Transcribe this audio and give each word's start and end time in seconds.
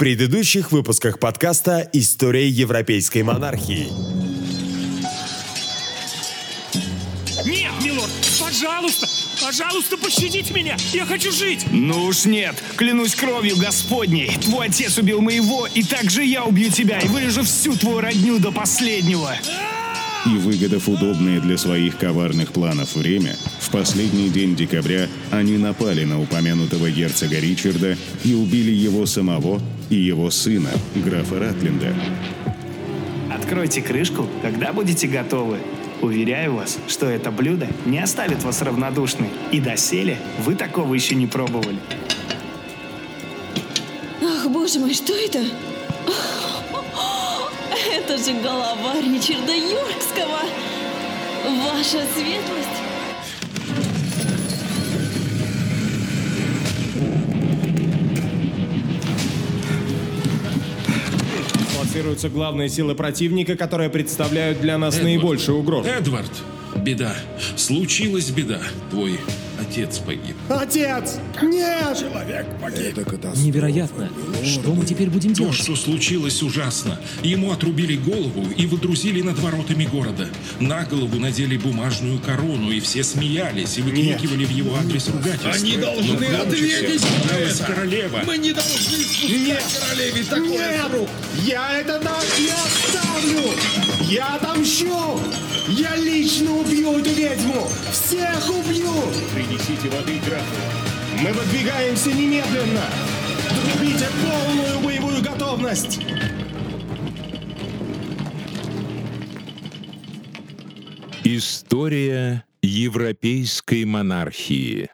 предыдущих 0.00 0.72
выпусках 0.72 1.18
подкаста 1.18 1.86
«История 1.92 2.48
европейской 2.48 3.22
монархии». 3.22 3.88
Нет, 7.44 7.70
милорд, 7.84 8.10
пожалуйста, 8.40 9.06
пожалуйста, 9.44 9.98
пощадите 9.98 10.54
меня, 10.54 10.78
я 10.94 11.04
хочу 11.04 11.30
жить. 11.30 11.66
Ну 11.70 12.06
уж 12.06 12.24
нет, 12.24 12.54
клянусь 12.76 13.14
кровью 13.14 13.58
Господней, 13.58 14.34
твой 14.40 14.68
отец 14.68 14.96
убил 14.96 15.20
моего, 15.20 15.66
и 15.66 15.82
также 15.82 16.24
я 16.24 16.44
убью 16.44 16.70
тебя, 16.70 16.98
и 17.00 17.06
вырежу 17.06 17.42
всю 17.42 17.76
твою 17.76 18.00
родню 18.00 18.38
до 18.38 18.52
последнего. 18.52 19.34
И 20.26 20.36
выгодав 20.36 20.86
удобное 20.88 21.40
для 21.40 21.56
своих 21.56 21.96
коварных 21.96 22.52
планов 22.52 22.94
время, 22.94 23.36
в 23.58 23.70
последний 23.70 24.28
день 24.28 24.54
декабря 24.54 25.08
они 25.30 25.56
напали 25.56 26.04
на 26.04 26.20
упомянутого 26.20 26.90
герцога 26.90 27.38
Ричарда 27.38 27.96
и 28.22 28.34
убили 28.34 28.70
его 28.70 29.06
самого 29.06 29.60
и 29.88 29.96
его 29.96 30.30
сына, 30.30 30.70
графа 30.94 31.38
Ратлинда. 31.38 31.94
Откройте 33.34 33.80
крышку, 33.80 34.26
когда 34.42 34.72
будете 34.74 35.06
готовы. 35.06 35.58
Уверяю 36.02 36.54
вас, 36.54 36.78
что 36.88 37.06
это 37.06 37.30
блюдо 37.30 37.68
не 37.86 37.98
оставит 37.98 38.42
вас 38.42 38.60
равнодушной, 38.62 39.28
и 39.52 39.60
доселе 39.60 40.18
вы 40.44 40.54
такого 40.54 40.94
еще 40.94 41.14
не 41.14 41.26
пробовали. 41.26 41.78
Ах, 44.22 44.50
боже 44.50 44.78
мой, 44.80 44.94
что 44.94 45.14
это? 45.14 45.44
Это 47.70 48.18
же 48.18 48.32
голова 48.40 48.94
Ричарда 49.00 49.54
Йоркского! 49.54 50.40
Ваша 51.44 52.04
светлость! 52.14 52.68
Классируются 61.76 62.28
главные 62.28 62.68
силы 62.68 62.94
противника, 62.94 63.56
которые 63.56 63.90
представляют 63.90 64.60
для 64.60 64.78
нас 64.78 65.00
наибольшую 65.00 65.58
угрозу. 65.58 65.88
Эдвард, 65.88 66.30
беда. 66.76 67.14
Случилась 67.56 68.30
беда. 68.30 68.60
Твой 68.90 69.18
отец 69.70 69.98
погиб. 69.98 70.36
Отец! 70.48 71.18
Нет! 71.42 71.96
Человек 71.98 72.46
погиб. 72.60 72.96
Невероятно. 73.36 74.10
Что 74.44 74.74
мы 74.74 74.84
теперь 74.84 75.08
будем 75.10 75.32
То, 75.32 75.42
делать? 75.42 75.54
что 75.56 75.76
случилось, 75.76 76.42
ужасно. 76.42 76.98
Ему 77.22 77.52
отрубили 77.52 77.96
голову 77.96 78.46
и 78.56 78.66
выдрузили 78.66 79.22
над 79.22 79.38
воротами 79.38 79.84
города. 79.84 80.28
На 80.58 80.84
голову 80.84 81.18
надели 81.20 81.56
бумажную 81.56 82.18
корону, 82.18 82.70
и 82.72 82.80
все 82.80 83.04
смеялись 83.04 83.78
и 83.78 83.82
выкрикивали 83.82 84.44
в 84.44 84.50
его 84.50 84.74
адрес 84.76 85.08
ругательства. 85.08 85.52
Они 85.52 85.76
должны 85.76 86.24
ответить 86.26 87.02
на 87.30 87.36
это. 87.36 87.64
королева. 87.64 88.22
Мы 88.26 88.38
не 88.38 88.52
должны 88.52 88.76
спускать 88.98 89.30
Нет! 89.30 89.62
королеве 89.80 90.24
такое 90.24 90.48
Нет! 90.48 90.92
рук. 90.92 91.08
Я 91.44 91.78
это 91.80 92.00
так 92.00 92.24
не 92.38 92.48
оставлю! 92.50 93.50
Я 94.08 94.34
отомщу! 94.34 95.20
Я 95.70 95.94
лично 95.94 96.52
убью 96.52 96.98
эту 96.98 97.10
ведьму! 97.10 97.68
Всех 97.92 98.50
убью! 98.50 98.92
Принесите 99.32 99.88
воды 99.88 100.18
графу. 100.26 100.56
Мы 101.22 101.32
выдвигаемся 101.32 102.10
немедленно! 102.10 102.82
Трубите 103.76 104.08
полную 104.20 104.80
боевую 104.80 105.22
готовность! 105.22 106.00
История 111.22 112.44
европейской 112.62 113.84
монархии. 113.84 114.90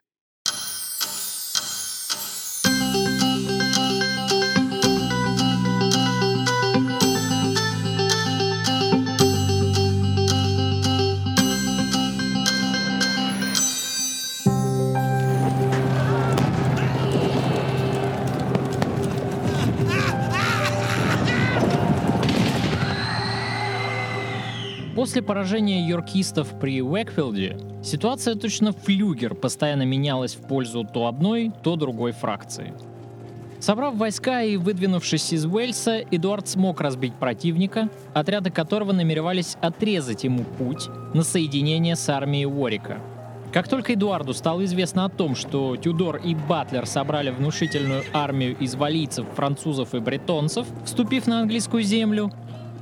Поражения 25.26 25.86
йоркистов 25.86 26.58
при 26.58 26.80
Уэкфилде 26.80 27.58
ситуация 27.82 28.36
точно 28.36 28.72
флюгер 28.72 29.34
постоянно 29.34 29.82
менялась 29.82 30.34
в 30.34 30.46
пользу 30.46 30.84
то 30.84 31.06
одной, 31.06 31.52
то 31.62 31.76
другой 31.76 32.12
фракции. 32.12 32.72
Собрав 33.58 33.96
войска 33.96 34.42
и 34.42 34.56
выдвинувшись 34.56 35.32
из 35.32 35.44
Уэльса, 35.44 36.02
Эдуард 36.10 36.46
смог 36.46 36.80
разбить 36.80 37.14
противника, 37.14 37.88
отряды 38.14 38.50
которого 38.50 38.92
намеревались 38.92 39.56
отрезать 39.60 40.24
ему 40.24 40.44
путь 40.44 40.88
на 41.14 41.22
соединение 41.22 41.96
с 41.96 42.08
армией 42.08 42.46
Уорика. 42.46 43.00
Как 43.52 43.68
только 43.68 43.94
Эдуарду 43.94 44.34
стало 44.34 44.64
известно 44.66 45.06
о 45.06 45.08
том, 45.08 45.34
что 45.34 45.76
Тюдор 45.76 46.16
и 46.16 46.34
Батлер 46.34 46.84
собрали 46.84 47.30
внушительную 47.30 48.02
армию 48.12 48.56
из 48.58 48.74
валийцев, 48.74 49.26
французов 49.34 49.94
и 49.94 49.98
бретонцев, 49.98 50.66
вступив 50.84 51.26
на 51.26 51.40
английскую 51.40 51.82
землю, 51.82 52.30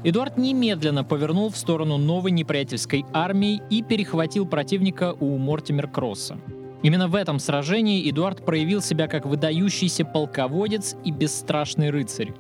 Эдуард 0.05 0.37
немедленно 0.37 1.03
повернул 1.03 1.49
в 1.49 1.57
сторону 1.57 1.97
новой 1.97 2.31
неприятельской 2.31 3.07
армии 3.15 3.63
и 3.71 3.83
перехватил 3.83 4.47
противника 4.47 5.15
у 5.19 5.39
Мортимер 5.39 5.89
Кросса. 5.89 6.37
Именно 6.83 7.09
в 7.09 7.15
этом 7.15 7.39
сражении 7.39 8.11
Эдуард 8.11 8.45
проявил 8.45 8.83
себя 8.83 9.09
как 9.09 9.25
выдающийся 9.25 10.05
полководец 10.05 10.95
и 11.05 11.11
бесстрашный 11.11 11.89
рыцарь. 11.89 12.35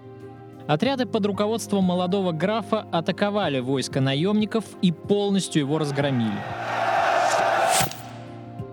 Отряды 0.67 1.07
под 1.07 1.25
руководством 1.25 1.85
молодого 1.85 2.33
графа 2.33 2.87
атаковали 2.93 3.61
войско 3.61 4.03
наемников 4.03 4.67
и 4.83 4.93
полностью 4.93 5.63
его 5.63 5.79
разгромили. 5.79 6.43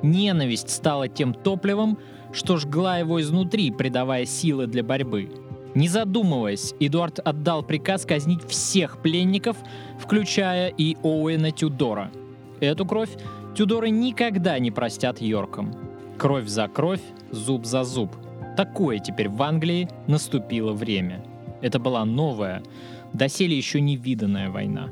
Ненависть 0.03 0.69
стала 0.69 1.08
тем 1.08 1.34
топливом, 1.34 1.97
что 2.34 2.58
жгла 2.58 2.97
его 2.97 3.22
изнутри, 3.22 3.72
придавая 3.72 4.25
силы 4.25 4.68
для 4.68 4.84
борьбы. 4.84 5.29
Не 5.73 5.87
задумываясь, 5.87 6.73
Эдуард 6.79 7.19
отдал 7.19 7.63
приказ 7.63 8.05
казнить 8.05 8.43
всех 8.47 9.01
пленников, 9.01 9.57
включая 9.99 10.67
и 10.69 10.97
Оуэна 11.01 11.51
Тюдора. 11.51 12.11
Эту 12.59 12.85
кровь 12.85 13.11
Тюдоры 13.55 13.89
никогда 13.89 14.59
не 14.59 14.71
простят 14.71 15.21
Йоркам. 15.21 15.73
Кровь 16.17 16.47
за 16.47 16.67
кровь, 16.67 17.01
зуб 17.31 17.65
за 17.65 17.83
зуб. 17.83 18.15
Такое 18.55 18.99
теперь 18.99 19.29
в 19.29 19.41
Англии 19.41 19.89
наступило 20.07 20.71
время. 20.73 21.23
Это 21.61 21.79
была 21.79 22.05
новая, 22.05 22.63
доселе 23.13 23.57
еще 23.57 23.81
не 23.81 23.95
виданная 23.95 24.49
война. 24.49 24.89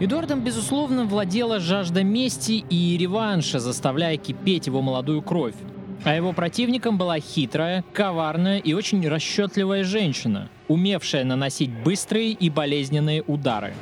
Эдуардом, 0.00 0.42
безусловно, 0.42 1.04
владела 1.04 1.58
жажда 1.58 2.04
мести 2.04 2.64
и 2.70 2.96
реванша, 2.96 3.58
заставляя 3.58 4.16
кипеть 4.16 4.68
его 4.68 4.80
молодую 4.80 5.22
кровь. 5.22 5.56
А 6.04 6.14
его 6.14 6.32
противником 6.32 6.96
была 6.96 7.18
хитрая, 7.18 7.84
коварная 7.92 8.58
и 8.58 8.72
очень 8.72 9.06
расчетливая 9.06 9.84
женщина, 9.84 10.48
умевшая 10.68 11.24
наносить 11.24 11.70
быстрые 11.70 12.30
и 12.30 12.48
болезненные 12.50 13.22
удары. 13.26 13.74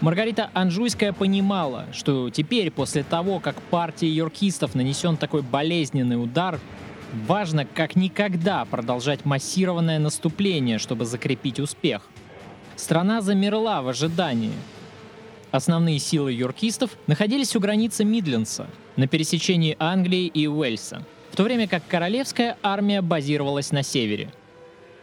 Маргарита 0.00 0.50
Анжуйская 0.52 1.12
понимала, 1.12 1.86
что 1.92 2.28
теперь, 2.30 2.72
после 2.72 3.04
того, 3.04 3.38
как 3.38 3.60
партии 3.62 4.08
йоркистов 4.08 4.74
нанесен 4.74 5.16
такой 5.16 5.42
болезненный 5.42 6.20
удар, 6.20 6.58
важно 7.26 7.66
как 7.66 7.94
никогда 7.94 8.64
продолжать 8.64 9.24
массированное 9.24 10.00
наступление, 10.00 10.78
чтобы 10.78 11.04
закрепить 11.04 11.60
успех. 11.60 12.02
Страна 12.74 13.20
замерла 13.20 13.82
в 13.82 13.88
ожидании. 13.88 14.54
Основные 15.52 15.98
силы 15.98 16.32
йоркистов 16.32 16.90
находились 17.06 17.54
у 17.54 17.60
границы 17.60 18.04
Мидлендса, 18.04 18.66
на 18.96 19.06
пересечении 19.06 19.76
Англии 19.78 20.26
и 20.26 20.48
Уэльса, 20.48 21.04
в 21.32 21.36
то 21.36 21.44
время 21.44 21.66
как 21.66 21.86
королевская 21.88 22.58
армия 22.62 23.00
базировалась 23.00 23.72
на 23.72 23.82
севере. 23.82 24.30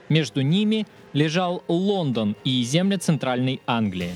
Между 0.09 0.41
ними 0.41 0.85
лежал 1.11 1.63
Лондон 1.67 2.35
и 2.43 2.63
земли 2.63 2.97
Центральной 2.97 3.61
Англии. 3.65 4.11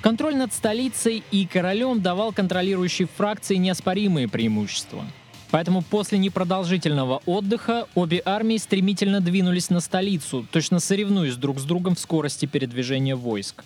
Контроль 0.00 0.34
над 0.34 0.52
столицей 0.52 1.22
и 1.30 1.46
королем 1.46 2.00
давал 2.02 2.32
контролирующей 2.32 3.06
фракции 3.06 3.54
неоспоримые 3.54 4.28
преимущества. 4.28 5.04
Поэтому 5.52 5.82
после 5.82 6.18
непродолжительного 6.18 7.22
отдыха 7.24 7.86
обе 7.94 8.20
армии 8.24 8.56
стремительно 8.56 9.20
двинулись 9.20 9.70
на 9.70 9.78
столицу, 9.78 10.44
точно 10.50 10.80
соревнуясь 10.80 11.36
друг 11.36 11.60
с 11.60 11.64
другом 11.64 11.94
в 11.94 12.00
скорости 12.00 12.46
передвижения 12.46 13.14
войск. 13.14 13.64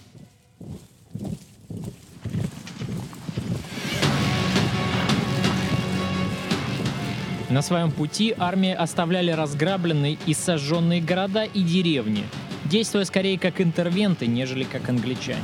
На 7.51 7.63
своем 7.63 7.91
пути 7.91 8.33
армии 8.39 8.73
оставляли 8.73 9.33
разграбленные 9.33 10.17
и 10.25 10.35
сожженные 10.35 11.01
города 11.01 11.43
и 11.43 11.63
деревни, 11.63 12.25
действуя 12.65 13.05
скорее 13.05 13.41
как 13.41 13.61
интервенты, 13.61 14.29
нежели 14.29 14.63
как 14.63 14.89
англичане. 14.89 15.43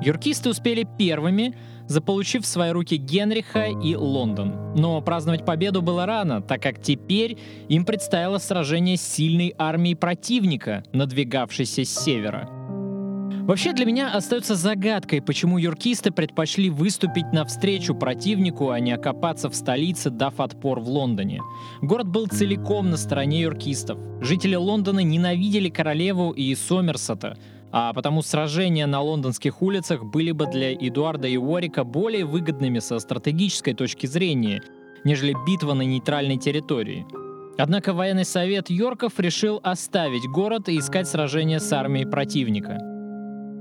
Юркисты 0.00 0.48
успели 0.48 0.86
первыми 0.96 1.56
заполучив 1.88 2.44
в 2.44 2.46
свои 2.46 2.70
руки 2.70 2.96
Генриха 2.96 3.66
и 3.66 3.94
Лондон. 3.96 4.74
Но 4.76 5.00
праздновать 5.00 5.44
победу 5.44 5.82
было 5.82 6.06
рано, 6.06 6.40
так 6.40 6.62
как 6.62 6.80
теперь 6.80 7.36
им 7.68 7.84
предстояло 7.84 8.38
сражение 8.38 8.96
с 8.96 9.02
сильной 9.02 9.54
армией 9.58 9.94
противника, 9.94 10.84
надвигавшейся 10.92 11.84
с 11.84 12.04
севера. 12.04 12.48
Вообще 13.48 13.72
для 13.72 13.86
меня 13.86 14.12
остается 14.12 14.56
загадкой, 14.56 15.22
почему 15.22 15.56
юркисты 15.56 16.10
предпочли 16.10 16.68
выступить 16.68 17.32
навстречу 17.32 17.94
противнику, 17.94 18.68
а 18.68 18.78
не 18.78 18.92
окопаться 18.92 19.48
в 19.48 19.54
столице, 19.54 20.10
дав 20.10 20.38
отпор 20.38 20.80
в 20.80 20.88
Лондоне. 20.90 21.40
Город 21.80 22.08
был 22.08 22.26
целиком 22.26 22.90
на 22.90 22.98
стороне 22.98 23.40
юркистов. 23.40 23.98
Жители 24.20 24.54
Лондона 24.54 25.00
ненавидели 25.00 25.70
королеву 25.70 26.32
и 26.32 26.54
Сомерсета, 26.54 27.38
а 27.70 27.92
потому 27.92 28.22
сражения 28.22 28.86
на 28.86 29.00
лондонских 29.00 29.62
улицах 29.62 30.04
были 30.04 30.32
бы 30.32 30.46
для 30.46 30.72
Эдуарда 30.72 31.28
и 31.28 31.36
Уорика 31.36 31.84
более 31.84 32.24
выгодными 32.24 32.78
со 32.78 32.98
стратегической 32.98 33.74
точки 33.74 34.06
зрения, 34.06 34.62
нежели 35.04 35.34
битва 35.46 35.74
на 35.74 35.82
нейтральной 35.82 36.38
территории. 36.38 37.06
Однако 37.58 37.92
военный 37.92 38.24
совет 38.24 38.70
Йорков 38.70 39.18
решил 39.18 39.60
оставить 39.62 40.26
город 40.28 40.68
и 40.68 40.78
искать 40.78 41.08
сражение 41.08 41.58
с 41.58 41.72
армией 41.72 42.06
противника. 42.06 42.78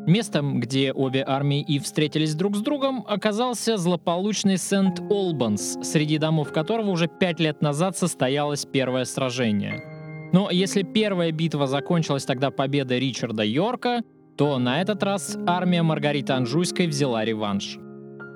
Местом, 0.08 0.62
где 0.62 0.94
обе 0.94 1.22
армии 1.28 1.62
и 1.62 1.80
встретились 1.80 2.34
друг 2.34 2.56
с 2.56 2.62
другом, 2.62 3.04
оказался 3.06 3.76
злополучный 3.76 4.58
Сент-Олбанс, 4.58 5.80
среди 5.84 6.18
домов 6.18 6.54
которого 6.54 6.92
уже 6.92 7.10
пять 7.10 7.42
лет 7.42 7.62
назад 7.62 7.98
состоялось 7.98 8.66
первое 8.66 9.04
сражение. 9.04 9.97
Но 10.34 10.50
если 10.52 10.84
первая 10.84 11.32
битва 11.32 11.68
закончилась 11.68 12.26
тогда 12.26 12.52
победой 12.52 13.00
Ричарда 13.00 13.44
Йорка, 13.44 14.02
то 14.38 14.60
на 14.60 14.82
этот 14.82 15.02
раз 15.04 15.38
армия 15.48 15.84
Маргариты 15.84 16.34
Анжуйской 16.34 16.88
взяла 16.88 17.26
реванш. 17.26 17.78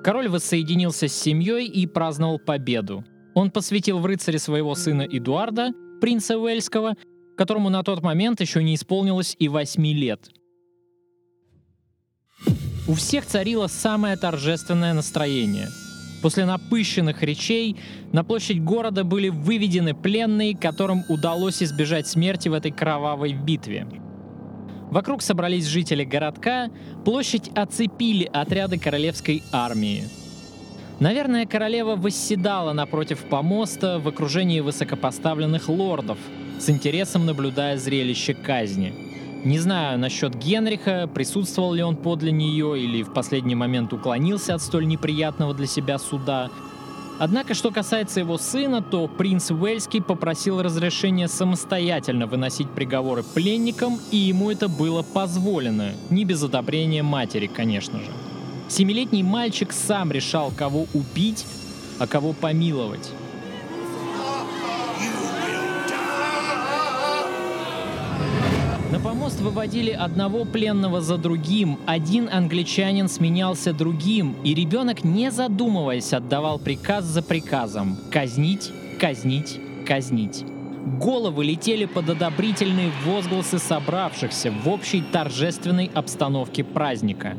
Король 0.02 0.28
воссоединился 0.28 1.06
с 1.06 1.14
семьей 1.14 1.66
и 1.66 1.86
праздновал 1.86 2.38
победу. 2.38 3.04
Он 3.34 3.50
посвятил 3.50 3.98
в 3.98 4.06
рыцаре 4.06 4.38
своего 4.38 4.74
сына 4.74 5.02
Эдуарда, 5.02 5.70
принца 6.00 6.38
Уэльского, 6.38 6.94
которому 7.36 7.70
на 7.70 7.82
тот 7.82 8.02
момент 8.02 8.40
еще 8.40 8.62
не 8.62 8.74
исполнилось 8.74 9.36
и 9.38 9.48
восьми 9.48 9.94
лет– 9.94 10.30
у 12.88 12.94
всех 12.94 13.24
царило 13.26 13.68
самое 13.68 14.16
торжественное 14.16 14.92
настроение. 14.92 15.68
После 16.22 16.44
напыщенных 16.44 17.22
речей 17.24 17.76
на 18.12 18.22
площадь 18.22 18.62
города 18.62 19.02
были 19.02 19.28
выведены 19.28 19.92
пленные, 19.92 20.56
которым 20.56 21.04
удалось 21.08 21.62
избежать 21.62 22.06
смерти 22.06 22.48
в 22.48 22.52
этой 22.52 22.70
кровавой 22.70 23.32
битве. 23.32 23.88
Вокруг 24.90 25.22
собрались 25.22 25.66
жители 25.66 26.04
городка, 26.04 26.70
площадь 27.04 27.50
оцепили 27.56 28.30
отряды 28.32 28.78
королевской 28.78 29.42
армии. 29.50 30.04
Наверное, 31.00 31.46
королева 31.46 31.96
восседала 31.96 32.72
напротив 32.72 33.24
помоста 33.28 33.98
в 33.98 34.06
окружении 34.06 34.60
высокопоставленных 34.60 35.68
лордов, 35.68 36.18
с 36.60 36.70
интересом 36.70 37.26
наблюдая 37.26 37.76
зрелище 37.76 38.34
казни– 38.34 38.94
не 39.44 39.58
знаю 39.58 39.98
насчет 39.98 40.34
Генриха, 40.36 41.08
присутствовал 41.12 41.72
ли 41.72 41.82
он 41.82 41.96
подле 41.96 42.32
нее 42.32 42.80
или 42.80 43.02
в 43.02 43.12
последний 43.12 43.54
момент 43.54 43.92
уклонился 43.92 44.54
от 44.54 44.62
столь 44.62 44.86
неприятного 44.86 45.54
для 45.54 45.66
себя 45.66 45.98
суда. 45.98 46.50
Однако, 47.18 47.54
что 47.54 47.70
касается 47.70 48.20
его 48.20 48.38
сына, 48.38 48.82
то 48.82 49.06
принц 49.06 49.50
Уэльский 49.50 50.02
попросил 50.02 50.62
разрешения 50.62 51.28
самостоятельно 51.28 52.26
выносить 52.26 52.70
приговоры 52.70 53.22
пленникам, 53.22 53.98
и 54.10 54.16
ему 54.16 54.50
это 54.50 54.68
было 54.68 55.02
позволено, 55.02 55.92
не 56.10 56.24
без 56.24 56.42
одобрения 56.42 57.02
матери, 57.02 57.46
конечно 57.46 57.98
же. 57.98 58.10
Семилетний 58.68 59.22
мальчик 59.22 59.72
сам 59.72 60.10
решал, 60.10 60.50
кого 60.56 60.86
убить, 60.94 61.46
а 61.98 62.06
кого 62.06 62.32
помиловать. 62.32 63.10
На 68.92 69.00
помост 69.00 69.40
выводили 69.40 69.90
одного 69.90 70.44
пленного 70.44 71.00
за 71.00 71.16
другим, 71.16 71.78
один 71.86 72.28
англичанин 72.30 73.08
сменялся 73.08 73.72
другим, 73.72 74.36
и 74.44 74.52
ребенок, 74.52 75.02
не 75.02 75.30
задумываясь, 75.30 76.12
отдавал 76.12 76.58
приказ 76.58 77.06
за 77.06 77.22
приказом— 77.22 77.96
казнить, 78.12 78.70
казнить, 79.00 79.58
казнить. 79.86 80.44
Головы 81.00 81.42
летели 81.42 81.86
под 81.86 82.10
одобрительные 82.10 82.92
возгласы 83.06 83.58
собравшихся 83.58 84.50
в 84.50 84.68
общей 84.68 85.00
торжественной 85.00 85.90
обстановке 85.94 86.62
праздника. 86.62 87.34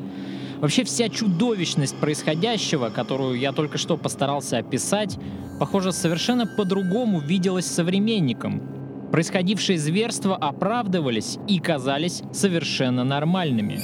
Вообще 0.59 0.83
вся 0.83 1.07
чудовищность 1.07 1.97
происходящего, 1.97 2.89
которую 2.89 3.37
я 3.37 3.51
только 3.51 3.77
что 3.77 3.95
постарался 3.95 4.57
описать, 4.57 5.19
похоже, 5.59 5.91
совершенно 5.91 6.47
по-другому 6.47 7.19
виделась 7.19 7.67
современникам, 7.67 8.82
Происходившие 9.13 9.77
зверства 9.77 10.35
оправдывались 10.35 11.37
и 11.47 11.59
казались 11.59 12.23
совершенно 12.31 13.03
нормальными. 13.03 13.79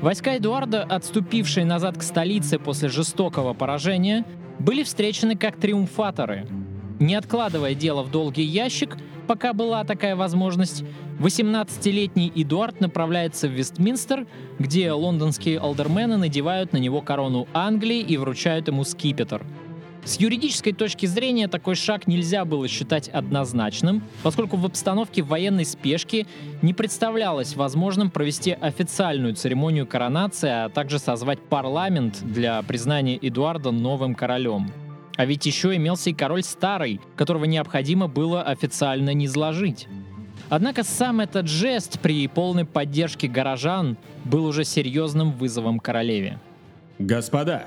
Войска 0.00 0.36
Эдуарда, 0.36 0.84
отступившие 0.84 1.66
назад 1.66 1.98
к 1.98 2.04
столице 2.04 2.60
после 2.60 2.88
жестокого 2.88 3.54
поражения, 3.54 4.24
были 4.60 4.84
встречены 4.84 5.34
как 5.34 5.56
триумфаторы. 5.56 6.46
Не 7.00 7.16
откладывая 7.16 7.74
дело 7.74 8.04
в 8.04 8.12
долгий 8.12 8.44
ящик, 8.44 8.96
пока 9.26 9.52
была 9.52 9.82
такая 9.82 10.14
возможность, 10.14 10.84
18-летний 11.18 12.30
Эдуард 12.36 12.80
направляется 12.80 13.48
в 13.48 13.50
Вестминстер, 13.50 14.28
где 14.60 14.92
лондонские 14.92 15.58
алдермены 15.58 16.18
надевают 16.18 16.72
на 16.72 16.76
него 16.76 17.00
корону 17.00 17.48
Англии 17.52 17.98
и 17.98 18.16
вручают 18.16 18.68
ему 18.68 18.84
скипетр— 18.84 19.44
с 20.08 20.18
юридической 20.18 20.72
точки 20.72 21.04
зрения 21.04 21.48
такой 21.48 21.74
шаг 21.74 22.06
нельзя 22.06 22.46
было 22.46 22.66
считать 22.66 23.08
однозначным, 23.08 24.02
поскольку 24.22 24.56
в 24.56 24.64
обстановке 24.64 25.22
военной 25.22 25.66
спешки 25.66 26.26
не 26.62 26.72
представлялось 26.72 27.56
возможным 27.56 28.10
провести 28.10 28.52
официальную 28.52 29.34
церемонию 29.34 29.86
коронации, 29.86 30.48
а 30.48 30.70
также 30.70 30.98
созвать 30.98 31.40
парламент 31.40 32.20
для 32.22 32.62
признания 32.62 33.18
Эдуарда 33.20 33.70
новым 33.70 34.14
королем. 34.14 34.72
А 35.16 35.26
ведь 35.26 35.44
еще 35.44 35.76
имелся 35.76 36.08
и 36.08 36.14
король 36.14 36.42
старый, 36.42 37.02
которого 37.14 37.44
необходимо 37.44 38.08
было 38.08 38.42
официально 38.42 39.12
низложить. 39.12 39.88
Однако 40.48 40.84
сам 40.84 41.20
этот 41.20 41.48
жест 41.48 42.00
при 42.00 42.26
полной 42.28 42.64
поддержке 42.64 43.28
горожан 43.28 43.98
был 44.24 44.46
уже 44.46 44.64
серьезным 44.64 45.32
вызовом 45.32 45.78
королеве. 45.78 46.38
Господа, 46.98 47.66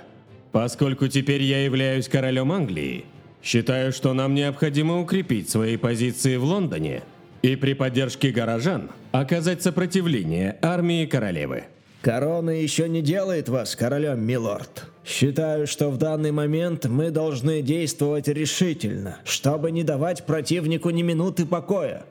Поскольку 0.51 1.07
теперь 1.07 1.43
я 1.43 1.63
являюсь 1.63 2.09
королем 2.09 2.51
Англии, 2.51 3.05
считаю, 3.41 3.93
что 3.93 4.13
нам 4.13 4.33
необходимо 4.33 4.99
укрепить 4.99 5.49
свои 5.49 5.77
позиции 5.77 6.35
в 6.35 6.43
Лондоне 6.43 7.03
и 7.41 7.55
при 7.55 7.73
поддержке 7.73 8.31
горожан 8.31 8.89
оказать 9.11 9.61
сопротивление 9.61 10.57
армии 10.61 11.05
королевы. 11.05 11.63
Корона 12.01 12.49
еще 12.49 12.89
не 12.89 13.01
делает 13.01 13.47
вас 13.47 13.75
королем, 13.75 14.25
милорд. 14.25 14.85
Считаю, 15.05 15.67
что 15.67 15.89
в 15.89 15.97
данный 15.97 16.31
момент 16.31 16.85
мы 16.85 17.11
должны 17.11 17.61
действовать 17.61 18.27
решительно, 18.27 19.17
чтобы 19.23 19.71
не 19.71 19.83
давать 19.83 20.25
противнику 20.25 20.89
ни 20.89 21.03
минуты 21.03 21.45
покоя. 21.45 22.03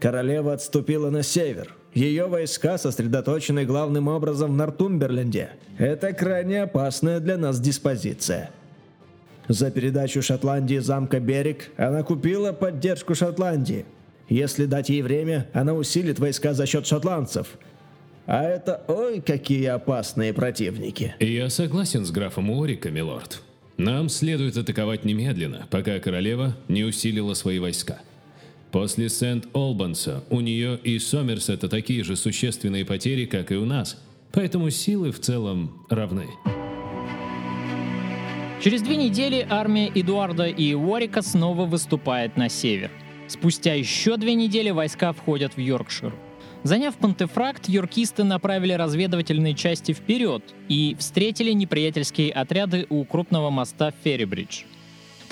Королева 0.00 0.54
отступила 0.54 1.10
на 1.10 1.22
север, 1.22 1.74
ее 1.94 2.26
войска 2.26 2.76
сосредоточены 2.76 3.64
главным 3.64 4.08
образом 4.08 4.52
в 4.52 4.56
Нортумберленде. 4.56 5.50
Это 5.78 6.12
крайне 6.12 6.62
опасная 6.62 7.20
для 7.20 7.36
нас 7.36 7.60
диспозиция. 7.60 8.50
За 9.48 9.70
передачу 9.70 10.22
Шотландии 10.22 10.78
замка 10.78 11.20
Берег 11.20 11.70
она 11.76 12.02
купила 12.02 12.52
поддержку 12.52 13.14
Шотландии. 13.14 13.84
Если 14.28 14.64
дать 14.64 14.88
ей 14.88 15.02
время, 15.02 15.48
она 15.52 15.74
усилит 15.74 16.18
войска 16.18 16.54
за 16.54 16.66
счет 16.66 16.86
шотландцев. 16.86 17.58
А 18.26 18.42
это 18.42 18.82
ой, 18.88 19.20
какие 19.20 19.66
опасные 19.66 20.32
противники. 20.32 21.14
Я 21.20 21.50
согласен 21.50 22.06
с 22.06 22.10
графом 22.10 22.50
Уорика, 22.50 22.90
милорд. 22.90 23.42
Нам 23.76 24.08
следует 24.08 24.56
атаковать 24.56 25.04
немедленно, 25.04 25.66
пока 25.70 25.98
королева 25.98 26.56
не 26.68 26.84
усилила 26.84 27.34
свои 27.34 27.58
войска. 27.58 27.98
После 28.74 29.08
Сент-Олбанса 29.08 30.24
у 30.30 30.40
нее 30.40 30.76
и 30.82 30.98
Сомерсета 30.98 31.68
такие 31.68 32.02
же 32.02 32.16
существенные 32.16 32.84
потери, 32.84 33.24
как 33.24 33.52
и 33.52 33.54
у 33.54 33.64
нас, 33.64 34.02
поэтому 34.32 34.68
силы 34.70 35.12
в 35.12 35.20
целом 35.20 35.86
равны. 35.88 36.26
Через 38.60 38.82
две 38.82 38.96
недели 38.96 39.46
армия 39.48 39.92
Эдуарда 39.94 40.48
и 40.48 40.74
Уорика 40.74 41.22
снова 41.22 41.66
выступает 41.66 42.36
на 42.36 42.48
север. 42.48 42.90
Спустя 43.28 43.74
еще 43.74 44.16
две 44.16 44.34
недели 44.34 44.70
войска 44.70 45.12
входят 45.12 45.54
в 45.54 45.60
Йоркшир. 45.60 46.12
Заняв 46.64 46.96
Пантефракт, 46.96 47.68
юркисты 47.68 48.24
направили 48.24 48.72
разведывательные 48.72 49.54
части 49.54 49.92
вперед 49.92 50.42
и 50.68 50.96
встретили 50.98 51.52
неприятельские 51.52 52.32
отряды 52.32 52.88
у 52.90 53.04
крупного 53.04 53.50
моста 53.50 53.92
Феррибридж. 54.02 54.64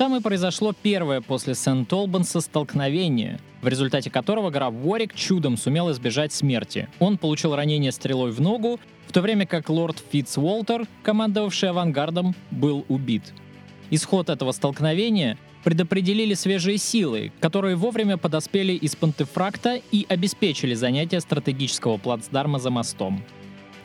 Там 0.02 0.16
и 0.16 0.21
произошло 0.21 0.73
первое 0.73 1.21
после 1.21 1.54
Сент-Олбанса 1.54 2.40
столкновение, 2.40 3.38
в 3.61 3.68
результате 3.68 4.11
которого 4.11 4.50
граф 4.50 4.75
Ворик 4.75 5.14
чудом 5.14 5.56
сумел 5.56 5.92
избежать 5.92 6.32
смерти. 6.32 6.88
Он 6.99 7.16
получил 7.16 7.54
ранение 7.54 7.92
стрелой 7.92 8.32
в 8.32 8.40
ногу, 8.40 8.80
в 9.06 9.12
то 9.12 9.21
время 9.21 9.47
как 9.47 9.71
лорд 9.71 10.02
Фитцволтер, 10.11 10.88
командовавший 11.04 11.71
авангардом, 11.71 12.35
был 12.50 12.85
убит. 12.88 13.32
Исход 13.90 14.28
этого 14.28 14.50
столкновения 14.50 15.38
предопределили 15.62 16.35
свежие 16.35 16.78
силы, 16.78 17.30
которые 17.38 17.76
вовремя 17.76 18.16
подоспели 18.16 18.73
из 18.73 18.97
Пантефракта 18.97 19.80
и 19.92 20.04
обеспечили 20.09 20.75
занятие 20.75 21.21
стратегического 21.21 21.97
плацдарма 21.97 22.59
за 22.59 22.71
мостом. 22.71 23.23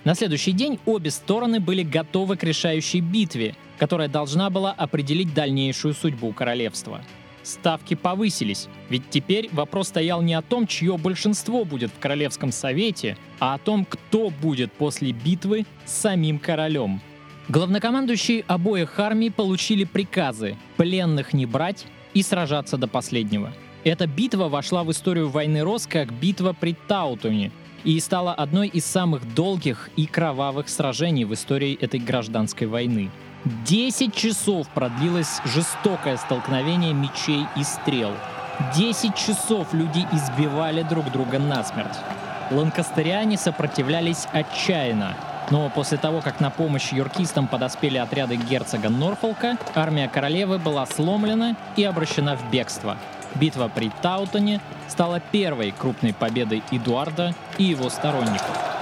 На 0.03 0.15
следующий 0.15 0.53
день 0.53 0.79
обе 0.88 1.12
стороны 1.12 1.59
были 1.59 1.83
готовы 1.83 2.38
к 2.38 2.43
решающей 2.43 3.01
битве, 3.01 3.53
которая 3.77 4.07
должна 4.07 4.50
была 4.50 4.72
определить 4.72 5.34
дальнейшую 5.34 5.93
судьбу 5.93 6.31
королевства. 6.34 7.01
Ставки 7.43 7.93
повысились, 7.93 8.67
ведь 8.89 9.10
теперь 9.10 9.50
вопрос 9.53 9.88
стоял 9.88 10.22
не 10.22 10.34
о 10.34 10.41
том, 10.41 10.67
чье 10.67 10.98
большинство 10.98 11.63
будет 11.63 11.91
в 11.91 12.00
Королевском 12.00 12.51
совете, 12.51 13.17
а 13.39 13.53
о 13.53 13.57
том, 13.57 13.86
кто 13.86 14.29
будет 14.29 14.74
после 14.74 15.13
битвы 15.13 15.65
с 15.86 15.93
самим 15.93 16.39
королем. 16.39 17.00
Главнокомандующие 17.48 18.43
обоих 18.48 19.00
армий 19.00 19.29
получили 19.29 19.86
приказы 19.86 20.57
пленных 20.75 21.31
не 21.31 21.46
брать 21.46 21.86
и 22.13 22.22
сражаться 22.22 22.77
до 22.77 22.88
последнего. 22.88 23.53
Эта 23.86 24.05
битва 24.05 24.50
вошла 24.50 24.84
в 24.84 24.91
историю 24.91 25.29
войны 25.29 25.62
Рос 25.62 25.88
как 25.88 26.12
битва 26.12 26.51
при 26.51 26.75
Таутуне 26.89 27.53
и 27.86 27.98
стала 28.01 28.34
одной 28.34 28.67
из 28.67 28.86
самых 28.86 29.34
долгих 29.34 29.89
и 29.96 30.05
кровавых 30.05 30.67
сражений 30.67 31.24
в 31.24 31.34
истории 31.34 31.77
этой 31.79 32.01
гражданской 32.01 32.67
войны. 32.67 33.10
Десять 33.46 34.15
часов 34.15 34.67
продлилось 34.70 35.41
жестокое 35.46 36.17
столкновение 36.17 36.94
мечей 36.94 37.46
и 37.56 37.63
стрел. 37.63 38.12
Десять 38.75 39.15
часов 39.15 39.74
люди 39.74 40.06
избивали 40.12 40.82
друг 40.82 41.12
друга 41.12 41.38
насмерть. 41.38 41.96
Ланкастериане 42.50 43.38
сопротивлялись 43.38 44.27
отчаянно, 44.32 45.15
но 45.51 45.70
после 45.70 45.98
того, 45.98 46.22
как 46.22 46.39
на 46.39 46.50
помощь 46.50 46.91
юркистам 46.91 47.48
подоспели 47.48 47.98
отряды 47.98 48.38
герцога 48.38 48.89
Норфолка, 48.89 49.58
армия 49.75 50.08
королевы 50.10 50.58
была 50.58 50.86
сломлена 50.86 51.56
и 51.75 51.84
обращена 51.84 52.36
в 52.36 52.50
бегство. 52.50 52.98
Битва 53.36 53.70
при 53.74 53.91
Таутоне 54.01 54.62
стала 54.88 55.20
первой 55.20 55.72
крупной 55.72 56.13
победой 56.13 56.63
Эдуарда 56.72 57.36
и 57.58 57.65
его 57.65 57.89
сторонников. 57.89 58.77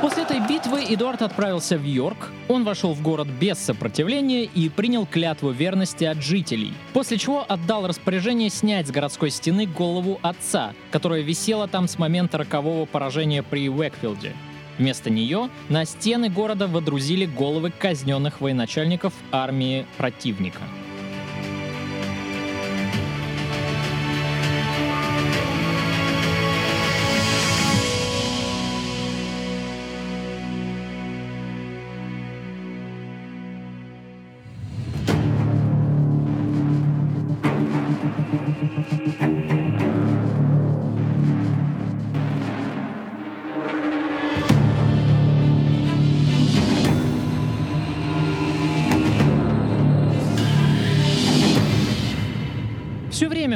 После 0.00 0.22
этой 0.22 0.40
битвы 0.40 0.82
Эдуард 0.88 1.20
отправился 1.20 1.76
в 1.76 1.84
Йорк, 1.84 2.30
он 2.48 2.64
вошел 2.64 2.94
в 2.94 3.02
город 3.02 3.28
без 3.28 3.58
сопротивления 3.58 4.44
и 4.44 4.70
принял 4.70 5.04
клятву 5.04 5.50
верности 5.50 6.04
от 6.04 6.22
жителей, 6.22 6.72
после 6.94 7.18
чего 7.18 7.44
отдал 7.46 7.86
распоряжение 7.86 8.48
снять 8.48 8.88
с 8.88 8.90
городской 8.90 9.30
стены 9.30 9.66
голову 9.66 10.18
отца, 10.22 10.72
которая 10.90 11.20
висела 11.20 11.68
там 11.68 11.86
с 11.86 11.98
момента 11.98 12.38
рокового 12.38 12.86
поражения 12.86 13.42
при 13.42 13.68
Уэкфилде. 13.68 14.34
Вместо 14.78 15.10
нее 15.10 15.50
на 15.68 15.84
стены 15.84 16.30
города 16.30 16.66
водрузили 16.66 17.26
головы 17.26 17.70
казненных 17.70 18.40
военачальников 18.40 19.12
армии 19.30 19.84
противника. 19.98 20.62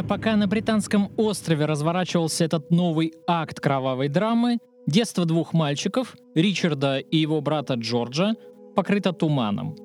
Пока 0.09 0.37
на 0.37 0.47
британском 0.47 1.11
острове 1.17 1.65
разворачивался 1.65 2.45
этот 2.45 2.71
новый 2.71 3.15
акт 3.27 3.61
кровавой 3.61 4.09
драмы, 4.09 4.59
детство 4.87 5.25
двух 5.25 5.53
мальчиков, 5.53 6.15
Ричарда 6.35 6.99
и 6.99 7.17
его 7.17 7.41
брата 7.41 7.75
Джорджа, 7.75 8.35
покрыто 8.75 9.13
туманом. 9.13 9.77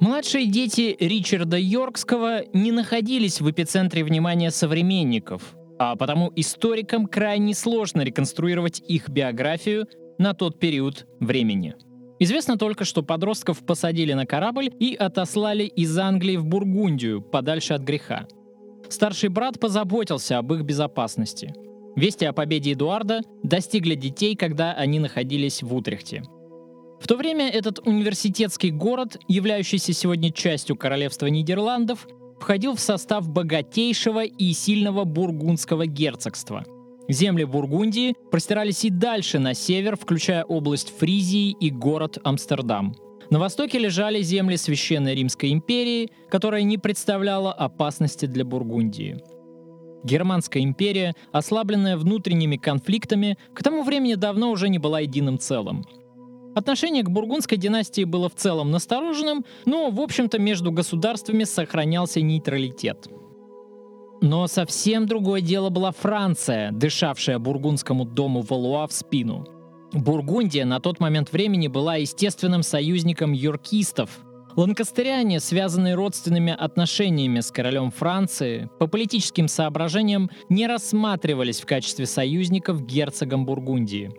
Младшие 0.00 0.46
дети 0.46 0.96
Ричарда 0.98 1.56
Йоркского 1.56 2.42
не 2.52 2.72
находились 2.72 3.40
в 3.40 3.50
эпицентре 3.50 4.04
внимания 4.04 4.50
современников, 4.50 5.54
а 5.78 5.96
потому 5.96 6.32
историкам 6.36 7.06
крайне 7.06 7.54
сложно 7.54 8.02
реконструировать 8.02 8.82
их 8.86 9.08
биографию 9.08 9.86
на 10.18 10.34
тот 10.34 10.58
период 10.58 11.06
времени. 11.20 11.74
Известно 12.18 12.56
только, 12.58 12.84
что 12.84 13.02
подростков 13.02 13.64
посадили 13.64 14.12
на 14.12 14.26
корабль 14.26 14.70
и 14.78 14.94
отослали 14.94 15.64
из 15.64 15.96
Англии 15.98 16.36
в 16.36 16.44
Бургундию, 16.44 17.22
подальше 17.22 17.74
от 17.74 17.82
греха. 17.82 18.26
Старший 18.88 19.28
брат 19.28 19.58
позаботился 19.58 20.38
об 20.38 20.52
их 20.52 20.62
безопасности. 20.62 21.54
Вести 21.96 22.24
о 22.24 22.32
победе 22.32 22.72
Эдуарда 22.72 23.20
достигли 23.42 23.94
детей, 23.94 24.36
когда 24.36 24.72
они 24.72 24.98
находились 24.98 25.62
в 25.62 25.74
Утрехте. 25.74 26.22
В 27.00 27.06
то 27.06 27.16
время 27.16 27.48
этот 27.48 27.80
университетский 27.86 28.70
город, 28.70 29.18
являющийся 29.28 29.92
сегодня 29.92 30.32
частью 30.32 30.76
королевства 30.76 31.26
Нидерландов, 31.26 32.06
входил 32.40 32.74
в 32.74 32.80
состав 32.80 33.28
богатейшего 33.28 34.24
и 34.24 34.52
сильного 34.52 35.04
бургундского 35.04 35.86
герцогства. 35.86 36.64
Земли 37.08 37.44
Бургундии 37.44 38.14
простирались 38.30 38.84
и 38.84 38.90
дальше 38.90 39.38
на 39.38 39.52
север, 39.54 39.96
включая 39.96 40.42
область 40.44 40.96
Фризии 40.98 41.50
и 41.50 41.70
город 41.70 42.18
Амстердам– 42.24 42.96
на 43.30 43.38
востоке 43.38 43.78
лежали 43.78 44.20
земли 44.22 44.56
Священной 44.56 45.14
Римской 45.14 45.52
империи, 45.52 46.10
которая 46.28 46.62
не 46.62 46.78
представляла 46.78 47.52
опасности 47.52 48.26
для 48.26 48.44
Бургундии. 48.44 49.22
Германская 50.04 50.62
империя, 50.62 51.14
ослабленная 51.32 51.96
внутренними 51.96 52.56
конфликтами, 52.56 53.38
к 53.54 53.62
тому 53.62 53.82
времени 53.82 54.14
давно 54.14 54.50
уже 54.50 54.68
не 54.68 54.78
была 54.78 55.00
единым 55.00 55.38
целым. 55.38 55.84
Отношение 56.54 57.02
к 57.02 57.10
бургундской 57.10 57.58
династии 57.58 58.04
было 58.04 58.28
в 58.28 58.34
целом 58.34 58.70
настороженным, 58.70 59.44
но, 59.64 59.90
в 59.90 60.00
общем-то, 60.00 60.38
между 60.38 60.70
государствами 60.70 61.44
сохранялся 61.44 62.20
нейтралитет. 62.20 63.08
Но 64.20 64.46
совсем 64.46 65.06
другое 65.06 65.40
дело 65.40 65.70
была 65.70 65.90
Франция, 65.90 66.70
дышавшая 66.70 67.38
бургундскому 67.38 68.04
дому 68.04 68.42
Валуа 68.42 68.86
в 68.86 68.92
спину– 68.92 69.48
Бургундия 69.94 70.64
на 70.64 70.80
тот 70.80 70.98
момент 70.98 71.32
времени 71.32 71.68
была 71.68 71.96
естественным 71.96 72.62
союзником 72.62 73.32
юркистов. 73.32 74.10
Ланкастериане, 74.56 75.40
связанные 75.40 75.94
родственными 75.94 76.52
отношениями 76.52 77.40
с 77.40 77.50
королем 77.50 77.90
Франции, 77.90 78.68
по 78.78 78.86
политическим 78.86 79.48
соображениям 79.48 80.30
не 80.48 80.66
рассматривались 80.66 81.60
в 81.60 81.66
качестве 81.66 82.06
союзников 82.06 82.84
герцогом 82.84 83.46
Бургундии. 83.46 84.12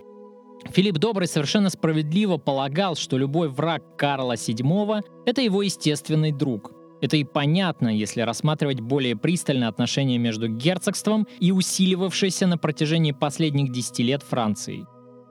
Филипп 0.71 0.97
Добрый 0.97 1.27
совершенно 1.27 1.69
справедливо 1.69 2.37
полагал, 2.37 2.95
что 2.95 3.17
любой 3.17 3.49
враг 3.49 3.97
Карла 3.97 4.33
VII— 4.33 5.01
это 5.25 5.41
его 5.41 5.61
естественный 5.61 6.31
друг. 6.31 6.71
Это 7.01 7.17
и 7.17 7.23
понятно, 7.23 7.89
если 7.89 8.21
рассматривать 8.21 8.79
более 8.79 9.15
пристально 9.15 9.67
отношения 9.67 10.17
между 10.17 10.47
герцогством 10.47 11.27
и 11.39 11.51
усиливавшейся 11.51 12.47
на 12.47 12.57
протяжении 12.57 13.11
последних 13.11 13.71
десяти 13.71 14.03
лет 14.03 14.23
Францией. 14.23 14.85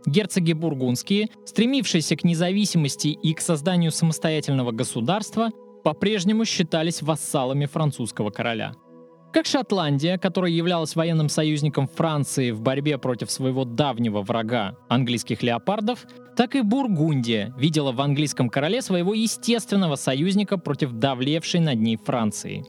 Герцоги 0.07 0.53
бургундские, 0.53 1.29
стремившиеся 1.47 2.17
к 2.17 2.25
независимости 2.25 3.09
и 3.09 3.33
к 3.33 3.41
созданию 3.41 3.91
самостоятельного 3.91 4.71
государства, 4.71 5.51
по-прежнему 5.83 6.45
считались 6.45 7.03
вассалами 7.03 7.67
французского 7.67 8.31
короля. 8.31 8.75
Как 9.33 9.47
Шотландия, 9.47 10.17
которая 10.17 10.53
являлась 10.53 10.95
военным 10.95 11.29
союзником 11.29 11.89
Франции 11.89 12.53
в 12.53 12.61
борьбе 12.61 12.99
против 12.99 13.31
своего 13.31 13.65
давнего 13.65 14.23
врага, 14.23 14.77
английских 14.89 15.43
леопардов, 15.43 16.07
так 16.37 16.55
и 16.55 16.61
Бургундия 16.61 17.53
видела 17.59 17.91
в 17.91 18.01
английском 18.01 18.49
короле 18.49 18.81
своего 18.81 19.13
естественного 19.13 19.97
союзника 19.97 20.57
против 20.57 20.93
давлевшей 20.93 21.61
над 21.61 21.81
ней 21.81 21.97
Франции. 21.97 22.65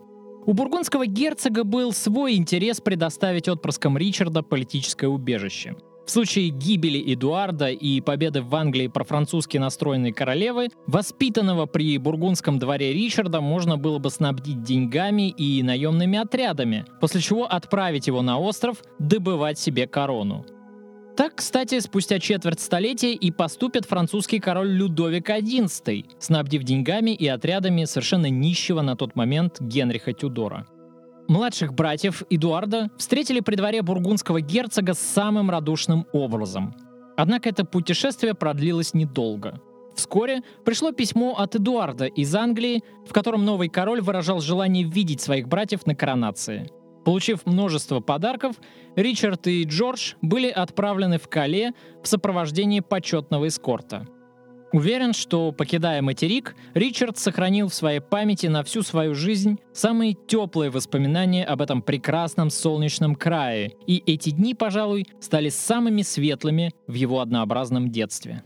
У 0.47 0.53
бургундского 0.53 1.05
герцога 1.05 1.63
был 1.63 1.91
свой 1.91 2.35
интерес 2.35 2.81
предоставить 2.81 3.47
отпрыскам 3.47 3.97
Ричарда 3.97 4.41
политическое 4.41 5.07
убежище– 5.07 5.75
в 6.05 6.11
случае 6.11 6.49
гибели 6.49 7.13
Эдуарда 7.13 7.69
и 7.69 8.01
победы 8.01 8.41
в 8.41 8.55
Англии 8.55 8.87
профранцузски 8.87 9.57
настроенной 9.57 10.11
королевы, 10.11 10.69
воспитанного 10.87 11.65
при 11.65 11.97
бургундском 11.97 12.59
дворе 12.59 12.93
Ричарда 12.93 13.41
можно 13.41 13.77
было 13.77 13.99
бы 13.99 14.09
снабдить 14.09 14.63
деньгами 14.63 15.29
и 15.29 15.63
наемными 15.63 16.17
отрядами, 16.17 16.85
после 17.01 17.21
чего 17.21 17.45
отправить 17.45 18.07
его 18.07 18.21
на 18.21 18.39
остров 18.39 18.83
добывать 18.99 19.57
себе 19.59 19.87
корону. 19.87 20.45
Так, 21.15 21.35
кстати, 21.35 21.79
спустя 21.79 22.19
четверть 22.19 22.59
столетия 22.59 23.13
и 23.13 23.31
поступит 23.31 23.85
французский 23.85 24.39
король 24.39 24.69
Людовик 24.69 25.29
XI, 25.29 26.05
снабдив 26.19 26.63
деньгами 26.63 27.11
и 27.11 27.25
отрядами 27.27 27.85
совершенно 27.85 28.29
нищего 28.29 28.81
на 28.81 28.97
тот 28.97 29.15
момент 29.15 29.61
Генриха 29.61 30.11
Тюдора. 30.11 30.67
Младших 31.27 31.73
братьев 31.73 32.23
Эдуарда 32.29 32.89
встретили 32.97 33.39
при 33.39 33.55
дворе 33.55 33.81
бургундского 33.81 34.41
герцога 34.41 34.93
самым 34.93 35.49
радушным 35.49 36.05
образом. 36.13 36.75
Однако 37.17 37.49
это 37.49 37.65
путешествие 37.65 38.35
продлилось 38.35 38.93
недолго. 38.93 39.59
Вскоре 39.95 40.41
пришло 40.65 40.91
письмо 40.91 41.35
от 41.37 41.55
Эдуарда 41.55 42.05
из 42.05 42.35
Англии, 42.35 42.83
в 43.07 43.13
котором 43.13 43.45
новый 43.45 43.69
король 43.69 44.01
выражал 44.01 44.41
желание 44.41 44.83
видеть 44.83 45.21
своих 45.21 45.47
братьев 45.47 45.85
на 45.85 45.95
коронации. 45.95 46.69
Получив 47.05 47.45
множество 47.45 48.01
подарков, 48.01 48.55
Ричард 48.95 49.47
и 49.47 49.63
Джордж 49.63 50.15
были 50.21 50.49
отправлены 50.49 51.17
в 51.17 51.27
Кале 51.27 51.73
в 52.03 52.07
сопровождении 52.07 52.81
почетного 52.81 53.47
эскорта. 53.47 54.07
Уверен, 54.71 55.13
что, 55.13 55.51
покидая 55.51 56.01
материк, 56.01 56.55
Ричард 56.73 57.17
сохранил 57.17 57.69
в 57.69 57.73
своей 57.73 57.99
памяти 57.99 58.47
на 58.47 58.63
всю 58.63 58.81
свою 58.81 59.15
жизнь 59.15 59.57
самые 59.73 60.13
теплые 60.13 60.69
воспоминания 60.69 61.45
об 61.45 61.61
этом 61.61 61.81
прекрасном 61.81 62.49
солнечном 62.49 63.15
крае, 63.15 63.71
и 63.87 64.03
эти 64.05 64.31
дни, 64.31 64.53
пожалуй, 64.53 65.07
стали 65.21 65.49
самыми 65.49 66.01
светлыми 66.01 66.73
в 66.87 66.93
его 66.93 67.21
однообразном 67.21 67.89
детстве. 67.89 68.43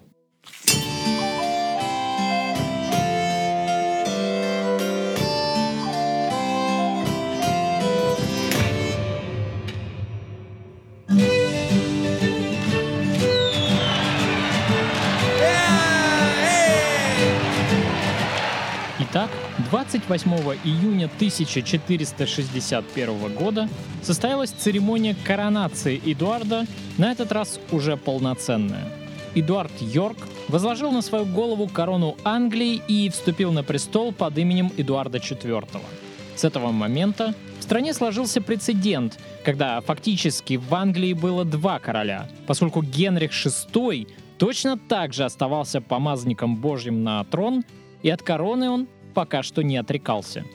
Итак, 19.12 19.32
28 19.72 20.32
июня 20.64 21.06
1461 21.06 23.34
года 23.34 23.68
состоялась 24.04 24.52
церемония 24.52 25.16
коронации 25.26 26.00
Эдуарда, 26.06 26.68
на 27.00 27.12
этот 27.12 27.32
раз 27.32 27.60
уже 27.72 27.98
полноценная. 27.98 28.88
Эдуард 29.34 29.72
Йорк 29.82 30.20
возложил 30.48 30.92
на 30.92 31.02
свою 31.02 31.26
голову 31.26 31.68
корону 31.68 32.18
Англии 32.24 32.84
и 32.88 33.10
вступил 33.10 33.52
на 33.52 33.64
престол 33.64 34.12
под 34.12 34.38
именем 34.38 34.72
Эдуарда 34.78 35.18
IV. 35.18 35.82
С 36.36 36.44
этого 36.44 36.72
момента 36.72 37.34
в 37.60 37.64
стране 37.64 37.96
сложился 37.96 38.44
прецедент, 38.44 39.18
когда 39.44 39.82
фактически 39.82 40.58
в 40.58 40.76
Англии 40.76 41.14
было 41.14 41.46
два 41.46 41.80
короля, 41.80 42.30
поскольку 42.46 42.84
Генрих 42.84 43.32
VI 43.32 44.08
точно 44.38 44.78
так 44.78 45.14
же 45.14 45.26
оставался 45.26 45.82
помазанником 45.82 46.58
Божьим 46.58 47.04
на 47.04 47.24
трон, 47.24 47.64
и 48.04 48.10
от 48.12 48.22
короны 48.22 48.70
он 48.70 48.88
пока 49.20 49.44
что 49.44 49.64
не 49.64 49.76
отрекался. 49.76 50.46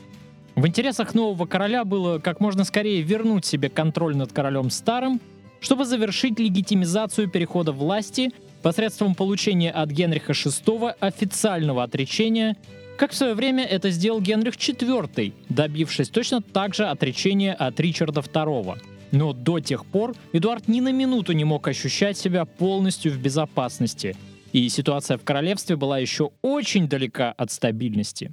В 0.56 0.66
интересах 0.66 1.12
нового 1.12 1.44
короля 1.44 1.84
было 1.84 2.18
как 2.18 2.40
можно 2.40 2.64
скорее 2.64 3.02
вернуть 3.02 3.44
себе 3.44 3.68
контроль 3.68 4.16
над 4.16 4.32
королем 4.32 4.70
старым, 4.70 5.20
чтобы 5.60 5.84
завершить 5.84 6.38
легитимизацию 6.40 7.28
перехода 7.28 7.72
власти 7.72 8.30
посредством 8.62 9.14
получения 9.14 9.70
от 9.70 9.90
Генриха 9.90 10.32
VI 10.32 10.94
официального 10.98 11.82
отречения, 11.82 12.56
как 12.96 13.10
в 13.12 13.14
свое 13.14 13.34
время 13.34 13.64
это 13.64 13.90
сделал 13.90 14.22
Генрих 14.22 14.54
IV, 14.54 15.34
добившись 15.50 16.08
точно 16.08 16.40
так 16.40 16.74
же 16.74 16.86
отречения 16.86 17.52
от 17.52 17.78
Ричарда 17.78 18.22
II. 18.22 18.78
Но 19.12 19.34
до 19.34 19.60
тех 19.60 19.84
пор 19.84 20.14
Эдуард 20.32 20.68
ни 20.68 20.80
на 20.80 20.90
минуту 20.90 21.32
не 21.32 21.44
мог 21.44 21.68
ощущать 21.68 22.16
себя 22.16 22.46
полностью 22.46 23.12
в 23.12 23.18
безопасности, 23.18 24.16
и 24.54 24.66
ситуация 24.70 25.18
в 25.18 25.22
королевстве 25.22 25.76
была 25.76 25.98
еще 25.98 26.30
очень 26.40 26.88
далека 26.88 27.30
от 27.36 27.50
стабильности. 27.50 28.32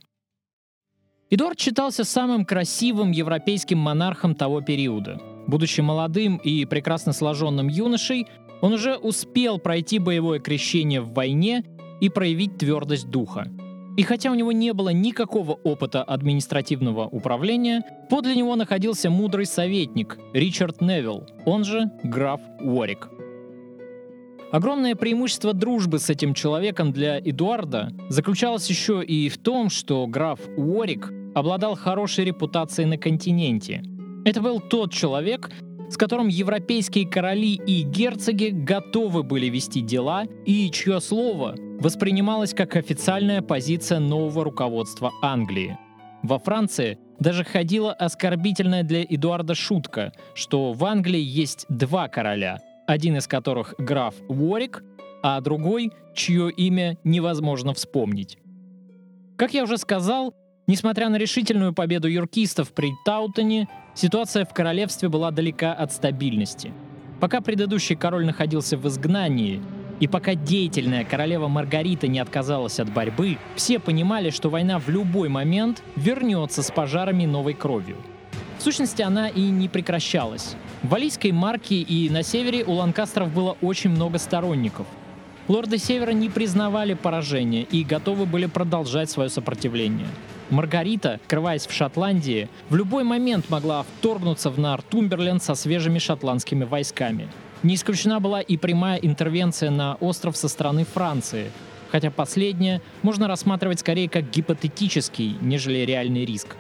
Эдуард 1.34 1.58
считался 1.58 2.04
самым 2.04 2.44
красивым 2.44 3.12
европейским 3.12 3.78
монархом 3.78 4.36
того 4.36 4.60
периода. 4.60 5.18
Будучи 5.48 5.80
молодым 5.80 6.36
и 6.36 6.66
прекрасно 6.66 7.14
сложенным 7.14 7.70
юношей, 7.70 8.28
он 8.60 8.74
уже 8.74 8.98
успел 8.98 9.58
пройти 9.58 9.98
боевое 9.98 10.40
крещение 10.40 11.00
в 11.00 11.14
войне 11.14 11.64
и 12.02 12.10
проявить 12.10 12.58
твердость 12.58 13.10
духа. 13.10 13.48
И 13.96 14.04
хотя 14.04 14.30
у 14.30 14.36
него 14.36 14.52
не 14.52 14.74
было 14.74 14.90
никакого 14.90 15.54
опыта 15.54 16.04
административного 16.04 17.08
управления, 17.08 17.82
подле 18.10 18.36
него 18.36 18.58
находился 18.58 19.10
мудрый 19.10 19.46
советник 19.46 20.20
Ричард 20.34 20.82
Невилл, 20.82 21.28
он 21.46 21.64
же 21.64 21.92
граф 22.04 22.42
Уорик. 22.60 23.10
Огромное 24.52 24.96
преимущество 24.96 25.54
дружбы 25.54 26.00
с 26.00 26.10
этим 26.10 26.34
человеком 26.34 26.92
для 26.92 27.20
Эдуарда 27.20 27.94
заключалось 28.10 28.70
еще 28.70 29.02
и 29.02 29.30
в 29.30 29.38
том, 29.38 29.70
что 29.70 30.06
граф 30.08 30.42
Уорик 30.58 31.10
обладал 31.34 31.76
хорошей 31.76 32.26
репутацией 32.26 32.88
на 32.88 32.98
континенте. 32.98 33.84
Это 34.26 34.42
был 34.42 34.60
тот 34.60 34.92
человек, 34.92 35.52
с 35.90 35.98
которым 35.98 36.28
европейские 36.28 37.08
короли 37.08 37.56
и 37.56 37.82
герцоги 37.82 38.50
готовы 38.52 39.24
были 39.24 39.48
вести 39.48 39.82
дела 39.82 40.26
и 40.46 40.70
чье 40.72 41.02
слово 41.02 41.56
воспринималось 41.80 42.54
как 42.54 42.76
официальная 42.76 43.42
позиция 43.42 44.00
нового 44.00 44.44
руководства 44.44 45.12
Англии. 45.22 45.78
Во 46.24 46.38
Франции 46.40 47.00
даже 47.20 47.44
ходила 47.44 47.94
оскорбительная 47.94 48.84
для 48.84 49.04
Эдуарда 49.04 49.56
шутка, 49.56 50.14
что 50.34 50.72
в 50.74 50.86
Англии 50.86 51.22
есть 51.22 51.66
два 51.68 52.08
короля, 52.08 52.60
один 52.88 53.18
из 53.18 53.28
которых 53.28 53.74
граф 53.78 54.16
Уорик, 54.30 54.84
а 55.24 55.42
другой, 55.42 55.92
чье 56.16 56.52
имя 56.52 56.98
невозможно 57.04 57.74
вспомнить. 57.74 58.38
Как 59.36 59.54
я 59.54 59.64
уже 59.64 59.78
сказал, 59.78 60.36
Несмотря 60.72 61.10
на 61.10 61.18
решительную 61.18 61.74
победу 61.74 62.08
юркистов 62.08 62.72
при 62.72 62.94
Таутоне, 63.04 63.68
ситуация 63.94 64.46
в 64.46 64.54
королевстве 64.54 65.10
была 65.10 65.30
далека 65.30 65.74
от 65.74 65.92
стабильности. 65.92 66.72
Пока 67.20 67.42
предыдущий 67.42 67.98
король 67.98 68.26
находился 68.26 68.78
в 68.78 68.88
изгнании, 68.88 69.62
и 70.00 70.08
пока 70.08 70.34
деятельная 70.34 71.04
королева 71.04 71.50
Маргарита 71.50 72.08
не 72.08 72.20
отказалась 72.20 72.80
от 72.80 72.90
борьбы, 72.90 73.38
все 73.58 73.80
понимали, 73.80 74.30
что 74.30 74.50
война 74.50 74.80
в 74.80 74.88
любой 74.88 75.28
момент 75.28 75.84
вернется 75.98 76.64
с 76.64 76.72
пожарами 76.72 77.26
новой 77.26 77.54
кровью. 77.54 77.98
В 78.58 78.64
сущности, 78.64 79.02
она 79.02 79.28
и 79.28 79.42
не 79.42 79.68
прекращалась. 79.68 80.56
В 80.84 80.88
Валийской 80.88 81.34
марке 81.34 81.82
и 81.82 82.10
на 82.10 82.24
севере 82.24 82.64
у 82.64 82.72
ланкастеров 82.72 83.34
было 83.34 83.58
очень 83.62 83.90
много 83.90 84.20
сторонников– 84.20 84.88
Лорды 85.48 85.80
Севера 85.80 86.12
не 86.12 86.30
признавали 86.30 86.94
поражение 86.94 87.64
и 87.64 87.84
готовы 87.84 88.26
были 88.26 88.46
продолжать 88.46 89.10
свое 89.10 89.30
сопротивление. 89.30 90.08
Маргарита, 90.52 91.20
скрываясь 91.26 91.66
в 91.66 91.72
Шотландии, 91.72 92.50
в 92.70 92.76
любой 92.76 93.04
момент 93.04 93.50
могла 93.50 93.84
вторгнуться 93.84 94.50
в 94.50 94.60
Нортумберленд 94.60 95.42
со 95.42 95.56
свежими 95.56 95.98
шотландскими 95.98 96.66
войсками. 96.66 97.30
Не 97.64 97.76
исключена 97.76 98.20
была 98.20 98.42
и 98.42 98.58
прямая 98.58 98.98
интервенция 98.98 99.72
на 99.72 99.96
остров 99.96 100.36
со 100.36 100.50
стороны 100.50 100.84
Франции, 100.84 101.52
хотя 101.90 102.12
последнее 102.12 102.82
можно 103.02 103.28
рассматривать 103.28 103.80
скорее 103.80 104.10
как 104.10 104.30
гипотетический, 104.30 105.38
нежели 105.42 105.80
реальный 105.80 106.26
риск. 106.26 106.58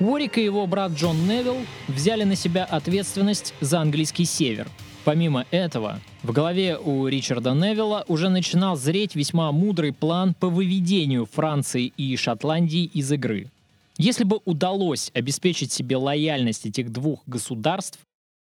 Уорик 0.00 0.38
и 0.38 0.44
его 0.44 0.66
брат 0.66 0.92
Джон 0.92 1.16
Невилл 1.28 1.58
взяли 1.86 2.24
на 2.24 2.34
себя 2.34 2.64
ответственность 2.64 3.54
за 3.60 3.80
английский 3.80 4.24
север– 4.24 4.66
Помимо 5.04 5.46
этого, 5.50 6.00
в 6.22 6.30
голове 6.30 6.78
у 6.78 7.08
Ричарда 7.08 7.54
Невилла 7.54 8.04
уже 8.06 8.28
начинал 8.28 8.76
зреть 8.76 9.16
весьма 9.16 9.50
мудрый 9.50 9.92
план 9.92 10.32
по 10.34 10.48
выведению 10.48 11.26
Франции 11.26 11.92
и 11.96 12.16
Шотландии 12.16 12.84
из 12.84 13.10
игры. 13.10 13.48
Если 13.98 14.22
бы 14.22 14.40
удалось 14.44 15.10
обеспечить 15.12 15.72
себе 15.72 15.96
лояльность 15.96 16.66
этих 16.66 16.92
двух 16.92 17.22
государств, 17.26 17.98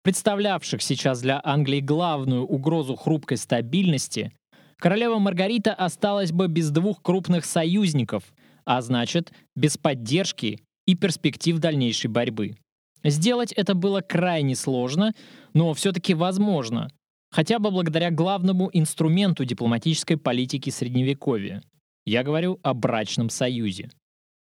представлявших 0.03 0.81
сейчас 0.81 1.19
для 1.19 1.41
Англии 1.43 1.81
главную 1.81 2.45
угрозу 2.45 2.95
хрупкой 2.95 3.37
стабильности, 3.37 4.31
королева 4.77 5.19
Маргарита 5.19 5.73
осталась 5.73 6.31
бы 6.31 6.47
без 6.47 6.69
двух 6.69 7.01
крупных 7.01 7.43
союзников, 7.43 8.23
а 8.63 8.81
значит, 8.81 9.33
без 9.55 9.77
поддержки 9.77 10.61
и 10.85 10.95
перспектив 10.95 11.59
дальнейшей 11.59 12.09
борьбы. 12.09 12.55
Сделать 13.03 13.51
это 13.53 13.75
было 13.75 14.01
крайне 14.01 14.55
сложно, 14.55 15.13
но 15.53 15.73
все-таки 15.73 16.13
возможно, 16.13 16.89
хотя 17.31 17.59
бы 17.59 17.71
благодаря 17.71 18.11
главному 18.11 18.69
инструменту 18.73 19.45
дипломатической 19.45 20.17
политики 20.17 20.69
Средневековья. 20.69 21.61
Я 22.05 22.23
говорю 22.23 22.59
о 22.63 22.73
брачном 22.73 23.29
союзе. 23.29 23.89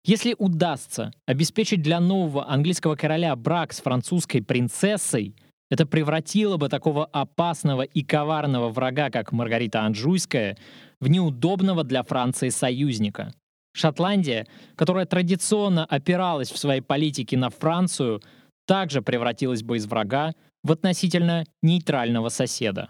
Если 0.05 0.35
удастся 0.37 1.13
обеспечить 1.27 1.81
для 1.81 2.01
нового 2.01 2.51
английского 2.51 2.97
короля 2.97 3.37
брак 3.37 3.73
с 3.73 3.81
французской 3.81 4.41
принцессой, 4.41 5.37
это 5.71 5.87
превратило 5.87 6.57
бы 6.57 6.69
такого 6.69 7.07
опасного 7.07 7.83
и 7.83 8.03
коварного 8.03 8.69
врага, 8.69 9.11
как 9.11 9.33
Маргарита 9.33 9.83
Анжуйская, 9.83 10.59
в 11.01 11.09
неудобного 11.09 11.85
для 11.85 12.03
Франции 12.03 12.49
союзника. 12.49 13.33
Шотландия, 13.75 14.47
которая 14.77 15.07
традиционно 15.07 15.85
опиралась 15.85 16.51
в 16.51 16.59
своей 16.59 16.83
политике 16.83 17.39
на 17.39 17.49
Францию, 17.49 18.21
также 18.67 19.03
превратилась 19.03 19.63
бы 19.63 19.77
из 19.77 19.87
врага 19.87 20.35
в 20.63 20.73
относительно 20.73 21.45
нейтрального 21.63 22.29
соседа. 22.29 22.89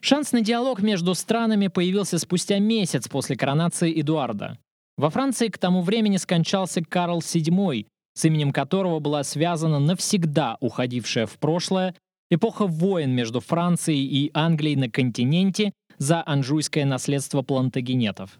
Шанс 0.00 0.32
на 0.32 0.40
диалог 0.40 0.80
между 0.80 1.14
странами 1.14 1.68
появился 1.68 2.18
спустя 2.18 2.58
месяц 2.58 3.08
после 3.08 3.36
коронации 3.36 4.00
Эдуарда. 4.00 4.58
Во 4.96 5.10
Франции 5.10 5.48
к 5.48 5.58
тому 5.58 5.82
времени 5.82 6.16
скончался 6.16 6.82
Карл 6.82 7.18
VII, 7.18 7.86
с 8.14 8.24
именем 8.24 8.52
которого 8.52 8.98
была 9.00 9.22
связана 9.24 9.78
навсегда 9.78 10.56
уходившая 10.60 11.26
в 11.26 11.38
прошлое 11.38 11.94
Эпоха 12.30 12.66
войн 12.66 13.10
между 13.12 13.40
Францией 13.40 14.04
и 14.04 14.30
Англией 14.34 14.76
на 14.76 14.90
континенте 14.90 15.72
за 15.96 16.22
анжуйское 16.26 16.84
наследство 16.84 17.42
плантагенетов. 17.42 18.38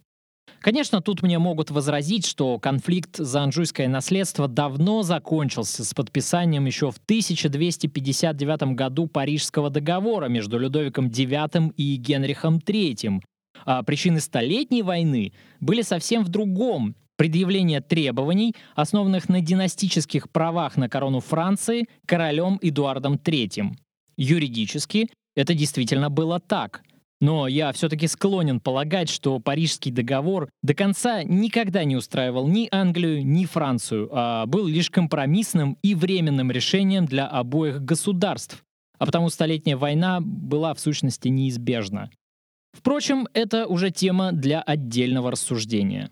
Конечно, 0.61 1.01
тут 1.01 1.23
мне 1.23 1.39
могут 1.39 1.71
возразить, 1.71 2.27
что 2.27 2.59
конфликт 2.59 3.17
за 3.17 3.43
анжуйское 3.43 3.89
наследство 3.89 4.49
давно 4.49 5.03
закончился 5.03 5.85
с 5.85 5.95
подписанием 5.95 6.67
еще 6.67 6.91
в 6.91 6.99
1259 6.99 8.75
году 8.75 9.07
Парижского 9.07 9.71
договора 9.71 10.27
между 10.27 10.59
Людовиком 10.59 11.09
IX 11.09 11.73
и 11.77 11.97
Генрихом 11.97 12.59
III, 12.59 13.21
а 13.65 13.83
причины 13.83 14.21
Столетней 14.21 14.83
войны 14.83 15.33
были 15.61 15.83
совсем 15.83 16.25
в 16.25 16.29
другом. 16.29 16.95
Предъявление 17.17 17.81
требований, 17.81 18.55
основанных 18.77 19.29
на 19.29 19.41
династических 19.41 20.31
правах 20.31 20.77
на 20.77 20.89
корону 20.89 21.19
Франции 21.19 21.89
королем 22.07 22.61
Эдуардом 22.63 23.17
III. 23.17 23.73
Юридически 24.17 25.09
это 25.35 25.55
действительно 25.55 26.11
было 26.11 26.41
так. 26.41 26.83
Но 27.21 27.49
я 27.49 27.73
все-таки 27.73 28.07
склонен 28.07 28.61
полагать, 28.61 29.09
что 29.09 29.41
Парижский 29.41 29.91
договор 29.91 30.49
до 30.63 30.75
конца 30.75 31.25
никогда 31.25 31.83
не 31.85 31.97
устраивал 31.97 32.47
ни 32.47 32.69
Англию, 32.71 33.27
ни 33.27 33.45
Францию, 33.45 34.09
а 34.13 34.47
был 34.47 34.67
лишь 34.67 34.91
компромиссным 34.91 35.77
и 35.83 35.95
временным 35.95 36.53
решением 36.53 37.07
для 37.07 37.27
обоих 37.27 37.83
государств. 37.83 38.63
А 38.99 39.07
потому 39.07 39.31
Столетняя 39.31 39.77
война 39.77 40.21
была 40.21 40.75
в 40.75 40.81
сущности 40.81 41.29
неизбежна. 41.29 42.11
Впрочем, 42.73 43.27
это 43.33 43.67
уже 43.67 43.91
тема 43.91 44.33
для 44.33 44.61
отдельного 44.61 45.33
рассуждения. 45.33 46.11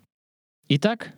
Итак, 0.68 1.12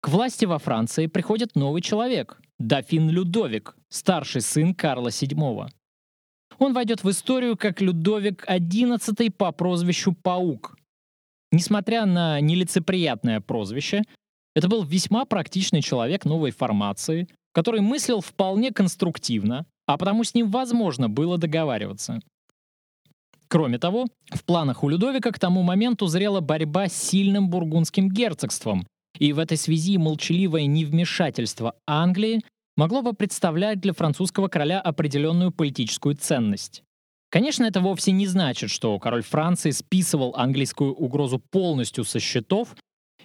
к 0.00 0.08
власти 0.08 0.44
во 0.44 0.58
Франции 0.58 1.06
приходит 1.06 1.56
новый 1.56 1.82
человек— 1.82 2.40
дофин 2.58 3.08
Людовик, 3.08 3.76
старший 3.88 4.40
сын 4.42 4.74
Карла 4.74 5.08
VII. 5.08 5.68
Он 6.62 6.74
войдет 6.74 7.02
в 7.02 7.10
историю 7.10 7.56
как 7.56 7.80
Людовик 7.80 8.46
XI 8.48 9.32
по 9.32 9.50
прозвищу 9.50 10.12
Паук. 10.12 10.76
Несмотря 11.50 12.06
на 12.06 12.40
нелицеприятное 12.40 13.40
прозвище, 13.40 14.02
это 14.54 14.68
был 14.68 14.84
весьма 14.84 15.24
практичный 15.24 15.82
человек 15.82 16.24
новой 16.24 16.52
формации, 16.52 17.26
который 17.52 17.80
мыслил 17.80 18.20
вполне 18.20 18.70
конструктивно, 18.70 19.66
а 19.86 19.98
потому 19.98 20.22
с 20.22 20.34
ним 20.34 20.52
возможно 20.52 21.08
было 21.08 21.36
договариваться. 21.36 22.20
Кроме 23.48 23.78
того, 23.78 24.06
в 24.30 24.44
планах 24.44 24.84
у 24.84 24.88
Людовика 24.88 25.32
к 25.32 25.40
тому 25.40 25.62
моменту 25.62 26.06
зрела 26.06 26.38
борьба 26.38 26.86
с 26.86 26.92
сильным 26.92 27.50
бургундским 27.50 28.08
герцогством, 28.08 28.86
и 29.18 29.32
в 29.32 29.40
этой 29.40 29.56
связи 29.56 29.98
молчаливое 29.98 30.66
невмешательство 30.66 31.74
Англии 31.88 32.44
могло 32.76 33.02
бы 33.02 33.12
представлять 33.12 33.80
для 33.80 33.92
французского 33.92 34.48
короля 34.48 34.80
определенную 34.80 35.50
политическую 35.50 36.16
ценность. 36.16 36.82
Конечно, 37.30 37.64
это 37.64 37.80
вовсе 37.80 38.12
не 38.12 38.26
значит, 38.26 38.70
что 38.70 38.98
король 38.98 39.22
Франции 39.22 39.70
списывал 39.70 40.34
английскую 40.36 40.92
угрозу 40.94 41.38
полностью 41.38 42.04
со 42.04 42.20
счетов, 42.20 42.76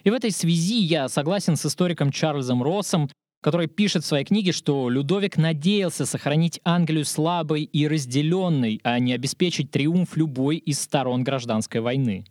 и 0.02 0.10
в 0.10 0.14
этой 0.14 0.30
связи 0.30 0.78
я 0.80 1.08
согласен 1.08 1.56
с 1.56 1.66
историком 1.66 2.10
Чарльзом 2.10 2.62
Россом, 2.62 3.10
который 3.42 3.68
пишет 3.68 4.04
в 4.04 4.06
своей 4.06 4.24
книге, 4.24 4.52
что 4.52 4.88
Людовик 4.88 5.36
надеялся 5.36 6.06
сохранить 6.06 6.60
Англию 6.64 7.04
слабой 7.04 7.62
и 7.62 7.86
разделенной, 7.86 8.80
а 8.82 8.98
не 8.98 9.12
обеспечить 9.12 9.70
триумф 9.70 10.16
любой 10.16 10.56
из 10.56 10.80
сторон 10.80 11.22
гражданской 11.22 11.80
войны. 11.80 12.24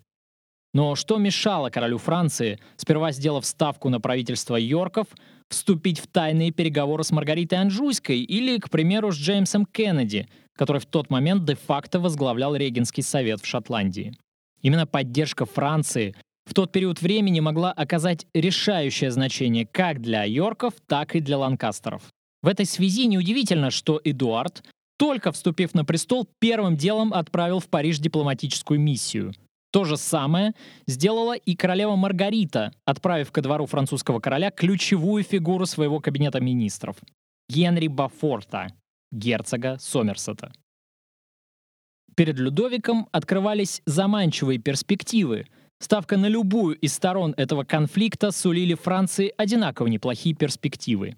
Но 0.73 0.95
что 0.95 1.17
мешало 1.17 1.69
королю 1.69 1.97
Франции, 1.97 2.59
сперва 2.75 3.11
сделав 3.11 3.45
ставку 3.45 3.89
на 3.89 4.01
правительство 4.01 4.55
Йорков, 4.57 5.07
вступить 5.49 5.99
в 5.99 6.07
тайные 6.07 6.51
переговоры 6.51 7.03
с 7.03 7.11
Маргаритой 7.11 7.59
Анжуйской 7.59 8.19
или, 8.19 8.57
к 8.57 8.69
примеру, 8.69 9.11
с 9.11 9.15
Джеймсом 9.15 9.65
Кеннеди, 9.65 10.27
который 10.55 10.81
в 10.81 10.85
тот 10.85 11.09
момент 11.09 11.45
де-факто 11.45 11.99
возглавлял 11.99 12.55
Регенский 12.55 13.03
совет 13.03 13.41
в 13.41 13.45
Шотландии? 13.45 14.13
Именно 14.61 14.87
поддержка 14.87 15.45
Франции 15.45 16.15
в 16.45 16.53
тот 16.53 16.71
период 16.71 17.01
времени 17.01 17.39
могла 17.41 17.71
оказать 17.71 18.25
решающее 18.33 19.11
значение 19.11 19.65
как 19.65 20.01
для 20.01 20.23
Йорков, 20.23 20.73
так 20.87 21.15
и 21.15 21.19
для 21.19 21.37
Ланкастеров. 21.37 22.03
В 22.41 22.47
этой 22.47 22.65
связи 22.65 23.05
неудивительно, 23.07 23.69
что 23.69 23.99
Эдуард, 24.03 24.63
только 24.97 25.31
вступив 25.31 25.73
на 25.73 25.83
престол, 25.83 26.27
первым 26.39 26.77
делом 26.77 27.13
отправил 27.13 27.59
в 27.59 27.67
Париж 27.67 27.99
дипломатическую 27.99 28.79
миссию. 28.79 29.33
То 29.71 29.83
же 29.83 29.97
самое 29.97 30.53
сделала 30.87 31.33
и 31.33 31.55
королева 31.55 31.95
Маргарита, 31.95 32.73
отправив 32.85 33.31
ко 33.31 33.41
двору 33.41 33.65
французского 33.65 34.19
короля 34.19 34.49
ключевую 34.49 35.23
фигуру 35.23 35.65
своего 35.65 35.99
кабинета 35.99 36.39
министров— 36.39 36.97
Генри 37.49 37.87
Бафорта, 37.87 38.73
герцога 39.11 39.77
Сомерсета. 39.79 40.51
Перед 42.15 42.39
Людовиком 42.39 43.07
открывались 43.11 43.81
заманчивые 43.85 44.57
перспективы— 44.57 45.45
Ставка 45.79 46.17
на 46.17 46.27
любую 46.27 46.75
из 46.77 46.93
сторон 46.93 47.33
этого 47.37 47.63
конфликта 47.63 48.31
сулили 48.31 48.73
Франции 48.73 49.31
одинаково 49.37 49.87
неплохие 49.87 50.35
перспективы. 50.35 51.15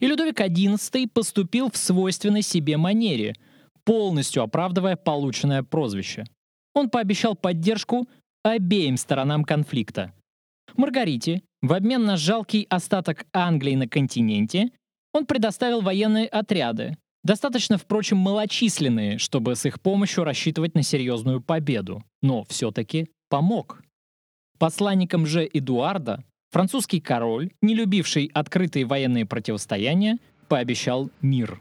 И 0.00 0.06
Людовик 0.06 0.40
XI 0.40 1.08
поступил 1.08 1.70
в 1.70 1.76
свойственной 1.76 2.42
себе 2.42 2.76
манере, 2.76 3.36
полностью 3.84 4.42
оправдывая 4.42 4.96
полученное 4.96 5.62
прозвище. 5.62 6.24
Он 6.74 6.88
пообещал 6.88 7.34
поддержку 7.34 8.08
обеим 8.42 8.96
сторонам 8.96 9.44
конфликта. 9.44 10.12
Маргарите, 10.76 11.42
в 11.62 11.72
обмен 11.72 12.04
на 12.04 12.16
жалкий 12.16 12.66
остаток 12.70 13.26
Англии 13.32 13.74
на 13.74 13.88
континенте, 13.88 14.70
он 15.12 15.26
предоставил 15.26 15.80
военные 15.80 16.26
отряды, 16.26 16.96
достаточно, 17.24 17.76
впрочем, 17.76 18.18
малочисленные, 18.18 19.18
чтобы 19.18 19.56
с 19.56 19.66
их 19.66 19.80
помощью 19.80 20.24
рассчитывать 20.24 20.74
на 20.74 20.82
серьезную 20.82 21.40
победу, 21.40 22.04
но 22.22 22.44
все-таки 22.44 23.10
помог. 23.28 23.82
Посланником 24.58 25.26
же 25.26 25.48
Эдуарда 25.52 26.24
французский 26.50 27.00
король, 27.00 27.50
не 27.62 27.74
любивший 27.74 28.30
открытые 28.32 28.84
военные 28.84 29.26
противостояния, 29.26 30.18
пообещал 30.48 31.10
мир. 31.20 31.60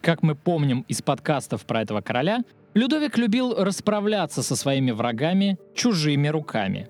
Как 0.00 0.22
мы 0.22 0.34
помним 0.34 0.84
из 0.88 1.00
подкастов 1.02 1.64
про 1.64 1.82
этого 1.82 2.00
короля, 2.00 2.40
Людовик 2.74 3.18
любил 3.18 3.54
расправляться 3.54 4.42
со 4.42 4.56
своими 4.56 4.92
врагами 4.92 5.58
чужими 5.74 6.28
руками. 6.28 6.88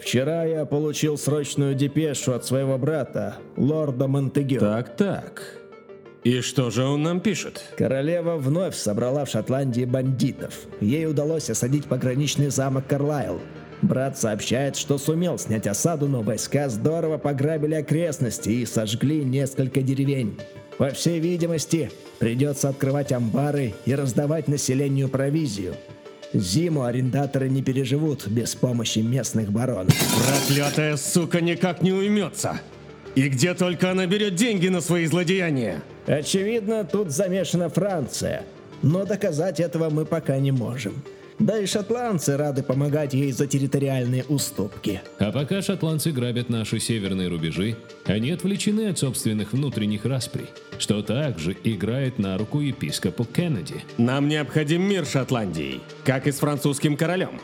Вчера 0.00 0.44
я 0.44 0.64
получил 0.64 1.18
срочную 1.18 1.74
депешу 1.74 2.32
от 2.32 2.44
своего 2.44 2.78
брата, 2.78 3.36
лорда 3.56 4.08
Монтегю. 4.08 4.60
Так-так. 4.60 5.58
И 6.24 6.40
что 6.40 6.70
же 6.70 6.84
он 6.84 7.02
нам 7.02 7.20
пишет? 7.20 7.64
Королева 7.76 8.36
вновь 8.36 8.76
собрала 8.76 9.24
в 9.24 9.28
Шотландии 9.28 9.84
бандитов. 9.84 10.66
Ей 10.80 11.06
удалось 11.06 11.50
осадить 11.50 11.86
пограничный 11.86 12.48
замок 12.48 12.86
Карлайл. 12.86 13.40
Брат 13.82 14.16
сообщает, 14.16 14.76
что 14.76 14.98
сумел 14.98 15.38
снять 15.38 15.66
осаду, 15.66 16.06
но 16.06 16.22
войска 16.22 16.68
здорово 16.68 17.18
пограбили 17.18 17.74
окрестности 17.74 18.50
и 18.50 18.66
сожгли 18.66 19.24
несколько 19.24 19.82
деревень. 19.82 20.38
По 20.78 20.90
всей 20.90 21.20
видимости, 21.20 21.90
придется 22.18 22.68
открывать 22.68 23.12
амбары 23.12 23.74
и 23.84 23.94
раздавать 23.94 24.48
населению 24.48 25.08
провизию. 25.08 25.74
Зиму 26.32 26.84
арендаторы 26.84 27.48
не 27.48 27.62
переживут 27.62 28.26
без 28.26 28.54
помощи 28.54 29.00
местных 29.00 29.52
баронов. 29.52 29.94
Проклятая 30.26 30.96
сука 30.96 31.40
никак 31.40 31.82
не 31.82 31.92
уймется. 31.92 32.60
И 33.14 33.28
где 33.28 33.52
только 33.52 33.90
она 33.90 34.06
берет 34.06 34.34
деньги 34.34 34.68
на 34.68 34.80
свои 34.80 35.04
злодеяния? 35.06 35.82
Очевидно, 36.06 36.84
тут 36.84 37.10
замешана 37.10 37.68
Франция. 37.68 38.44
Но 38.80 39.04
доказать 39.04 39.60
этого 39.60 39.90
мы 39.90 40.06
пока 40.06 40.38
не 40.38 40.50
можем. 40.50 41.02
Да 41.38 41.58
и 41.58 41.66
шотландцы 41.66 42.36
рады 42.36 42.62
помогать 42.62 43.14
ей 43.14 43.32
за 43.32 43.46
территориальные 43.46 44.24
уступки. 44.28 45.00
А 45.18 45.32
пока 45.32 45.62
шотландцы 45.62 46.12
грабят 46.12 46.48
наши 46.48 46.78
северные 46.78 47.28
рубежи, 47.28 47.76
они 48.04 48.30
отвлечены 48.30 48.88
от 48.88 48.98
собственных 48.98 49.52
внутренних 49.52 50.04
расприй, 50.04 50.46
что 50.78 51.02
также 51.02 51.56
играет 51.64 52.18
на 52.18 52.38
руку 52.38 52.60
епископу 52.60 53.24
Кеннеди. 53.24 53.84
Нам 53.98 54.28
необходим 54.28 54.82
мир 54.82 55.06
Шотландии, 55.06 55.80
как 56.04 56.26
и 56.26 56.32
с 56.32 56.38
французским 56.38 56.96
королем. 56.96 57.40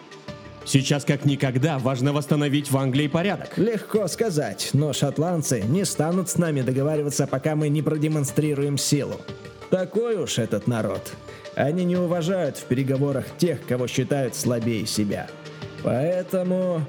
Сейчас 0.64 1.06
как 1.06 1.24
никогда 1.24 1.78
важно 1.78 2.12
восстановить 2.12 2.70
в 2.70 2.76
Англии 2.76 3.06
порядок. 3.06 3.56
Легко 3.56 4.06
сказать, 4.06 4.68
но 4.74 4.92
шотландцы 4.92 5.62
не 5.62 5.86
станут 5.86 6.28
с 6.28 6.36
нами 6.36 6.60
договариваться, 6.60 7.26
пока 7.26 7.56
мы 7.56 7.70
не 7.70 7.80
продемонстрируем 7.80 8.76
силу. 8.76 9.18
Такой 9.70 10.16
уж 10.16 10.38
этот 10.38 10.66
народ. 10.66 11.12
Они 11.54 11.84
не 11.84 11.96
уважают 11.96 12.56
в 12.56 12.64
переговорах 12.64 13.24
тех, 13.36 13.64
кого 13.66 13.86
считают 13.86 14.34
слабее 14.34 14.86
себя. 14.86 15.28
Поэтому... 15.82 16.82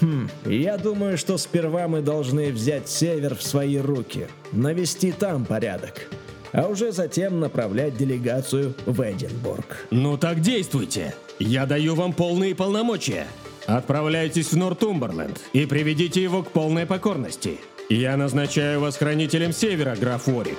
Хм, 0.00 0.28
я 0.44 0.78
думаю, 0.78 1.18
что 1.18 1.38
сперва 1.38 1.88
мы 1.88 2.02
должны 2.02 2.50
взять 2.50 2.88
север 2.88 3.34
в 3.34 3.42
свои 3.42 3.78
руки, 3.78 4.28
навести 4.52 5.12
там 5.12 5.44
порядок, 5.44 6.08
а 6.52 6.68
уже 6.68 6.92
затем 6.92 7.40
направлять 7.40 7.96
делегацию 7.96 8.74
в 8.86 9.00
Эдинбург. 9.00 9.86
Ну 9.90 10.16
так 10.16 10.40
действуйте. 10.40 11.14
Я 11.38 11.66
даю 11.66 11.94
вам 11.94 12.12
полные 12.12 12.54
полномочия. 12.54 13.26
Отправляйтесь 13.66 14.52
в 14.52 14.56
Нортумберленд 14.56 15.40
и 15.52 15.66
приведите 15.66 16.22
его 16.22 16.42
к 16.42 16.50
полной 16.50 16.86
покорности. 16.86 17.58
Я 17.88 18.16
назначаю 18.16 18.80
вас 18.80 18.96
хранителем 18.96 19.52
севера, 19.52 19.94
граф 19.94 20.28
Орик. 20.28 20.58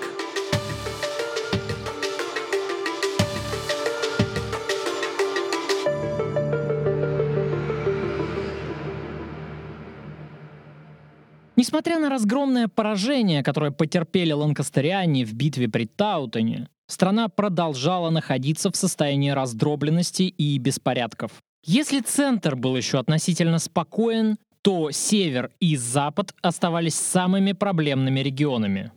Несмотря 11.69 11.99
на 11.99 12.09
разгромное 12.09 12.67
поражение, 12.67 13.43
которое 13.43 13.69
потерпели 13.69 14.31
ланкастериане 14.31 15.23
в 15.23 15.33
битве 15.35 15.69
при 15.69 15.85
Таутоне, 15.85 16.67
страна 16.87 17.29
продолжала 17.29 18.09
находиться 18.09 18.71
в 18.71 18.75
состоянии 18.75 19.29
раздробленности 19.29 20.23
и 20.23 20.57
беспорядков. 20.57 21.31
Если 21.63 21.99
центр 21.99 22.55
был 22.55 22.75
еще 22.75 22.97
относительно 22.97 23.59
спокоен, 23.59 24.37
то 24.63 24.89
север 24.89 25.51
и 25.59 25.75
запад 25.75 26.33
оставались 26.41 26.95
самыми 26.95 27.51
проблемными 27.51 28.21
регионами. 28.21 28.91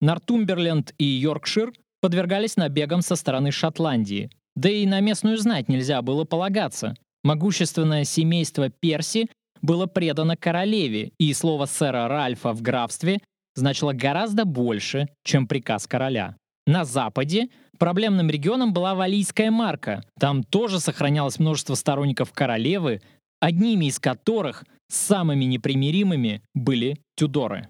Нортумберленд 0.00 0.92
и 0.98 1.04
Йоркшир 1.04 1.72
подвергались 2.00 2.56
набегам 2.56 3.02
со 3.02 3.14
стороны 3.14 3.52
Шотландии, 3.52 4.32
да 4.56 4.68
и 4.68 4.84
на 4.84 4.98
местную 4.98 5.38
знать 5.38 5.68
нельзя 5.68 6.02
было 6.02 6.24
полагаться. 6.24 6.96
Могущественное 7.22 8.02
семейство 8.02 8.68
Перси 8.68 9.28
было 9.62 9.86
предано 9.86 10.36
королеве, 10.36 11.12
и 11.18 11.32
слово 11.32 11.66
сэра 11.66 12.08
Ральфа 12.08 12.52
в 12.52 12.62
графстве 12.62 13.20
значило 13.54 13.92
гораздо 13.92 14.44
больше, 14.44 15.08
чем 15.24 15.46
приказ 15.46 15.86
короля. 15.86 16.36
На 16.66 16.84
западе 16.84 17.48
проблемным 17.78 18.30
регионом 18.30 18.72
была 18.72 18.94
Валийская 18.94 19.50
марка. 19.50 20.02
Там 20.18 20.42
тоже 20.44 20.80
сохранялось 20.80 21.38
множество 21.38 21.74
сторонников 21.74 22.32
королевы, 22.32 23.00
одними 23.40 23.86
из 23.86 23.98
которых 23.98 24.64
самыми 24.88 25.44
непримиримыми 25.44 26.42
были 26.54 26.98
Тюдоры. 27.16 27.68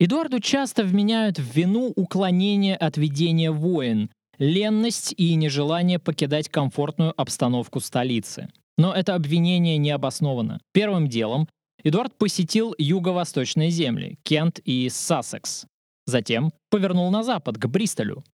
Эдуарду 0.00 0.40
часто 0.40 0.84
вменяют 0.84 1.38
в 1.38 1.52
вину 1.52 1.92
уклонение 1.96 2.76
от 2.76 2.96
ведения 2.96 3.50
войн, 3.50 4.10
ленность 4.38 5.12
и 5.16 5.34
нежелание 5.34 5.98
покидать 5.98 6.48
комфортную 6.48 7.12
обстановку 7.20 7.80
столицы. 7.80 8.48
Но 8.78 8.94
это 8.94 9.14
обвинение 9.14 9.76
не 9.76 9.90
обосновано. 9.90 10.60
Первым 10.72 11.08
делом 11.08 11.48
Эдуард 11.84 12.16
посетил 12.16 12.74
юго-восточные 12.78 13.70
земли, 13.70 14.18
Кент 14.22 14.60
и 14.64 14.88
Сассекс. 14.88 15.66
Затем 16.06 16.52
повернул 16.70 17.10
на 17.10 17.22
запад, 17.22 17.58
к 17.58 17.66
Бристолю. 17.66 18.24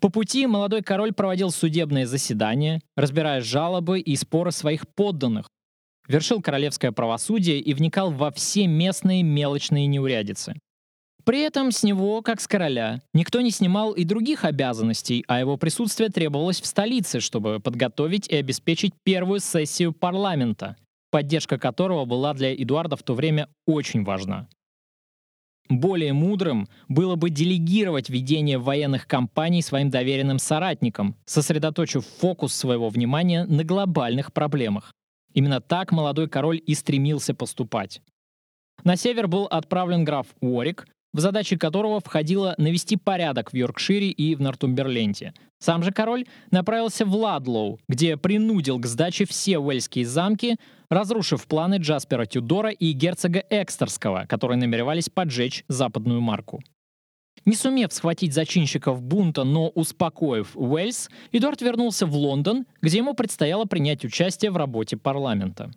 По 0.00 0.10
пути 0.10 0.46
молодой 0.46 0.82
король 0.82 1.14
проводил 1.14 1.50
судебные 1.50 2.06
заседания, 2.06 2.82
разбирая 2.96 3.40
жалобы 3.40 4.00
и 4.00 4.14
споры 4.16 4.50
своих 4.50 4.86
подданных, 4.94 5.48
вершил 6.08 6.42
королевское 6.42 6.92
правосудие 6.92 7.60
и 7.60 7.72
вникал 7.72 8.10
во 8.10 8.30
все 8.30 8.66
местные 8.66 9.22
мелочные 9.22 9.86
неурядицы. 9.86 10.54
При 11.24 11.40
этом 11.40 11.72
с 11.72 11.82
него, 11.82 12.20
как 12.20 12.40
с 12.40 12.46
короля, 12.46 13.00
никто 13.14 13.40
не 13.40 13.50
снимал 13.50 13.92
и 13.92 14.04
других 14.04 14.44
обязанностей, 14.44 15.24
а 15.26 15.40
его 15.40 15.56
присутствие 15.56 16.10
требовалось 16.10 16.60
в 16.60 16.66
столице, 16.66 17.20
чтобы 17.20 17.60
подготовить 17.60 18.28
и 18.28 18.36
обеспечить 18.36 18.92
первую 19.04 19.40
сессию 19.40 19.92
парламента, 19.94 20.76
поддержка 21.10 21.58
которого 21.58 22.04
была 22.04 22.34
для 22.34 22.54
Эдуарда 22.54 22.96
в 22.96 23.02
то 23.02 23.14
время 23.14 23.48
очень 23.66 24.04
важна. 24.04 24.48
Более 25.70 26.12
мудрым 26.12 26.68
было 26.88 27.16
бы 27.16 27.30
делегировать 27.30 28.10
ведение 28.10 28.58
военных 28.58 29.06
кампаний 29.06 29.62
своим 29.62 29.88
доверенным 29.88 30.38
соратникам, 30.38 31.16
сосредоточив 31.24 32.04
фокус 32.06 32.54
своего 32.54 32.90
внимания 32.90 33.46
на 33.46 33.64
глобальных 33.64 34.34
проблемах. 34.34 34.92
Именно 35.32 35.62
так 35.62 35.90
молодой 35.90 36.28
король 36.28 36.60
и 36.66 36.74
стремился 36.74 37.34
поступать. 37.34 38.02
На 38.84 38.96
север 38.96 39.26
был 39.26 39.46
отправлен 39.46 40.04
граф 40.04 40.26
Уорик, 40.40 40.86
в 41.14 41.20
задачи 41.20 41.56
которого 41.56 42.00
входило 42.00 42.54
навести 42.58 42.96
порядок 42.96 43.52
в 43.52 43.56
Йоркшире 43.56 44.10
и 44.10 44.34
в 44.34 44.42
Нортумберленте. 44.42 45.32
Сам 45.58 45.82
же 45.82 45.92
король 45.92 46.26
направился 46.50 47.06
в 47.06 47.14
Ладлоу, 47.14 47.78
где 47.88 48.18
принудил 48.18 48.78
к 48.78 48.86
сдаче 48.86 49.24
все 49.24 49.58
уэльские 49.58 50.04
замки, 50.04 50.56
разрушив 50.90 51.46
планы 51.46 51.76
Джаспера 51.76 52.26
Тюдора 52.26 52.70
и 52.70 52.92
герцога 52.92 53.42
Экстерского, 53.48 54.26
которые 54.28 54.58
намеревались 54.58 55.08
поджечь 55.08 55.64
западную 55.68 56.20
марку. 56.20 56.62
Не 57.46 57.56
сумев 57.56 57.92
схватить 57.92 58.34
зачинщиков 58.34 59.02
бунта, 59.02 59.44
но 59.44 59.68
успокоив 59.68 60.56
Уэльс, 60.56 61.10
Эдуард 61.30 61.62
вернулся 61.62 62.06
в 62.06 62.14
Лондон, 62.14 62.64
где 62.80 62.98
ему 62.98 63.14
предстояло 63.14 63.66
принять 63.66 64.04
участие 64.04 64.50
в 64.50 64.56
работе 64.56 64.96
парламента 64.96 65.70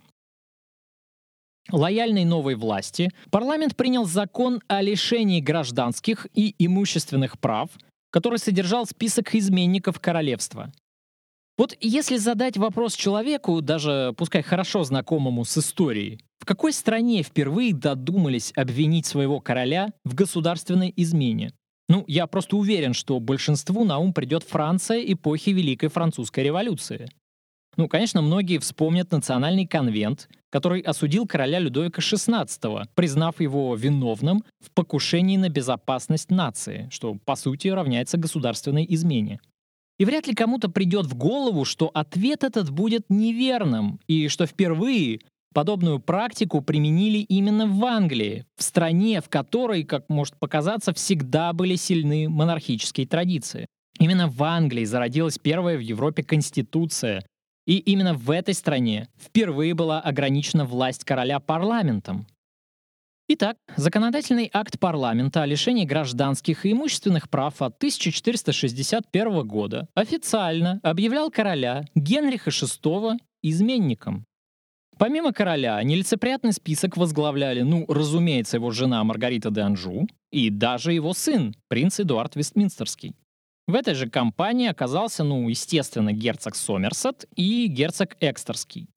лояльной 1.71 2.25
новой 2.25 2.55
власти, 2.55 3.09
парламент 3.29 3.75
принял 3.75 4.05
закон 4.05 4.61
о 4.67 4.81
лишении 4.81 5.41
гражданских 5.41 6.27
и 6.33 6.55
имущественных 6.59 7.39
прав, 7.39 7.69
который 8.11 8.39
содержал 8.39 8.85
список 8.85 9.35
изменников 9.35 9.99
королевства. 9.99 10.71
Вот 11.57 11.75
если 11.81 12.17
задать 12.17 12.55
вопрос 12.57 12.93
человеку, 12.93 13.61
даже 13.61 14.13
пускай 14.15 14.43
хорошо 14.43 14.83
знакомому 14.83 15.43
с 15.43 15.57
историей, 15.57 16.19
в 16.39 16.45
какой 16.45 16.71
стране 16.71 17.23
впервые 17.23 17.73
додумались 17.73 18.53
обвинить 18.55 19.07
своего 19.07 19.39
короля 19.39 19.89
в 20.05 20.13
государственной 20.13 20.93
измене? 20.95 21.51
Ну, 21.89 22.03
я 22.07 22.27
просто 22.27 22.57
уверен, 22.57 22.93
что 22.93 23.19
большинству 23.19 23.85
на 23.85 23.97
ум 23.97 24.13
придет 24.13 24.43
Франция 24.43 24.99
эпохи 24.99 25.49
Великой 25.49 25.89
Французской 25.89 26.43
революции. 26.43 27.09
Ну, 27.77 27.87
конечно, 27.87 28.23
многие 28.23 28.57
вспомнят 28.57 29.11
национальный 29.11 29.67
конвент, 29.67 30.27
который 30.49 30.81
осудил 30.81 31.27
короля 31.27 31.59
Людовика 31.59 32.01
XVI, 32.01 32.85
признав 32.95 33.39
его 33.39 33.75
виновным 33.75 34.43
в 34.59 34.71
покушении 34.71 35.37
на 35.37 35.49
безопасность 35.49 36.31
нации, 36.31 36.89
что 36.91 37.15
по 37.23 37.35
сути 37.35 37.67
равняется 37.67 38.17
государственной 38.17 38.85
измене. 38.89 39.39
И 39.99 40.05
вряд 40.05 40.27
ли 40.27 40.33
кому-то 40.33 40.69
придет 40.69 41.05
в 41.05 41.15
голову, 41.15 41.65
что 41.65 41.91
ответ 41.93 42.43
этот 42.43 42.71
будет 42.71 43.05
неверным, 43.09 43.99
и 44.07 44.27
что 44.27 44.47
впервые 44.47 45.19
подобную 45.53 45.99
практику 45.99 46.61
применили 46.61 47.19
именно 47.19 47.67
в 47.67 47.83
Англии, 47.85 48.45
в 48.57 48.63
стране, 48.63 49.21
в 49.21 49.29
которой, 49.29 49.83
как 49.83 50.09
может 50.09 50.37
показаться, 50.39 50.93
всегда 50.93 51.53
были 51.53 51.75
сильны 51.75 52.27
монархические 52.27 53.07
традиции. 53.07 53.67
Именно 53.99 54.27
в 54.27 54.43
Англии 54.43 54.83
зародилась 54.83 55.39
первая 55.39 55.77
в 55.77 55.81
Европе 55.81 56.23
конституция, 56.23 57.23
и 57.67 57.77
именно 57.77 58.15
в 58.15 58.31
этой 58.31 58.55
стране 58.55 59.09
впервые 59.19 59.75
была 59.75 59.99
ограничена 59.99 60.65
власть 60.65 61.03
короля 61.03 61.39
парламентом. 61.39 62.25
Итак, 63.29 63.57
законодательный 63.75 64.49
акт 64.53 64.79
парламента 64.79 65.43
о 65.43 65.45
лишении 65.45 65.83
гражданских 65.83 66.65
и 66.65 66.71
имущественных 66.71 67.29
прав 67.29 67.61
от 67.61 67.75
1461 67.75 69.45
года 69.45 69.89
официально 69.95 70.79
объявлял 70.81 71.29
короля 71.29 71.83
Генриха 71.93 72.51
VI 72.51 73.17
изменником. 73.43 74.23
Помимо 74.97 75.33
короля, 75.33 75.83
нелицеприятный 75.83 76.53
список 76.53 76.95
возглавляли, 76.95 77.61
ну, 77.61 77.85
разумеется, 77.89 78.57
его 78.57 78.71
жена 78.71 79.03
Маргарита 79.03 79.51
де 79.51 79.61
Анжу 79.61 80.07
и 80.31 80.49
даже 80.49 80.93
его 80.93 81.13
сын, 81.13 81.53
принц 81.67 81.99
Эдуард 81.99 82.37
Вестминстерский. 82.37 83.13
В 83.67 83.75
этой 83.75 83.95
же 83.95 84.09
компании 84.09 84.69
оказался, 84.69 85.25
ну, 85.25 85.49
естественно, 85.49 86.13
герцог 86.13 86.55
Сомерсет 86.55 87.25
и 87.35 87.67
герцог 87.67 88.15
Экстерский. 88.21 88.87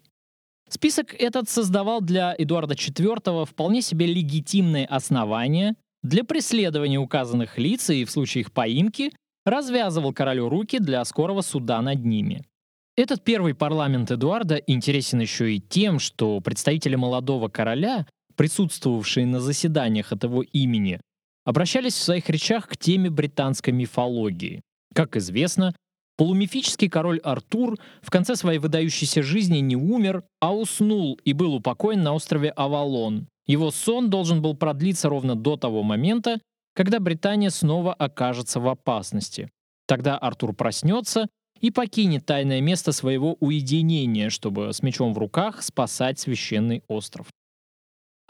Список 0.69 1.13
этот 1.15 1.49
создавал 1.49 2.01
для 2.01 2.33
Эдуарда 2.39 2.75
IV 2.75 3.47
вполне 3.47 3.83
себе 3.83 4.07
легитимные 4.07 4.87
основания 4.87 5.75
для 6.05 6.23
преследования 6.23 6.99
указанных 6.99 7.59
лиц 7.59 7.91
и 7.91 8.05
в 8.05 8.11
случае 8.13 8.43
их 8.43 8.53
поимки 8.53 9.13
развязывал 9.45 10.13
королю 10.13 10.49
руки 10.49 10.79
для 10.79 11.05
скорого 11.05 11.43
суда 11.43 11.83
над 11.83 12.05
ними. 12.05 12.45
Этот 12.97 13.25
первый 13.25 13.55
парламент 13.55 14.13
Эдуарда 14.13 14.57
интересен 14.57 15.21
еще 15.21 15.55
и 15.55 15.61
тем, 15.61 15.99
что 15.99 16.41
представители 16.41 16.95
молодого 16.95 17.49
короля, 17.49 18.07
присутствовавшие 18.37 19.27
на 19.27 19.41
заседаниях 19.41 20.13
от 20.13 20.23
его 20.23 20.43
имени, 20.43 21.01
обращались 21.51 21.95
в 21.95 22.03
своих 22.03 22.31
речах 22.31 22.69
к 22.69 22.77
теме 22.77 23.11
британской 23.11 23.73
мифологии. 23.73 24.63
Как 24.95 25.17
известно, 25.17 25.75
полумифический 26.17 26.89
король 26.89 27.19
Артур 27.25 27.77
в 28.03 28.11
конце 28.11 28.37
своей 28.37 28.61
выдающейся 28.61 29.25
жизни 29.25 29.59
не 29.59 29.75
умер, 29.75 30.23
а 30.41 30.55
уснул 30.55 31.19
и 31.25 31.33
был 31.33 31.57
упокоен 31.57 32.03
на 32.05 32.15
острове 32.15 32.51
Авалон. 32.51 33.27
Его 33.49 33.73
сон 33.73 34.11
должен 34.11 34.41
был 34.43 34.55
продлиться 34.55 35.09
ровно 35.09 35.35
до 35.35 35.57
того 35.57 35.83
момента, 35.83 36.39
когда 36.77 37.01
Британия 37.01 37.51
снова 37.51 37.95
окажется 37.95 38.61
в 38.61 38.69
опасности. 38.69 39.51
Тогда 39.89 40.17
Артур 40.19 40.55
проснется 40.55 41.27
и 41.61 41.73
покинет 41.73 42.27
тайное 42.27 42.61
место 42.61 42.93
своего 42.93 43.37
уединения, 43.41 44.31
чтобы 44.31 44.73
с 44.73 44.85
мечом 44.85 45.15
в 45.15 45.19
руках 45.19 45.63
спасать 45.63 46.21
священный 46.21 46.85
остров. 46.87 47.27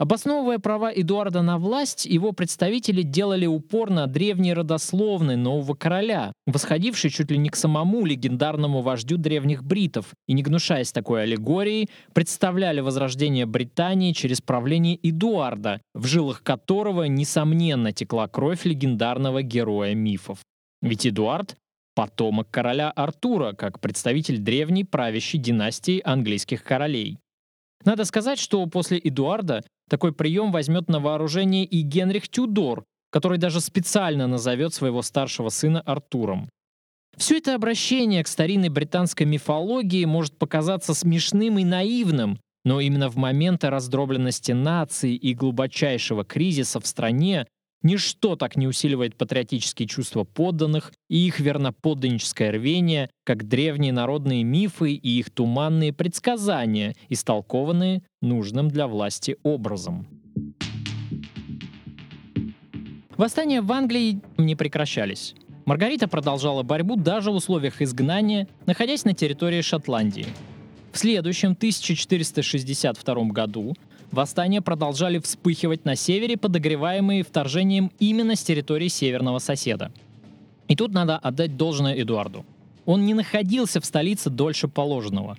Обосновывая 0.00 0.58
права 0.58 0.90
Эдуарда 0.90 1.42
на 1.42 1.58
власть, 1.58 2.06
его 2.06 2.32
представители 2.32 3.02
делали 3.02 3.44
упор 3.44 3.90
на 3.90 4.06
древние 4.06 4.54
родословные 4.54 5.36
нового 5.36 5.74
короля, 5.74 6.32
восходивший 6.46 7.10
чуть 7.10 7.30
ли 7.30 7.36
не 7.36 7.50
к 7.50 7.56
самому 7.56 8.06
легендарному 8.06 8.80
вождю 8.80 9.18
древних 9.18 9.62
бритов, 9.62 10.06
и 10.26 10.32
не 10.32 10.42
гнушаясь 10.42 10.90
такой 10.90 11.24
аллегорией, 11.24 11.90
представляли 12.14 12.80
возрождение 12.80 13.44
Британии 13.44 14.12
через 14.12 14.40
правление 14.40 14.98
Эдуарда, 15.02 15.82
в 15.92 16.06
жилах 16.06 16.42
которого, 16.42 17.04
несомненно, 17.04 17.92
текла 17.92 18.26
кровь 18.26 18.64
легендарного 18.64 19.42
героя 19.42 19.94
мифов. 19.94 20.38
Ведь 20.80 21.06
Эдуард— 21.06 21.56
потомок 21.94 22.50
короля 22.50 22.90
Артура, 22.90 23.52
как 23.52 23.80
представитель 23.80 24.38
древней 24.38 24.84
правящей 24.84 25.38
династии 25.38 26.00
английских 26.02 26.64
королей. 26.64 27.18
Надо 27.84 28.04
сказать, 28.04 28.38
что 28.38 28.64
после 28.66 28.98
Эдуарда 29.02 29.62
такой 29.88 30.12
прием 30.12 30.52
возьмет 30.52 30.88
на 30.88 31.00
вооружение 31.00 31.64
и 31.64 31.80
Генрих 31.82 32.28
Тюдор, 32.28 32.84
который 33.10 33.38
даже 33.38 33.60
специально 33.60 34.26
назовет 34.26 34.74
своего 34.74 35.02
старшего 35.02 35.48
сына 35.48 35.80
Артуром. 35.80 36.48
Все 37.16 37.38
это 37.38 37.54
обращение 37.54 38.22
к 38.22 38.28
старинной 38.28 38.68
британской 38.68 39.26
мифологии 39.26 40.04
может 40.04 40.38
показаться 40.38 40.94
смешным 40.94 41.58
и 41.58 41.64
наивным, 41.64 42.38
но 42.64 42.80
именно 42.80 43.08
в 43.08 43.16
моменты 43.16 43.68
раздробленности 43.68 44.52
нации 44.52 45.14
и 45.14 45.34
глубочайшего 45.34 46.24
кризиса 46.24 46.80
в 46.80 46.86
стране 46.86 47.46
ничто 47.82 48.36
так 48.36 48.56
не 48.56 48.66
усиливает 48.66 49.16
патриотические 49.16 49.88
чувства 49.88 50.24
подданных 50.24 50.92
и 51.08 51.26
их 51.26 51.40
верноподданническое 51.40 52.52
рвение, 52.52 53.10
как 53.24 53.48
древние 53.48 53.92
народные 53.92 54.44
мифы 54.44 54.92
и 54.92 55.18
их 55.18 55.30
туманные 55.30 55.92
предсказания, 55.92 56.94
истолкованные 57.08 58.02
нужным 58.22 58.68
для 58.68 58.86
власти 58.86 59.36
образом. 59.42 60.06
Восстания 63.16 63.60
в 63.60 63.70
Англии 63.70 64.20
не 64.38 64.56
прекращались. 64.56 65.34
Маргарита 65.66 66.08
продолжала 66.08 66.62
борьбу 66.62 66.96
даже 66.96 67.30
в 67.30 67.34
условиях 67.34 67.82
изгнания, 67.82 68.48
находясь 68.66 69.04
на 69.04 69.12
территории 69.12 69.60
Шотландии. 69.60 70.26
В 70.90 70.98
следующем 70.98 71.52
1462 71.52 73.14
году 73.26 73.76
восстания 74.12 74.60
продолжали 74.60 75.18
вспыхивать 75.18 75.84
на 75.84 75.96
севере, 75.96 76.36
подогреваемые 76.36 77.22
вторжением 77.22 77.90
именно 77.98 78.36
с 78.36 78.42
территории 78.42 78.88
северного 78.88 79.38
соседа. 79.38 79.92
И 80.68 80.76
тут 80.76 80.92
надо 80.92 81.16
отдать 81.16 81.56
должное 81.56 82.00
Эдуарду. 82.00 82.44
Он 82.86 83.04
не 83.04 83.14
находился 83.14 83.80
в 83.80 83.84
столице 83.84 84.30
дольше 84.30 84.68
положенного. 84.68 85.36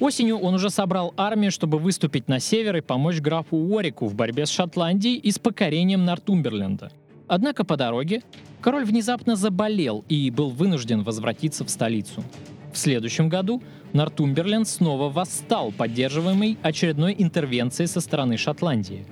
Осенью 0.00 0.38
он 0.38 0.54
уже 0.54 0.70
собрал 0.70 1.12
армию, 1.16 1.50
чтобы 1.50 1.78
выступить 1.78 2.28
на 2.28 2.40
север 2.40 2.76
и 2.76 2.80
помочь 2.80 3.20
графу 3.20 3.56
Уорику 3.56 4.06
в 4.06 4.14
борьбе 4.14 4.46
с 4.46 4.50
Шотландией 4.50 5.16
и 5.16 5.30
с 5.30 5.38
покорением 5.38 6.04
Нортумберленда. 6.06 6.90
Однако 7.28 7.64
по 7.64 7.76
дороге 7.76 8.22
король 8.60 8.84
внезапно 8.84 9.36
заболел 9.36 10.04
и 10.08 10.30
был 10.30 10.50
вынужден 10.50 11.02
возвратиться 11.02 11.64
в 11.64 11.70
столицу. 11.70 12.24
В 12.72 12.78
следующем 12.78 13.28
году 13.28 13.62
Нортумберленд 13.92 14.68
снова 14.68 15.10
восстал, 15.10 15.72
поддерживаемый 15.72 16.58
очередной 16.62 17.14
интервенцией 17.18 17.86
со 17.86 18.00
стороны 18.00 18.36
Шотландии. 18.36 19.04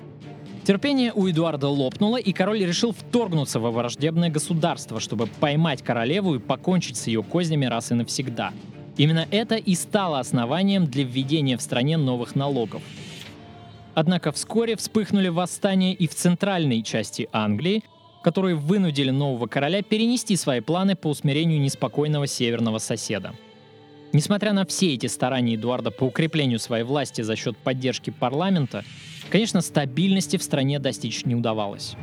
Терпение 0.64 1.12
у 1.14 1.28
Эдуарда 1.28 1.68
лопнуло, 1.68 2.18
и 2.18 2.32
король 2.32 2.64
решил 2.64 2.92
вторгнуться 2.92 3.58
во 3.58 3.70
враждебное 3.70 4.28
государство, 4.28 5.00
чтобы 5.00 5.26
поймать 5.26 5.82
королеву 5.82 6.34
и 6.34 6.38
покончить 6.38 6.98
с 6.98 7.06
ее 7.06 7.22
кознями 7.22 7.64
раз 7.64 7.90
и 7.90 7.94
навсегда. 7.94 8.52
Именно 8.98 9.26
это 9.30 9.56
и 9.56 9.74
стало 9.74 10.18
основанием 10.18 10.86
для 10.86 11.04
введения 11.04 11.56
в 11.56 11.62
стране 11.62 11.96
новых 11.96 12.34
налогов. 12.34 12.82
Однако 13.94 14.30
вскоре 14.30 14.76
вспыхнули 14.76 15.28
восстания 15.28 15.94
и 15.94 16.06
в 16.06 16.14
центральной 16.14 16.82
части 16.82 17.28
Англии, 17.32 17.82
которые 18.22 18.54
вынудили 18.54 19.10
нового 19.10 19.46
короля 19.46 19.82
перенести 19.82 20.36
свои 20.36 20.60
планы 20.60 20.96
по 20.96 21.08
усмирению 21.08 21.60
неспокойного 21.60 22.26
северного 22.26 22.78
соседа. 22.78 23.32
Несмотря 24.12 24.54
на 24.54 24.64
все 24.64 24.94
эти 24.94 25.06
старания 25.06 25.56
Эдуарда 25.56 25.90
по 25.90 26.04
укреплению 26.04 26.58
своей 26.58 26.84
власти 26.84 27.20
за 27.20 27.36
счет 27.36 27.56
поддержки 27.58 28.08
парламента, 28.10 28.84
конечно, 29.30 29.60
стабильности 29.60 30.38
в 30.38 30.42
стране 30.42 30.78
достичь 30.78 31.26
не 31.26 31.34
удавалось. 31.34 31.94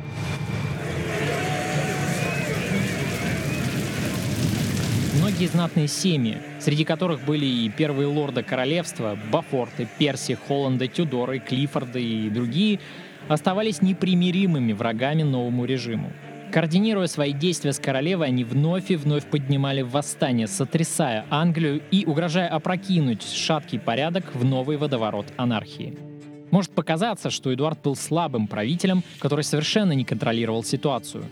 Многие 5.18 5.46
знатные 5.48 5.88
семьи, 5.88 6.38
среди 6.60 6.84
которых 6.84 7.24
были 7.24 7.44
и 7.44 7.68
первые 7.68 8.06
лорды 8.06 8.44
королевства, 8.44 9.18
Бафорты, 9.32 9.88
Перси, 9.98 10.38
Холланда, 10.46 10.86
Тюдоры, 10.86 11.40
Клиффорды 11.40 12.00
и 12.00 12.30
другие, 12.30 12.78
оставались 13.26 13.82
непримиримыми 13.82 14.72
врагами 14.72 15.24
новому 15.24 15.64
режиму. 15.64 16.12
Координируя 16.52 17.06
свои 17.06 17.32
действия 17.32 17.72
с 17.72 17.78
королевой, 17.78 18.28
они 18.28 18.44
вновь 18.44 18.90
и 18.90 18.96
вновь 18.96 19.26
поднимали 19.26 19.82
восстание, 19.82 20.46
сотрясая 20.46 21.26
Англию 21.28 21.82
и 21.90 22.06
угрожая 22.06 22.48
опрокинуть 22.48 23.22
шаткий 23.22 23.78
порядок 23.78 24.34
в 24.34 24.44
новый 24.44 24.76
водоворот 24.76 25.26
анархии. 25.36 25.98
Может 26.50 26.70
показаться, 26.70 27.30
что 27.30 27.52
Эдуард 27.52 27.82
был 27.82 27.96
слабым 27.96 28.46
правителем, 28.46 29.02
который 29.18 29.44
совершенно 29.44 29.92
не 29.92 30.04
контролировал 30.04 30.62
ситуацию. 30.62 31.24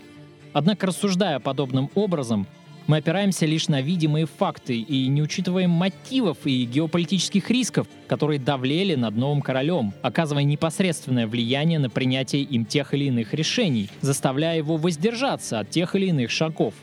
Однако, 0.53 0.87
рассуждая 0.87 1.39
подобным 1.39 1.89
образом, 1.95 2.47
мы 2.87 2.97
опираемся 2.97 3.45
лишь 3.45 3.67
на 3.67 3.81
видимые 3.81 4.27
факты 4.27 4.77
и 4.77 5.07
не 5.07 5.21
учитываем 5.21 5.71
мотивов 5.71 6.37
и 6.45 6.65
геополитических 6.65 7.49
рисков, 7.49 7.87
которые 8.07 8.39
давлели 8.39 8.95
над 8.95 9.15
новым 9.15 9.41
королем, 9.41 9.93
оказывая 10.01 10.43
непосредственное 10.43 11.25
влияние 11.25 11.79
на 11.79 11.89
принятие 11.89 12.43
им 12.43 12.65
тех 12.65 12.93
или 12.93 13.05
иных 13.05 13.33
решений, 13.33 13.89
заставляя 14.01 14.57
его 14.57 14.77
воздержаться 14.77 15.59
от 15.59 15.69
тех 15.69 15.95
или 15.95 16.07
иных 16.07 16.29
шагов. 16.29 16.73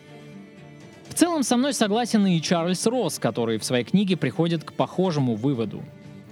В 1.08 1.14
целом 1.14 1.42
со 1.42 1.56
мной 1.56 1.74
согласен 1.74 2.26
и 2.26 2.40
Чарльз 2.40 2.86
Росс, 2.86 3.18
который 3.18 3.58
в 3.58 3.64
своей 3.64 3.84
книге 3.84 4.16
приходит 4.16 4.64
к 4.64 4.72
похожему 4.72 5.34
выводу. 5.34 5.82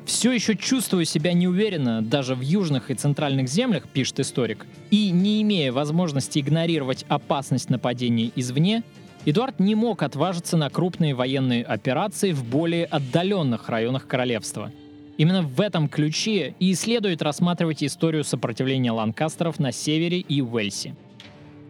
«Все 0.06 0.32
еще 0.32 0.56
чувствую 0.56 1.04
себя 1.04 1.34
неуверенно 1.34 2.02
даже 2.02 2.34
в 2.34 2.40
южных 2.40 2.90
и 2.90 2.94
центральных 2.94 3.48
землях»,— 3.48 3.86
пишет 3.92 4.18
историк, 4.18 4.66
и 4.90 5.10
не 5.10 5.42
имея 5.42 5.70
возможности 5.70 6.38
игнорировать 6.40 7.04
опасность 7.08 7.70
нападения 7.70 8.32
извне, 8.34 8.82
Эдуард 9.26 9.60
не 9.60 9.74
мог 9.74 10.02
отважиться 10.02 10.56
на 10.56 10.70
крупные 10.70 11.14
военные 11.14 11.62
операции 11.62 12.32
в 12.32 12.42
более 12.42 12.86
отдаленных 12.86 13.68
районах 13.68 14.06
королевства. 14.06 14.72
Именно 15.18 15.42
в 15.42 15.60
этом 15.60 15.88
ключе 15.88 16.54
и 16.58 16.74
следует 16.74 17.20
рассматривать 17.20 17.84
историю 17.84 18.24
сопротивления 18.24 18.92
ланкастеров 18.92 19.58
на 19.58 19.72
севере 19.72 20.20
и 20.20 20.40
Уэльсе. 20.40 20.96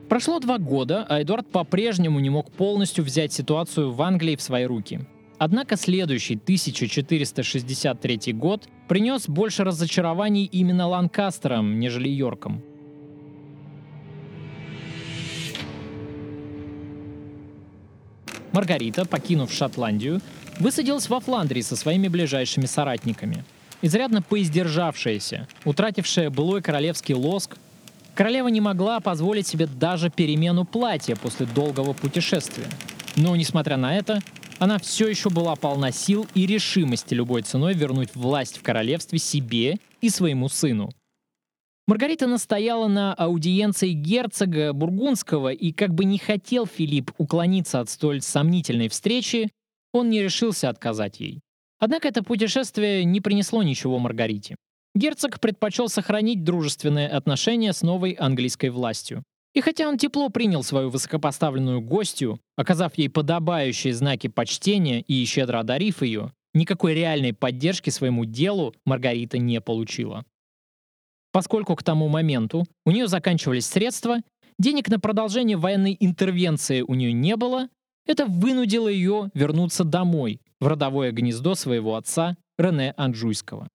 Прошло 0.08 0.38
два 0.38 0.58
года, 0.58 1.04
а 1.08 1.20
Эдуард 1.22 1.48
по-прежнему 1.48 2.20
не 2.20 2.30
мог 2.30 2.52
полностью 2.52 3.04
взять 3.04 3.32
ситуацию 3.32 3.90
в 3.90 4.00
Англии 4.00 4.36
в 4.36 4.42
свои 4.42 4.64
руки. 4.64 5.00
Однако 5.38 5.76
следующий 5.76 6.34
1463 6.34 8.32
год 8.34 8.68
принес 8.86 9.28
больше 9.28 9.64
разочарований 9.64 10.44
именно 10.44 10.86
Ланкастерам, 10.86 11.80
нежели 11.80 12.08
Йоркам. 12.08 12.62
Маргарита, 18.52 19.04
покинув 19.04 19.52
Шотландию, 19.52 20.20
высадилась 20.58 21.08
во 21.08 21.20
Фландрии 21.20 21.62
со 21.62 21.76
своими 21.76 22.08
ближайшими 22.08 22.66
соратниками. 22.66 23.44
Изрядно 23.82 24.20
поиздержавшаяся, 24.20 25.48
утратившая 25.64 26.30
былой 26.30 26.60
королевский 26.60 27.14
лоск, 27.14 27.56
королева 28.14 28.48
не 28.48 28.60
могла 28.60 29.00
позволить 29.00 29.46
себе 29.46 29.66
даже 29.66 30.10
перемену 30.10 30.64
платья 30.64 31.16
после 31.16 31.46
долгого 31.46 31.94
путешествия. 31.94 32.66
Но, 33.16 33.34
несмотря 33.36 33.76
на 33.76 33.96
это, 33.96 34.20
она 34.58 34.78
все 34.78 35.08
еще 35.08 35.30
была 35.30 35.56
полна 35.56 35.90
сил 35.90 36.26
и 36.34 36.46
решимости 36.46 37.14
любой 37.14 37.42
ценой 37.42 37.72
вернуть 37.72 38.14
власть 38.14 38.58
в 38.58 38.62
королевстве 38.62 39.18
себе 39.18 39.78
и 40.02 40.10
своему 40.10 40.50
сыну. 40.50 40.90
Маргарита 41.86 42.26
настояла 42.26 42.86
на 42.86 43.14
аудиенции 43.14 43.92
герцога 43.92 44.72
Бургундского, 44.72 45.52
и 45.52 45.72
как 45.72 45.94
бы 45.94 46.04
не 46.04 46.18
хотел 46.18 46.66
Филипп 46.66 47.10
уклониться 47.18 47.80
от 47.80 47.90
столь 47.90 48.20
сомнительной 48.20 48.88
встречи, 48.88 49.50
он 49.92 50.08
не 50.08 50.22
решился 50.22 50.68
отказать 50.68 51.20
ей. 51.20 51.40
Однако 51.78 52.08
это 52.08 52.22
путешествие 52.22 53.04
не 53.04 53.20
принесло 53.20 53.62
ничего 53.62 53.98
Маргарите. 53.98 54.56
Герцог 54.94 55.40
предпочел 55.40 55.88
сохранить 55.88 56.44
дружественные 56.44 57.09
отношения 57.09 57.72
с 57.72 57.82
новой 57.82 58.12
английской 58.12 58.70
властью. 58.70 59.22
И 59.55 59.61
хотя 59.61 59.88
он 59.88 59.98
тепло 59.98 60.28
принял 60.28 60.62
свою 60.62 60.90
высокопоставленную 60.90 61.80
гостью, 61.80 62.38
оказав 62.57 62.96
ей 62.98 63.09
подобающие 63.09 63.92
знаки 63.94 64.28
почтения 64.28 65.00
и 65.00 65.24
щедро 65.24 65.61
одарив 65.61 66.02
ее, 66.02 66.32
никакой 66.55 66.94
реальной 66.94 67.32
поддержки 67.32 67.90
своему 67.90 68.24
делу 68.24 68.74
Маргарита 68.84 69.38
не 69.38 69.61
получила. 69.61 70.24
Поскольку 71.33 71.76
к 71.76 71.83
тому 71.83 72.09
моменту 72.09 72.66
у 72.85 72.91
нее 72.91 73.07
заканчивались 73.07 73.66
средства, 73.66 74.18
денег 74.59 74.89
на 74.89 74.99
продолжение 74.99 75.57
военной 75.57 75.97
интервенции 76.01 76.83
у 76.83 76.95
нее 76.95 77.12
не 77.12 77.37
было, 77.37 77.68
это 78.07 78.26
вынудило 78.26 78.89
ее 78.89 79.31
вернуться 79.35 79.85
домой, 79.85 80.41
в 80.61 80.66
родовое 80.66 81.12
гнездо 81.12 81.55
своего 81.55 81.97
отца 81.97 82.37
Рене 82.59 82.93
Анжуйского. 82.97 83.68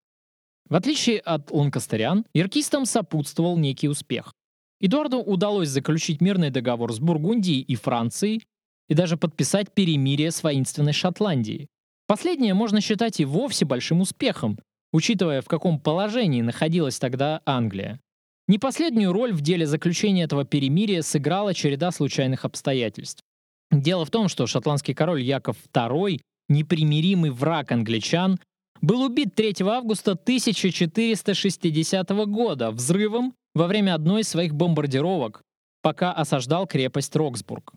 В 0.70 0.76
отличие 0.76 1.20
от 1.20 1.52
ланкастерян, 1.52 2.26
иркистам 2.34 2.86
сопутствовал 2.86 3.58
некий 3.58 3.88
успех. 3.88 4.34
Эдуарду 4.82 5.20
удалось 5.20 5.70
заключить 5.70 6.22
мирный 6.22 6.50
договор 6.50 6.92
с 6.94 7.00
Бургундией 7.00 7.62
и 7.62 7.76
Францией 7.76 8.44
и 8.90 8.94
даже 8.94 9.16
подписать 9.18 9.74
перемирие 9.74 10.32
с 10.32 10.44
воинственной 10.44 10.94
Шотландией. 10.94 11.68
Последнее 12.08 12.54
можно 12.54 12.82
считать 12.82 13.20
и 13.20 13.26
вовсе 13.26 13.66
большим 13.66 14.02
успехом, 14.02 14.60
учитывая, 14.96 15.42
в 15.42 15.48
каком 15.48 15.78
положении 15.78 16.42
находилась 16.42 17.00
тогда 17.00 17.42
Англия. 17.46 18.00
Не 18.48 18.60
последнюю 18.60 19.12
роль 19.12 19.34
в 19.34 19.42
деле 19.42 19.66
заключения 19.66 20.24
этого 20.24 20.46
перемирия 20.46 21.02
сыграла 21.02 21.54
череда 21.54 21.92
случайных 21.92 22.46
обстоятельств. 22.46 23.22
Дело 23.72 24.06
в 24.06 24.10
том, 24.10 24.30
что 24.30 24.48
шотландский 24.48 24.94
король 24.94 25.22
Яков 25.22 25.58
II, 25.74 26.22
непримиримый 26.48 27.32
враг 27.32 27.74
англичан, 27.74 28.40
был 28.82 29.02
убит 29.02 29.36
3 29.36 29.56
августа 29.66 30.12
1460 30.12 32.10
года 32.28 32.72
взрывом 32.72 33.34
во 33.54 33.68
время 33.68 33.96
одной 33.96 34.22
из 34.22 34.30
своих 34.30 34.56
бомбардировок, 34.56 35.42
пока 35.82 36.14
осаждал 36.14 36.68
крепость 36.68 37.14
Роксбург. 37.18 37.74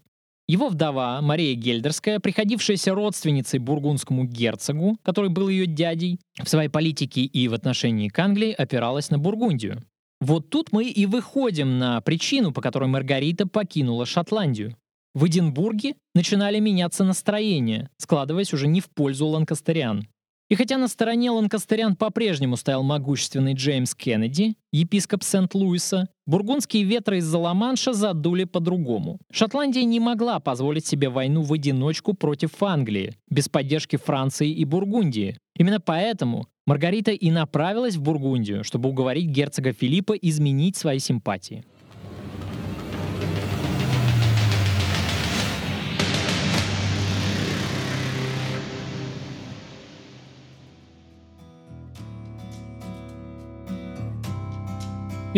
Его 0.49 0.70
вдова, 0.70 1.20
Мария 1.20 1.55
Гельдерская, 1.55 2.20
приходившаяся 2.20 2.94
родственницей 2.94 3.59
бургундскому 3.59 4.24
герцогу, 4.24 4.96
который 5.03 5.28
был 5.28 5.49
ее 5.49 5.66
дядей, 5.66 6.18
в 6.42 6.49
своей 6.49 6.70
политике 6.70 7.20
и 7.20 7.49
в 7.49 7.55
отношении 7.55 8.09
к 8.09 8.18
Англии 8.18 8.53
опиралась 8.53 9.11
на 9.11 9.18
Бургундию. 9.18 9.82
Вот 10.20 10.49
тут 10.49 10.72
мы 10.72 10.86
и 10.86 11.05
выходим 11.05 11.78
на 11.78 12.01
причину, 12.01 12.53
по 12.53 12.62
которой 12.62 12.88
Маргарита 12.88 13.46
покинула 13.46 14.07
Шотландию. 14.07 14.74
В 15.14 15.26
Эдинбурге 15.26 15.94
начинали 16.14 16.59
меняться 16.61 17.05
настроения, 17.05 17.90
складываясь 17.99 18.55
уже 18.55 18.68
не 18.68 18.80
в 18.80 18.88
пользу 18.88 19.26
ланкастериан. 19.26 20.09
И 20.49 20.55
хотя 20.55 20.78
на 20.78 20.88
стороне 20.88 21.30
ланкастериан 21.30 21.94
по-прежнему 21.94 22.57
стоял 22.57 22.82
могущественный 22.82 23.53
Джеймс 23.53 23.94
Кеннеди, 23.94 24.55
епископ 24.72 25.22
Сент-Луиса, 25.22 26.09
бургундские 26.26 26.84
ветры 26.84 27.18
из-за 27.18 27.36
Ла-Манша 27.36 27.92
задули 27.92 28.44
по-другому. 28.44 29.18
Шотландия 29.30 29.84
не 29.84 30.01
могла 30.01 30.40
позволить 30.40 30.86
себе 30.86 31.11
войну 31.11 31.42
в 31.42 31.53
одиночку 31.53 32.14
против 32.14 32.62
Англии, 32.62 33.12
без 33.28 33.51
поддержки 33.51 33.96
Франции 33.96 34.51
и 34.51 34.64
Бургундии. 34.64 35.36
Именно 35.55 35.80
поэтому 35.80 36.46
Маргарита 36.66 37.11
и 37.11 37.30
направилась 37.30 37.96
в 37.96 38.03
Бургундию, 38.03 38.64
чтобы 38.64 38.88
уговорить 38.88 39.26
герцога 39.26 39.74
Филиппа 39.74 40.14
изменить 40.14 40.76
свои 40.76 40.99
симпатии. 40.99 41.62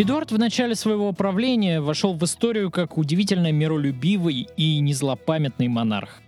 Эдуард 0.01 0.31
в 0.31 0.39
начале 0.39 0.73
своего 0.73 1.13
правления 1.13 1.79
вошел 1.79 2.15
в 2.15 2.23
историю 2.23 2.71
как 2.71 2.97
удивительно 2.97 3.51
миролюбивый 3.51 4.47
и 4.57 4.79
незлопамятный 4.79 5.67
монарх. 5.67 6.23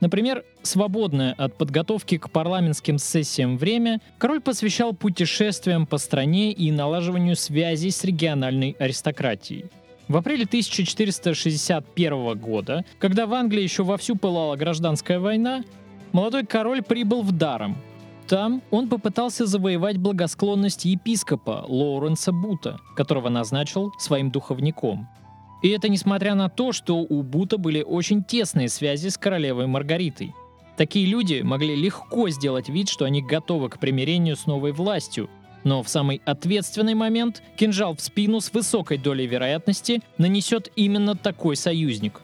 Например, 0.00 0.42
свободное 0.62 1.32
от 1.34 1.56
подготовки 1.56 2.18
к 2.18 2.28
парламентским 2.30 2.98
сессиям 2.98 3.56
время 3.56 4.00
король 4.18 4.40
посвящал 4.40 4.94
путешествиям 4.94 5.86
по 5.86 5.98
стране 5.98 6.50
и 6.50 6.72
налаживанию 6.72 7.36
связей 7.36 7.92
с 7.92 8.02
региональной 8.02 8.74
аристократией. 8.80 9.66
В 10.08 10.16
апреле 10.16 10.42
1461 10.42 12.36
года, 12.36 12.84
когда 12.98 13.26
в 13.26 13.34
Англии 13.34 13.62
еще 13.62 13.84
вовсю 13.84 14.16
пылала 14.16 14.56
гражданская 14.56 15.20
война, 15.20 15.62
молодой 16.10 16.44
король 16.44 16.82
прибыл 16.82 17.22
в 17.22 17.30
Даром, 17.30 17.76
там 18.26 18.62
он 18.70 18.88
попытался 18.88 19.46
завоевать 19.46 19.98
благосклонность 19.98 20.84
епископа 20.84 21.64
Лоуренса 21.66 22.32
Бута, 22.32 22.80
которого 22.96 23.28
назначил 23.28 23.92
своим 23.98 24.30
духовником. 24.30 25.08
И 25.62 25.68
это 25.68 25.88
несмотря 25.88 26.34
на 26.34 26.48
то, 26.48 26.72
что 26.72 26.98
у 26.98 27.22
Бута 27.22 27.58
были 27.58 27.82
очень 27.82 28.22
тесные 28.22 28.68
связи 28.68 29.08
с 29.08 29.18
королевой 29.18 29.66
Маргаритой. 29.66 30.34
Такие 30.76 31.06
люди 31.06 31.40
могли 31.42 31.76
легко 31.76 32.28
сделать 32.30 32.68
вид, 32.68 32.88
что 32.88 33.04
они 33.04 33.22
готовы 33.22 33.68
к 33.68 33.78
примирению 33.78 34.36
с 34.36 34.46
новой 34.46 34.72
властью, 34.72 35.30
но 35.62 35.82
в 35.82 35.88
самый 35.88 36.20
ответственный 36.24 36.94
момент 36.94 37.42
кинжал 37.56 37.94
в 37.94 38.00
спину 38.00 38.40
с 38.40 38.52
высокой 38.52 38.98
долей 38.98 39.26
вероятности 39.26 40.02
нанесет 40.18 40.70
именно 40.76 41.14
такой 41.14 41.56
союзник 41.56 42.20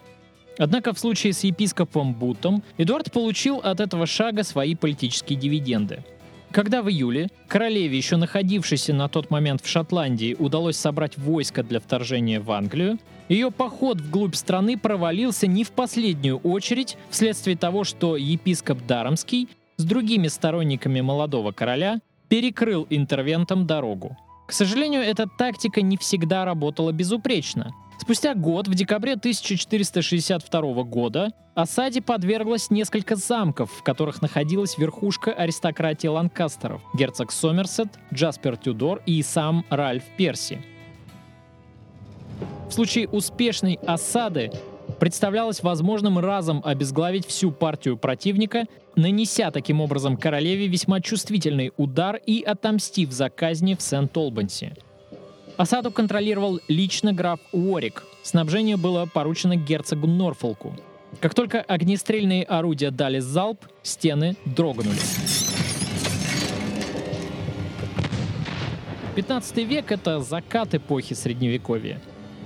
Однако 0.61 0.93
в 0.93 0.99
случае 0.99 1.33
с 1.33 1.43
епископом 1.43 2.13
Бутом 2.13 2.61
Эдуард 2.77 3.11
получил 3.11 3.57
от 3.63 3.79
этого 3.79 4.05
шага 4.05 4.43
свои 4.43 4.75
политические 4.75 5.39
дивиденды. 5.39 6.03
Когда 6.51 6.83
в 6.83 6.89
июле 6.89 7.29
королеве, 7.47 7.97
еще 7.97 8.15
находившейся 8.15 8.93
на 8.93 9.09
тот 9.09 9.31
момент 9.31 9.63
в 9.63 9.67
Шотландии, 9.67 10.35
удалось 10.37 10.77
собрать 10.77 11.17
войско 11.17 11.63
для 11.63 11.79
вторжения 11.79 12.39
в 12.39 12.51
Англию, 12.51 12.99
ее 13.27 13.49
поход 13.49 13.99
вглубь 13.99 14.35
страны 14.35 14.77
провалился 14.77 15.47
не 15.47 15.63
в 15.63 15.71
последнюю 15.71 16.37
очередь 16.37 16.95
вследствие 17.09 17.57
того, 17.57 17.83
что 17.83 18.15
епископ 18.15 18.85
Даромский 18.85 19.49
с 19.77 19.83
другими 19.83 20.27
сторонниками 20.27 21.01
молодого 21.01 21.53
короля 21.53 22.01
перекрыл 22.29 22.85
интервентам 22.91 23.65
дорогу. 23.65 24.15
К 24.47 24.51
сожалению, 24.51 25.01
эта 25.01 25.25
тактика 25.25 25.81
не 25.81 25.97
всегда 25.97 26.45
работала 26.45 26.91
безупречно. 26.91 27.73
Спустя 28.01 28.33
год, 28.33 28.67
в 28.67 28.73
декабре 28.73 29.13
1462 29.13 30.83
года, 30.85 31.29
осаде 31.53 32.01
подверглось 32.01 32.71
несколько 32.71 33.15
замков, 33.15 33.71
в 33.71 33.83
которых 33.83 34.23
находилась 34.23 34.75
верхушка 34.79 35.31
аристократии 35.31 36.07
Ланкастеров, 36.07 36.81
герцог 36.95 37.31
Сомерсет, 37.31 37.89
Джаспер 38.11 38.57
Тюдор 38.57 39.03
и 39.05 39.21
сам 39.21 39.67
Ральф 39.69 40.03
Перси. 40.17 40.63
В 42.69 42.71
случае 42.71 43.07
успешной 43.07 43.77
осады 43.85 44.51
представлялось 44.99 45.61
возможным 45.61 46.17
разом 46.17 46.63
обезглавить 46.65 47.27
всю 47.27 47.51
партию 47.51 47.97
противника, 47.97 48.65
нанеся 48.95 49.51
таким 49.51 49.79
образом 49.79 50.17
королеве 50.17 50.65
весьма 50.65 51.01
чувствительный 51.01 51.71
удар 51.77 52.15
и 52.15 52.41
отомстив 52.41 53.11
за 53.11 53.29
казни 53.29 53.75
в 53.75 53.81
Сент-Олбанси– 53.83 54.73
Осаду 55.61 55.91
контролировал 55.91 56.59
лично 56.67 57.13
граф 57.13 57.39
Уорик. 57.51 58.03
Снабжение 58.23 58.77
было 58.77 59.05
поручено 59.05 59.55
герцогу 59.55 60.07
Норфолку. 60.07 60.75
Как 61.19 61.35
только 61.35 61.61
огнестрельные 61.61 62.43
орудия 62.45 62.89
дали 62.89 63.19
залп, 63.19 63.67
стены 63.83 64.35
дрогнули. 64.43 64.97
15 69.13 69.57
век— 69.57 69.85
это 69.91 70.19
закат 70.21 70.73
эпохи 70.73 71.13
Средневековья. 71.13 72.01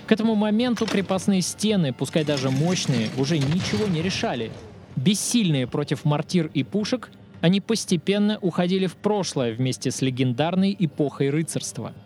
К 0.08 0.12
этому 0.12 0.36
моменту 0.36 0.86
крепостные 0.86 1.40
стены, 1.40 1.94
пускай 1.94 2.26
даже 2.26 2.50
мощные, 2.50 3.08
уже 3.18 3.38
ничего 3.40 3.88
не 3.88 4.02
решали. 4.02 4.52
Бессильные 4.98 5.68
против 5.68 6.04
мортир 6.04 6.52
и 6.54 6.66
пушек, 6.66 7.10
они 7.40 7.62
постепенно 7.62 8.40
уходили 8.42 8.88
в 8.88 8.98
прошлое 8.98 9.54
вместе 9.54 9.90
с 9.90 10.02
легендарной 10.02 10.76
эпохой 10.78 11.30
рыцарства— 11.30 11.94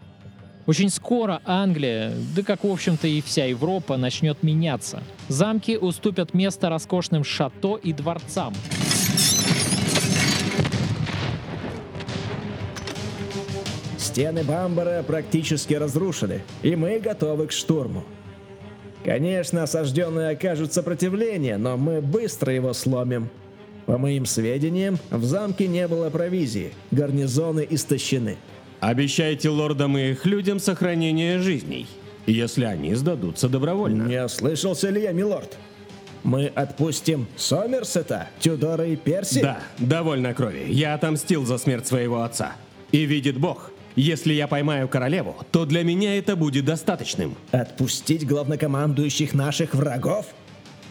очень 0.70 0.92
скоро 0.92 1.42
Англия, 1.46 2.14
да 2.36 2.44
как 2.44 2.64
в 2.64 2.72
общем-то 2.72 3.08
и 3.08 3.22
вся 3.22 3.46
Европа, 3.46 3.98
начнет 3.98 4.44
меняться. 4.44 5.02
Замки 5.28 5.76
уступят 5.76 6.36
место 6.36 6.70
роскошным 6.70 7.24
шато 7.24 7.78
и 7.78 7.92
дворцам. 7.92 8.54
Стены 13.98 14.44
Бамбара 14.44 15.02
практически 15.02 15.74
разрушены, 15.74 16.44
и 16.62 16.76
мы 16.76 17.00
готовы 17.00 17.48
к 17.48 17.52
штурму. 17.52 18.04
Конечно, 19.04 19.64
осажденные 19.64 20.30
окажут 20.30 20.72
сопротивление, 20.72 21.58
но 21.58 21.78
мы 21.78 22.00
быстро 22.00 22.54
его 22.54 22.74
сломим. 22.74 23.32
По 23.88 23.98
моим 23.98 24.28
сведениям, 24.28 25.00
в 25.10 25.24
замке 25.24 25.68
не 25.68 25.88
было 25.88 26.12
провизии, 26.12 26.74
гарнизоны 26.92 27.66
истощены. 27.68 28.38
Обещайте 28.80 29.50
лордам 29.50 29.98
и 29.98 30.12
их 30.12 30.26
людям 30.26 30.60
сохранение 30.60 31.40
жизней, 31.40 31.88
если 32.26 32.66
они 32.66 32.96
сдадутся 32.96 33.50
добровольно. 33.50 34.04
Не 34.04 34.24
ослышался 34.24 34.90
ли 34.90 35.02
я, 35.02 35.12
милорд? 35.12 35.58
Мы 36.24 36.48
отпустим 36.48 37.28
Сомерсета, 37.36 38.28
Тюдора 38.40 38.86
и 38.86 38.96
Перси? 38.96 39.42
Да, 39.42 39.60
довольно 39.78 40.34
крови. 40.34 40.66
Я 40.68 40.94
отомстил 40.94 41.46
за 41.46 41.58
смерть 41.58 41.88
своего 41.88 42.24
отца. 42.24 42.54
И 42.92 43.06
видит 43.06 43.38
Бог, 43.38 43.72
если 43.96 44.34
я 44.34 44.48
поймаю 44.48 44.88
королеву, 44.88 45.36
то 45.52 45.66
для 45.66 45.84
меня 45.84 46.18
это 46.18 46.36
будет 46.36 46.66
достаточным. 46.66 47.36
Отпустить 47.52 48.28
главнокомандующих 48.28 49.34
наших 49.34 49.76
врагов? 49.76 50.26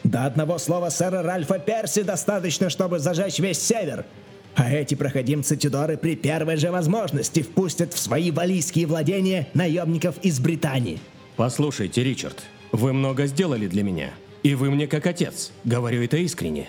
До 0.05 0.25
одного 0.25 0.59
слова 0.59 0.91
сэра 0.91 1.23
Ральфа 1.23 1.59
Перси 1.59 2.03
достаточно, 2.03 2.71
чтобы 2.71 2.99
зажечь 2.99 3.39
весь 3.39 3.61
север. 3.61 4.07
А 4.55 4.71
эти 4.73 4.95
проходимцы 4.95 5.57
Тюдоры 5.57 5.97
при 5.97 6.17
первой 6.17 6.57
же 6.57 6.71
возможности 6.71 7.43
впустят 7.43 7.95
в 7.95 7.99
свои 7.99 8.31
валийские 8.31 8.87
владения 8.87 9.49
наемников 9.55 10.17
из 10.23 10.41
Британии. 10.41 10.99
Послушайте, 11.37 12.03
Ричард, 12.03 12.43
вы 12.73 12.93
много 12.93 13.27
сделали 13.27 13.69
для 13.69 13.83
меня. 13.83 14.11
И 14.43 14.55
вы 14.55 14.71
мне 14.71 14.87
как 14.87 15.07
отец. 15.07 15.53
Говорю 15.65 16.03
это 16.03 16.17
искренне. 16.17 16.69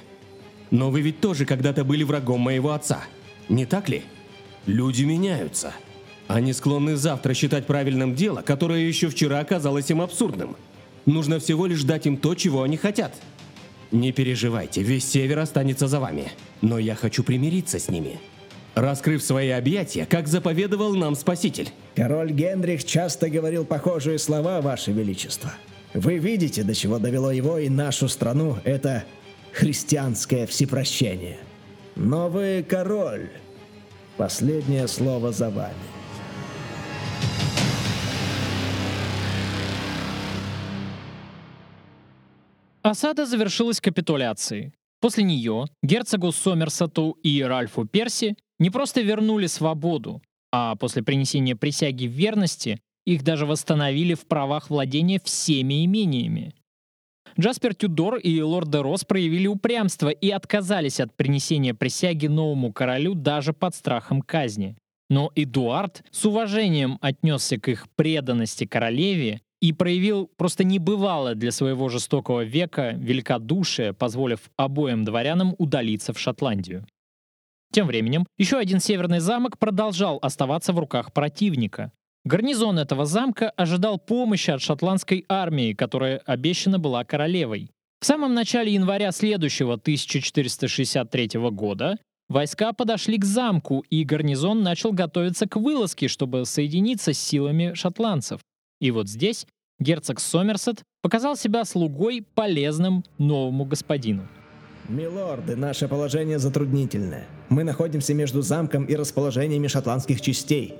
Но 0.69 0.91
вы 0.91 1.01
ведь 1.01 1.19
тоже 1.19 1.45
когда-то 1.45 1.83
были 1.83 2.03
врагом 2.03 2.41
моего 2.41 2.73
отца. 2.73 3.03
Не 3.47 3.65
так 3.65 3.89
ли? 3.89 4.03
Люди 4.65 5.03
меняются. 5.03 5.73
Они 6.27 6.53
склонны 6.53 6.95
завтра 6.95 7.33
считать 7.33 7.65
правильным 7.65 8.13
дело, 8.13 8.41
которое 8.41 8.81
еще 8.81 9.09
вчера 9.09 9.39
оказалось 9.39 9.89
им 9.89 10.01
абсурдным. 10.01 10.55
Нужно 11.07 11.39
всего 11.39 11.65
лишь 11.65 11.83
дать 11.83 12.05
им 12.05 12.17
то, 12.17 12.35
чего 12.35 12.61
они 12.61 12.77
хотят– 12.77 13.15
не 13.91 14.11
переживайте, 14.11 14.81
весь 14.81 15.09
север 15.09 15.39
останется 15.39 15.87
за 15.87 15.99
вами. 15.99 16.31
Но 16.61 16.77
я 16.77 16.95
хочу 16.95 17.23
примириться 17.23 17.79
с 17.79 17.89
ними. 17.89 18.19
Раскрыв 18.75 19.23
свои 19.23 19.49
объятия, 19.49 20.05
как 20.05 20.27
заповедовал 20.27 20.95
нам 20.95 21.15
Спаситель. 21.15 21.69
Король 21.95 22.31
Генрих 22.31 22.83
часто 22.83 23.29
говорил 23.29 23.65
похожие 23.65 24.19
слова, 24.19 24.61
Ваше 24.61 24.91
Величество. 24.91 25.51
Вы 25.93 26.17
видите, 26.17 26.63
до 26.63 26.75
чего 26.75 26.99
довело 26.99 27.31
его 27.31 27.57
и 27.57 27.67
нашу 27.67 28.07
страну 28.07 28.57
это 28.63 29.03
христианское 29.51 30.45
всепрощение. 30.45 31.39
Но 31.95 32.29
вы 32.29 32.65
король. 32.67 33.29
Последнее 34.17 34.87
слово 34.87 35.31
за 35.31 35.49
вами. 35.49 35.98
Осада 42.89 43.25
завершилась 43.25 43.79
капитуляцией. 43.79 44.73
После 44.99 45.23
нее 45.23 45.65
герцогу 45.83 46.31
Сомерсету 46.31 47.17
и 47.23 47.41
Ральфу 47.41 47.85
Перси 47.85 48.35
не 48.57 48.69
просто 48.69 49.01
вернули 49.01 49.45
свободу, 49.45 50.21
а 50.51 50.75
после 50.75 51.03
принесения 51.03 51.55
присяги 51.55 52.05
верности 52.05 52.81
их 53.05 53.23
даже 53.23 53.45
восстановили 53.45 54.15
в 54.15 54.25
правах 54.25 54.69
владения 54.69 55.21
всеми 55.23 55.85
имениями. 55.85 56.53
Джаспер 57.39 57.75
Тюдор 57.75 58.15
и 58.15 58.41
лорд 58.41 58.69
де 58.69 58.79
Рос 58.79 59.05
проявили 59.05 59.45
упрямство 59.45 60.09
и 60.09 60.29
отказались 60.31 60.99
от 60.99 61.15
принесения 61.15 61.75
присяги 61.75 62.25
новому 62.25 62.73
королю 62.73 63.13
даже 63.13 63.53
под 63.53 63.75
страхом 63.75 64.21
казни. 64.21 64.75
Но 65.11 65.31
Эдуард 65.35 66.03
с 66.11 66.25
уважением 66.25 66.97
отнесся 67.01 67.59
к 67.59 67.67
их 67.67 67.87
преданности 67.95 68.65
королеве 68.65 69.41
и 69.61 69.73
проявил 69.73 70.29
просто 70.37 70.63
небывалое 70.63 71.35
для 71.35 71.51
своего 71.51 71.89
жестокого 71.89 72.43
века 72.43 72.91
великодушие, 72.91 73.93
позволив 73.93 74.49
обоим 74.55 75.03
дворянам 75.03 75.55
удалиться 75.57 76.13
в 76.13 76.19
Шотландию. 76.19 76.85
Тем 77.71 77.87
временем, 77.87 78.25
еще 78.37 78.57
один 78.57 78.79
северный 78.79 79.19
замок 79.19 79.59
продолжал 79.59 80.17
оставаться 80.21 80.73
в 80.73 80.79
руках 80.79 81.13
противника. 81.13 81.91
Гарнизон 82.25 82.79
этого 82.79 83.05
замка 83.05 83.51
ожидал 83.51 83.97
помощи 83.99 84.49
от 84.51 84.61
шотландской 84.61 85.25
армии, 85.29 85.73
которая 85.73 86.17
обещана 86.25 86.79
была 86.79 87.03
королевой. 87.05 87.69
В 88.01 88.05
самом 88.05 88.33
начале 88.33 88.73
января 88.73 89.11
следующего 89.11 89.73
1463 89.73 91.29
года 91.51 91.97
войска 92.27 92.73
подошли 92.73 93.17
к 93.17 93.25
замку, 93.25 93.85
и 93.89 94.03
гарнизон 94.03 94.63
начал 94.63 94.91
готовиться 94.91 95.47
к 95.47 95.55
вылазке, 95.57 96.07
чтобы 96.07 96.45
соединиться 96.45 97.13
с 97.13 97.19
силами 97.19 97.73
шотландцев. 97.73 98.41
И 98.79 98.91
вот 98.91 99.07
здесь 99.07 99.45
герцог 99.79 100.19
Сомерсет 100.19 100.83
показал 101.01 101.35
себя 101.35 101.65
слугой 101.65 102.25
полезным 102.33 103.03
новому 103.17 103.65
господину. 103.65 104.27
Милорды, 104.87 105.55
наше 105.55 105.87
положение 105.87 106.39
затруднительное. 106.39 107.27
Мы 107.49 107.63
находимся 107.63 108.13
между 108.13 108.41
замком 108.41 108.85
и 108.85 108.95
расположениями 108.95 109.67
шотландских 109.67 110.19
частей. 110.21 110.75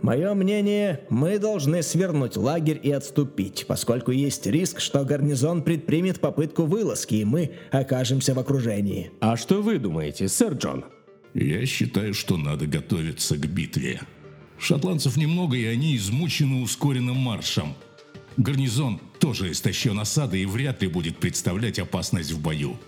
Мое 0.00 0.32
мнение, 0.32 1.02
мы 1.10 1.38
должны 1.38 1.82
свернуть 1.82 2.38
лагерь 2.38 2.80
и 2.82 2.90
отступить, 2.90 3.66
поскольку 3.68 4.12
есть 4.12 4.46
риск, 4.46 4.80
что 4.80 5.04
гарнизон 5.04 5.62
предпримет 5.62 6.20
попытку 6.20 6.64
вылазки, 6.64 7.16
и 7.16 7.24
мы 7.26 7.52
окажемся 7.70 8.32
в 8.32 8.38
окружении. 8.38 9.10
А 9.20 9.36
что 9.36 9.60
вы 9.60 9.78
думаете, 9.78 10.28
сэр 10.28 10.54
Джон? 10.54 10.86
Я 11.34 11.66
считаю, 11.66 12.14
что 12.14 12.38
надо 12.38 12.66
готовиться 12.66 13.36
к 13.36 13.46
битве. 13.46 14.00
Шотландцев 14.60 15.16
немного, 15.16 15.56
и 15.56 15.64
они 15.64 15.96
измучены 15.96 16.62
ускоренным 16.62 17.16
маршем. 17.16 17.74
Гарнизон 18.36 19.00
тоже 19.18 19.50
истощен 19.52 19.98
осадой 19.98 20.42
и 20.42 20.46
вряд 20.46 20.82
ли 20.82 20.88
будет 20.88 21.18
представлять 21.18 21.78
опасность 21.78 22.30
в 22.32 22.40
бою. 22.40 22.78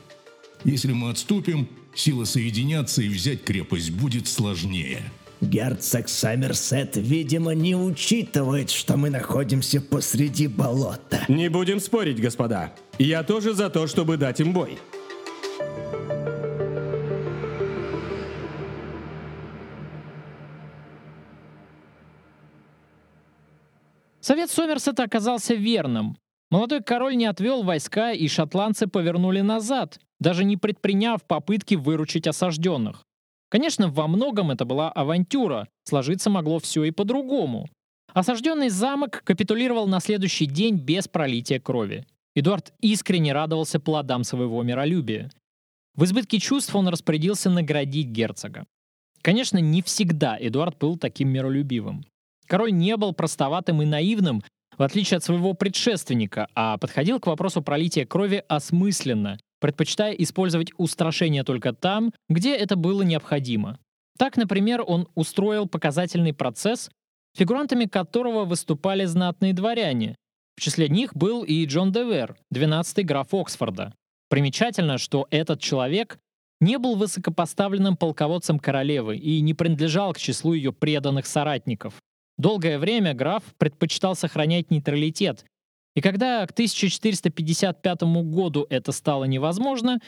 Если 0.64 0.92
мы 0.92 1.10
отступим, 1.10 1.68
силы 1.94 2.26
соединятся 2.26 3.02
и 3.02 3.08
взять 3.08 3.42
крепость 3.44 3.90
будет 3.90 4.28
сложнее. 4.28 5.02
Герцог 5.40 6.08
Саммерсет, 6.08 6.96
видимо, 6.96 7.52
не 7.52 7.74
учитывает, 7.74 8.70
что 8.70 8.96
мы 8.96 9.10
находимся 9.10 9.80
посреди 9.80 10.46
болота. 10.46 11.24
Не 11.26 11.48
будем 11.48 11.80
спорить, 11.80 12.20
господа. 12.20 12.72
Я 12.98 13.24
тоже 13.24 13.52
за 13.52 13.68
то, 13.68 13.88
чтобы 13.88 14.18
дать 14.18 14.38
им 14.38 14.52
бой. 14.52 14.78
Совет 24.22 24.52
Сомерсета 24.52 25.02
оказался 25.02 25.54
верным. 25.54 26.16
Молодой 26.48 26.80
король 26.80 27.16
не 27.16 27.26
отвел 27.26 27.64
войска, 27.64 28.12
и 28.12 28.28
шотландцы 28.28 28.86
повернули 28.86 29.40
назад, 29.40 29.98
даже 30.20 30.44
не 30.44 30.56
предприняв 30.56 31.24
попытки 31.24 31.74
выручить 31.74 32.28
осажденных. 32.28 33.02
Конечно, 33.50 33.88
во 33.88 34.06
многом 34.06 34.52
это 34.52 34.64
была 34.64 34.92
авантюра, 34.92 35.68
сложиться 35.84 36.30
могло 36.30 36.60
все 36.60 36.84
и 36.84 36.92
по-другому. 36.92 37.68
Осажденный 38.14 38.68
замок 38.68 39.22
капитулировал 39.24 39.88
на 39.88 39.98
следующий 39.98 40.46
день 40.46 40.76
без 40.76 41.08
пролития 41.08 41.58
крови. 41.58 42.06
Эдуард 42.36 42.72
искренне 42.80 43.32
радовался 43.32 43.80
плодам 43.80 44.22
своего 44.22 44.62
миролюбия. 44.62 45.32
В 45.96 46.04
избытке 46.04 46.38
чувств 46.38 46.74
он 46.76 46.86
распорядился 46.86 47.50
наградить 47.50 48.06
герцога. 48.06 48.66
Конечно, 49.20 49.58
не 49.58 49.82
всегда 49.82 50.36
Эдуард 50.40 50.78
был 50.78 50.96
таким 50.96 51.28
миролюбивым. 51.28 52.04
Король 52.52 52.72
не 52.74 52.98
был 52.98 53.14
простоватым 53.14 53.80
и 53.80 53.86
наивным, 53.86 54.42
в 54.76 54.82
отличие 54.82 55.16
от 55.16 55.24
своего 55.24 55.54
предшественника, 55.54 56.48
а 56.54 56.76
подходил 56.76 57.18
к 57.18 57.26
вопросу 57.26 57.62
пролития 57.62 58.04
крови 58.04 58.44
осмысленно, 58.46 59.38
предпочитая 59.58 60.12
использовать 60.12 60.70
устрашение 60.76 61.44
только 61.44 61.72
там, 61.72 62.12
где 62.28 62.54
это 62.54 62.76
было 62.76 63.00
необходимо. 63.00 63.78
Так, 64.18 64.36
например, 64.36 64.82
он 64.86 65.08
устроил 65.14 65.66
показательный 65.66 66.34
процесс, 66.34 66.90
фигурантами 67.34 67.86
которого 67.86 68.44
выступали 68.44 69.06
знатные 69.06 69.54
дворяне. 69.54 70.14
В 70.54 70.60
числе 70.60 70.90
них 70.90 71.16
был 71.16 71.44
и 71.44 71.64
Джон 71.64 71.90
Девер, 71.90 72.36
12-й 72.54 73.02
граф 73.02 73.32
Оксфорда. 73.32 73.94
Примечательно, 74.28 74.98
что 74.98 75.26
этот 75.30 75.58
человек 75.62 76.18
не 76.60 76.76
был 76.76 76.96
высокопоставленным 76.96 77.96
полководцем 77.96 78.58
королевы 78.58 79.16
и 79.16 79.40
не 79.40 79.54
принадлежал 79.54 80.12
к 80.12 80.18
числу 80.18 80.52
ее 80.52 80.74
преданных 80.74 81.24
соратников. 81.24 81.94
Долгое 82.42 82.80
время 82.80 83.14
граф 83.14 83.44
предпочитал 83.56 84.16
сохранять 84.16 84.72
нейтралитет, 84.72 85.44
и 85.94 86.00
когда 86.00 86.44
к 86.44 86.50
1455 86.50 88.02
году 88.02 88.66
это 88.68 88.90
стало 88.90 89.26
невозможно, 89.26 90.00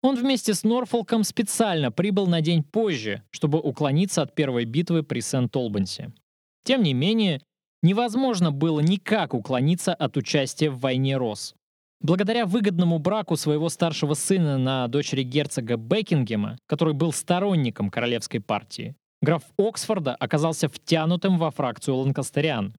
он 0.00 0.16
вместе 0.16 0.54
с 0.54 0.64
Норфолком 0.64 1.22
специально 1.22 1.92
прибыл 1.92 2.26
на 2.26 2.40
день 2.40 2.62
позже, 2.62 3.22
чтобы 3.30 3.60
уклониться 3.60 4.22
от 4.22 4.34
первой 4.34 4.64
битвы 4.64 5.02
при 5.02 5.20
Сент-Олбансе. 5.20 6.14
Тем 6.64 6.82
не 6.82 6.94
менее, 6.94 7.42
невозможно 7.82 8.52
было 8.52 8.80
никак 8.80 9.34
уклониться 9.34 9.92
от 9.92 10.16
участия 10.16 10.70
в 10.70 10.80
войне 10.80 11.18
Рос. 11.18 11.54
Благодаря 12.00 12.46
выгодному 12.46 13.00
браку 13.00 13.36
своего 13.36 13.68
старшего 13.68 14.14
сына 14.14 14.56
на 14.56 14.88
дочери 14.88 15.24
герцога 15.24 15.76
Бекингема, 15.76 16.56
который 16.66 16.94
был 16.94 17.12
сторонником 17.12 17.90
королевской 17.90 18.40
партии, 18.40 18.96
граф 19.22 19.42
Оксфорда 19.56 20.14
оказался 20.14 20.68
втянутым 20.68 21.38
во 21.38 21.50
фракцию 21.50 21.96
ланкастериан. 21.96 22.74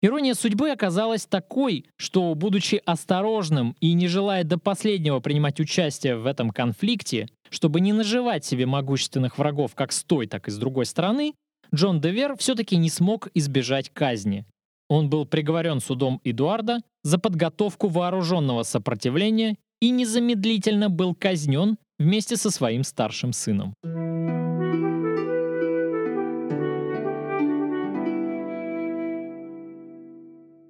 Ирония 0.00 0.34
судьбы 0.34 0.70
оказалась 0.70 1.26
такой, 1.26 1.86
что, 1.96 2.32
будучи 2.36 2.80
осторожным 2.86 3.74
и 3.80 3.94
не 3.94 4.06
желая 4.06 4.44
до 4.44 4.56
последнего 4.56 5.18
принимать 5.18 5.58
участие 5.58 6.16
в 6.16 6.26
этом 6.26 6.50
конфликте, 6.50 7.28
чтобы 7.50 7.80
не 7.80 7.92
наживать 7.92 8.44
себе 8.44 8.64
могущественных 8.64 9.38
врагов 9.38 9.74
как 9.74 9.90
с 9.90 10.04
той, 10.04 10.28
так 10.28 10.46
и 10.46 10.52
с 10.52 10.56
другой 10.56 10.86
стороны, 10.86 11.34
Джон 11.74 12.00
Девер 12.00 12.36
все-таки 12.36 12.76
не 12.76 12.90
смог 12.90 13.28
избежать 13.34 13.90
казни. 13.90 14.46
Он 14.88 15.10
был 15.10 15.26
приговорен 15.26 15.80
судом 15.80 16.20
Эдуарда 16.22 16.78
за 17.02 17.18
подготовку 17.18 17.88
вооруженного 17.88 18.62
сопротивления 18.62 19.56
и 19.80 19.90
незамедлительно 19.90 20.90
был 20.90 21.14
казнен 21.14 21.76
вместе 21.98 22.36
со 22.36 22.50
своим 22.50 22.84
старшим 22.84 23.32
сыном. 23.32 23.74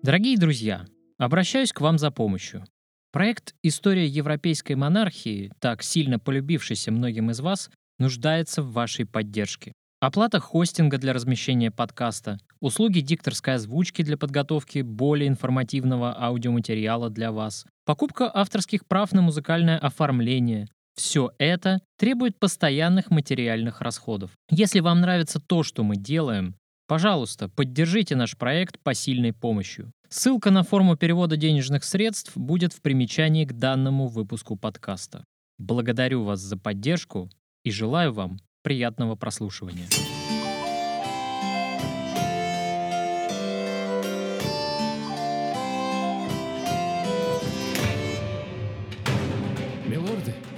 Дорогие 0.08 0.38
друзья, 0.38 0.86
обращаюсь 1.18 1.70
к 1.70 1.82
вам 1.82 1.98
за 1.98 2.10
помощью. 2.10 2.64
Проект 3.12 3.54
«История 3.62 4.06
европейской 4.06 4.72
монархии», 4.72 5.52
так 5.60 5.82
сильно 5.82 6.18
полюбившийся 6.18 6.90
многим 6.90 7.30
из 7.30 7.40
вас, 7.40 7.70
нуждается 7.98 8.62
в 8.62 8.72
вашей 8.72 9.04
поддержке. 9.04 9.74
Оплата 10.00 10.40
хостинга 10.40 10.96
для 10.96 11.12
размещения 11.12 11.70
подкаста, 11.70 12.38
услуги 12.58 13.00
дикторской 13.00 13.56
озвучки 13.56 14.00
для 14.00 14.16
подготовки 14.16 14.78
более 14.78 15.28
информативного 15.28 16.18
аудиоматериала 16.18 17.10
для 17.10 17.30
вас, 17.30 17.66
покупка 17.84 18.30
авторских 18.34 18.86
прав 18.86 19.12
на 19.12 19.20
музыкальное 19.20 19.76
оформление. 19.76 20.68
Все 20.96 21.32
это 21.36 21.82
требует 21.98 22.38
постоянных 22.38 23.10
материальных 23.10 23.82
расходов. 23.82 24.30
Если 24.48 24.80
вам 24.80 25.02
нравится 25.02 25.38
то, 25.38 25.62
что 25.62 25.84
мы 25.84 25.96
делаем, 25.96 26.54
Пожалуйста, 26.88 27.50
поддержите 27.50 28.16
наш 28.16 28.34
проект 28.38 28.78
посильной 28.80 29.34
помощью. 29.34 29.92
Ссылка 30.10 30.50
на 30.50 30.62
форму 30.62 30.96
перевода 30.96 31.36
денежных 31.36 31.84
средств 31.84 32.34
будет 32.34 32.72
в 32.72 32.80
примечании 32.80 33.44
к 33.44 33.52
данному 33.52 34.06
выпуску 34.06 34.56
подкаста. 34.56 35.24
Благодарю 35.58 36.24
вас 36.24 36.40
за 36.40 36.56
поддержку 36.56 37.30
и 37.62 37.70
желаю 37.70 38.14
вам 38.14 38.38
приятного 38.62 39.16
прослушивания. 39.16 39.86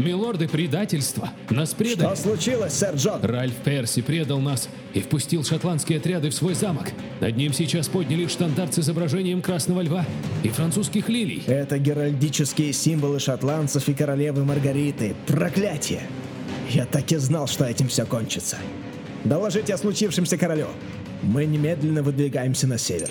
Милорды, 0.00 0.48
предательства. 0.48 1.30
Нас 1.50 1.74
предали. 1.74 2.14
Что 2.14 2.22
случилось, 2.22 2.72
сэр 2.72 2.94
Джон? 2.94 3.22
Ральф 3.22 3.54
Перси 3.56 4.00
предал 4.00 4.40
нас 4.40 4.68
и 4.94 5.00
впустил 5.00 5.44
шотландские 5.44 5.98
отряды 5.98 6.30
в 6.30 6.34
свой 6.34 6.54
замок. 6.54 6.88
Над 7.20 7.36
ним 7.36 7.52
сейчас 7.52 7.88
подняли 7.88 8.26
штандарт 8.26 8.74
с 8.74 8.78
изображением 8.78 9.42
красного 9.42 9.82
льва 9.82 10.06
и 10.42 10.48
французских 10.48 11.08
лилий. 11.08 11.42
Это 11.46 11.78
геральдические 11.78 12.72
символы 12.72 13.20
шотландцев 13.20 13.88
и 13.88 13.94
королевы 13.94 14.44
Маргариты. 14.44 15.14
Проклятие! 15.26 16.02
Я 16.70 16.86
так 16.86 17.12
и 17.12 17.16
знал, 17.16 17.46
что 17.46 17.64
этим 17.64 17.88
все 17.88 18.06
кончится. 18.06 18.56
Доложите 19.24 19.74
о 19.74 19.78
случившемся 19.78 20.38
королю. 20.38 20.68
Мы 21.22 21.44
немедленно 21.44 22.02
выдвигаемся 22.02 22.66
на 22.66 22.78
север. 22.78 23.10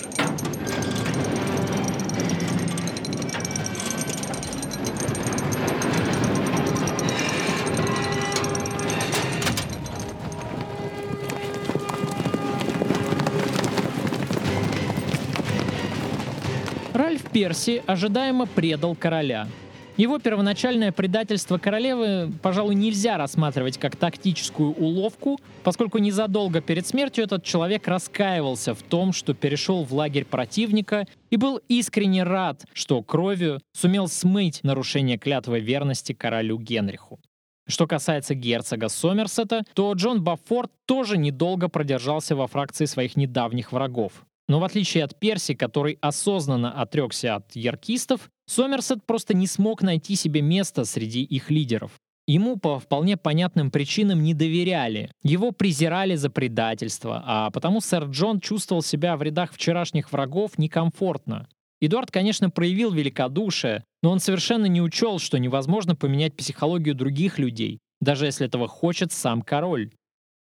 Перси 17.39 17.81
ожидаемо 17.87 18.47
предал 18.47 18.97
короля. 18.97 19.47
Его 19.95 20.19
первоначальное 20.19 20.91
предательство 20.91 21.57
королевы, 21.57 22.33
пожалуй, 22.41 22.75
нельзя 22.75 23.17
рассматривать 23.17 23.77
как 23.77 23.95
тактическую 23.95 24.73
уловку, 24.73 25.39
поскольку 25.63 25.99
незадолго 25.99 26.59
перед 26.59 26.85
смертью 26.85 27.23
этот 27.23 27.45
человек 27.45 27.87
раскаивался 27.87 28.73
в 28.73 28.83
том, 28.83 29.13
что 29.13 29.33
перешел 29.33 29.85
в 29.85 29.93
лагерь 29.93 30.25
противника 30.25 31.07
и 31.29 31.37
был 31.37 31.61
искренне 31.69 32.23
рад, 32.23 32.65
что 32.73 33.01
кровью 33.01 33.61
сумел 33.71 34.09
смыть 34.09 34.59
нарушение 34.63 35.17
клятвы 35.17 35.61
верности 35.61 36.11
королю 36.11 36.59
Генриху. 36.59 37.21
Что 37.69 37.87
касается 37.87 38.35
герцога 38.35 38.89
Сомерсета, 38.89 39.63
то 39.75 39.93
Джон 39.93 40.21
Баффорд 40.21 40.71
тоже 40.85 41.17
недолго 41.17 41.69
продержался 41.69 42.35
во 42.35 42.47
фракции 42.47 42.83
своих 42.83 43.15
недавних 43.15 43.71
врагов. 43.71 44.25
Но 44.49 44.59
в 44.59 44.63
отличие 44.63 45.03
от 45.03 45.17
Перси, 45.17 45.53
который 45.53 45.99
осознанно 46.01 46.71
отрекся 46.81 47.35
от 47.35 47.55
яркистов, 47.55 48.31
Сомерсет 48.47 49.05
просто 49.05 49.35
не 49.35 49.45
смог 49.45 49.83
найти 49.83 50.15
себе 50.15 50.41
место 50.41 50.85
среди 50.85 51.21
их 51.21 51.51
лидеров. 51.51 51.91
Ему 52.25 52.57
по 52.57 52.79
вполне 52.79 53.15
понятным 53.15 53.69
причинам 53.69 54.23
не 54.23 54.33
доверяли, 54.33 55.11
его 55.21 55.51
презирали 55.51 56.15
за 56.15 56.31
предательство, 56.31 57.23
а 57.25 57.51
потому 57.51 57.79
сэр 57.79 58.05
Джон 58.05 58.39
чувствовал 58.39 58.81
себя 58.81 59.17
в 59.17 59.21
рядах 59.21 59.53
вчерашних 59.53 60.11
врагов 60.11 60.57
некомфортно. 60.57 61.47
Эдуард, 61.79 62.09
конечно, 62.11 62.49
проявил 62.49 62.91
великодушие, 62.91 63.83
но 64.01 64.11
он 64.11 64.19
совершенно 64.19 64.65
не 64.65 64.81
учел, 64.81 65.19
что 65.19 65.37
невозможно 65.37 65.95
поменять 65.95 66.35
психологию 66.35 66.95
других 66.95 67.37
людей, 67.37 67.79
даже 68.01 68.25
если 68.25 68.47
этого 68.47 68.67
хочет 68.67 69.11
сам 69.11 69.43
король. 69.43 69.91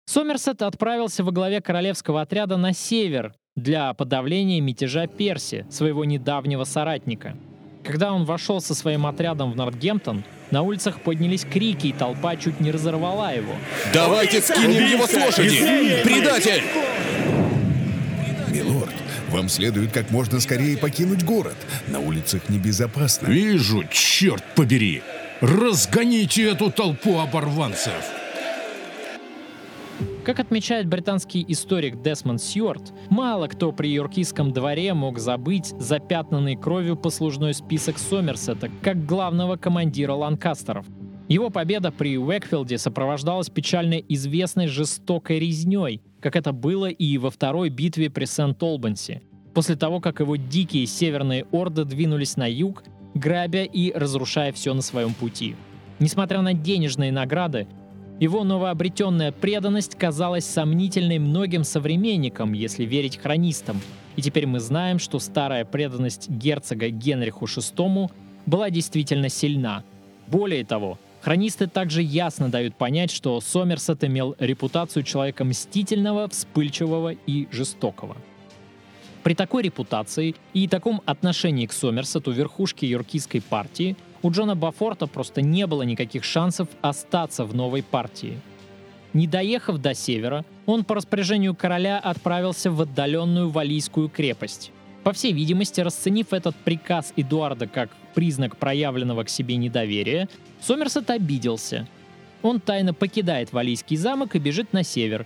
Сомерсет 0.05 0.61
отправился 0.61 1.23
во 1.23 1.31
главе 1.31 1.61
королевского 1.61 2.21
отряда 2.21 2.57
на 2.57 2.73
север 2.73 3.33
для 3.57 3.93
подавления 3.93 4.61
мятежа 4.61 5.07
Перси, 5.07 5.65
своего 5.69 6.05
недавнего 6.05 6.63
соратника. 6.63 7.35
Когда 7.83 8.13
он 8.13 8.23
вошел 8.23 8.61
со 8.61 8.75
своим 8.75 9.05
отрядом 9.05 9.51
в 9.51 9.55
Нортгемптон, 9.55 10.23
на 10.51 10.61
улицах 10.61 11.01
поднялись 11.01 11.43
крики, 11.43 11.87
и 11.87 11.93
толпа 11.93 12.35
чуть 12.37 12.61
не 12.61 12.71
разорвала 12.71 13.31
его. 13.31 13.53
Давайте 13.93 14.41
скинем 14.41 14.85
его 14.85 15.07
с 15.07 15.13
лошади! 15.13 16.03
Предатель! 16.03 16.63
Милорд, 18.49 18.93
вам 19.29 19.49
следует 19.49 19.91
как 19.91 20.11
можно 20.11 20.39
скорее 20.39 20.77
покинуть 20.77 21.23
город. 21.23 21.55
На 21.87 21.99
улицах 21.99 22.47
небезопасно. 22.49 23.27
Вижу, 23.27 23.83
черт 23.91 24.43
побери! 24.55 25.01
Разгоните 25.41 26.51
эту 26.51 26.71
толпу 26.71 27.17
оборванцев! 27.19 28.16
Как 30.23 30.39
отмечает 30.39 30.87
британский 30.87 31.45
историк 31.47 32.01
Десмонд 32.01 32.41
Сьюарт, 32.41 32.93
мало 33.09 33.47
кто 33.47 33.71
при 33.71 33.87
йоркийском 33.89 34.51
дворе 34.51 34.93
мог 34.93 35.19
забыть 35.19 35.73
запятнанный 35.79 36.55
кровью 36.55 36.97
послужной 36.97 37.53
список 37.53 37.97
Сомерсета 37.97 38.69
как 38.81 39.05
главного 39.05 39.55
командира 39.55 40.13
Ланкастеров. 40.13 40.85
Его 41.29 41.49
победа 41.49 41.91
при 41.91 42.17
Уэкфилде 42.17 42.77
сопровождалась 42.77 43.49
печально 43.49 43.95
известной 43.95 44.67
жестокой 44.67 45.39
резней, 45.39 46.01
как 46.21 46.35
это 46.35 46.51
было 46.53 46.87
и 46.87 47.17
во 47.17 47.29
второй 47.29 47.69
битве 47.69 48.09
при 48.09 48.25
Сент-Олбанси, 48.25 49.21
после 49.53 49.75
того, 49.75 49.99
как 49.99 50.19
его 50.19 50.35
дикие 50.35 50.85
северные 50.85 51.45
орды 51.51 51.83
двинулись 51.83 52.37
на 52.37 52.49
юг, 52.49 52.83
грабя 53.13 53.63
и 53.63 53.91
разрушая 53.91 54.53
все 54.53 54.73
на 54.73 54.81
своем 54.81 55.13
пути. 55.13 55.55
Несмотря 55.99 56.41
на 56.41 56.53
денежные 56.53 57.11
награды, 57.11 57.67
его 58.19 58.43
новообретенная 58.43 59.31
преданность 59.31 59.95
казалась 59.95 60.45
сомнительной 60.45 61.19
многим 61.19 61.63
современникам, 61.63 62.53
если 62.53 62.83
верить 62.83 63.17
хронистам. 63.17 63.79
И 64.15 64.21
теперь 64.21 64.47
мы 64.47 64.59
знаем, 64.59 64.97
что 64.97 65.19
старая 65.19 65.65
преданность 65.65 66.27
герцога 66.27 66.89
Генриху 66.89 67.45
VI 67.45 68.09
была 68.47 68.71
действительно 68.71 69.29
сильна. 69.29 69.83
Более 70.27 70.65
того, 70.65 70.97
хронисты 71.21 71.67
также 71.67 72.01
ясно 72.01 72.49
дают 72.49 72.75
понять, 72.75 73.11
что 73.11 73.39
Сомерсет 73.39 74.03
имел 74.03 74.35
репутацию 74.39 75.03
человека 75.03 75.43
мстительного, 75.43 76.27
вспыльчивого 76.27 77.11
и 77.27 77.47
жестокого. 77.51 78.17
При 79.21 79.35
такой 79.35 79.61
репутации 79.63 80.35
и 80.53 80.67
таком 80.67 81.01
отношении 81.05 81.67
к 81.67 81.73
Сомерсету 81.73 82.31
верхушки 82.31 82.85
йоркийской 82.85 83.41
партии 83.41 83.95
у 84.21 84.31
Джона 84.31 84.55
Бафорта 84.55 85.07
просто 85.07 85.41
не 85.41 85.67
было 85.67 85.83
никаких 85.83 86.23
шансов 86.23 86.67
остаться 86.81 87.45
в 87.45 87.55
новой 87.55 87.83
партии. 87.83 88.39
Не 89.13 89.27
доехав 89.27 89.77
до 89.79 89.93
севера, 89.93 90.45
он 90.65 90.83
по 90.83 90.95
распоряжению 90.95 91.55
короля 91.55 91.97
отправился 91.97 92.69
в 92.69 92.81
отдаленную 92.81 93.49
Валийскую 93.49 94.09
крепость. 94.09 94.71
По 95.03 95.13
всей 95.13 95.31
видимости, 95.31 95.79
расценив 95.81 96.33
этот 96.33 96.55
приказ 96.55 97.13
Эдуарда 97.15 97.67
как 97.67 97.89
признак 98.13 98.57
проявленного 98.57 99.23
к 99.23 99.29
себе 99.29 99.55
недоверия, 99.55 100.27
Сомерсет 100.61 101.09
обиделся. 101.09 101.87
Он 102.41 102.59
тайно 102.59 102.93
покидает 102.93 103.53
Валийский 103.53 103.95
замок 103.95 104.35
и 104.35 104.39
бежит 104.39 104.73
на 104.73 104.83
север. 104.83 105.25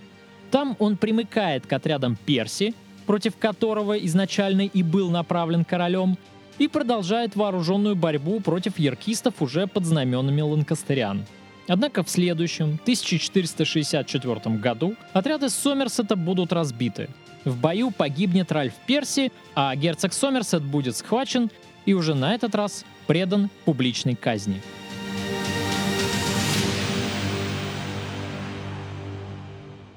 Там 0.50 0.76
он 0.78 0.96
примыкает 0.96 1.66
к 1.66 1.72
отрядам 1.72 2.16
Перси, 2.16 2.74
против 3.06 3.36
которого 3.36 3.98
изначально 3.98 4.62
и 4.62 4.82
был 4.82 5.10
направлен 5.10 5.64
королем, 5.64 6.16
и 6.58 6.68
продолжает 6.68 7.36
вооруженную 7.36 7.96
борьбу 7.96 8.40
против 8.40 8.78
яркистов 8.78 9.40
уже 9.40 9.66
под 9.66 9.84
знаменами 9.84 10.40
ланкастериан. 10.40 11.24
Однако 11.68 12.02
в 12.02 12.10
следующем, 12.10 12.78
1464 12.82 14.56
году, 14.56 14.96
отряды 15.12 15.48
Сомерсета 15.48 16.16
будут 16.16 16.52
разбиты. 16.52 17.08
В 17.44 17.56
бою 17.58 17.90
погибнет 17.90 18.52
Ральф 18.52 18.74
Перси, 18.86 19.32
а 19.54 19.74
герцог 19.74 20.12
Сомерсет 20.12 20.62
будет 20.62 20.96
схвачен 20.96 21.50
и 21.86 21.94
уже 21.94 22.14
на 22.14 22.34
этот 22.34 22.54
раз 22.54 22.84
предан 23.06 23.50
публичной 23.64 24.14
казни. 24.14 24.60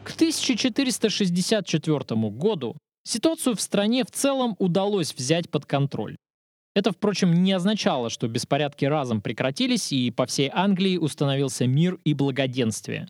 К 0.04 0.12
1464 0.16 2.00
году 2.32 2.78
ситуацию 3.04 3.56
в 3.56 3.62
стране 3.62 4.04
в 4.04 4.12
целом 4.12 4.56
удалось 4.60 5.14
взять 5.14 5.50
под 5.50 5.66
контроль. 5.66 6.16
Это, 6.76 6.92
впрочем, 6.92 7.34
не 7.34 7.54
означало, 7.54 8.10
что 8.10 8.28
беспорядки 8.28 8.84
разом 8.84 9.22
прекратились 9.22 9.94
и 9.94 10.12
по 10.12 10.26
всей 10.26 10.52
Англии 10.54 10.98
установился 10.98 11.66
мир 11.66 11.98
и 12.04 12.14
благоденствие. 12.14 13.08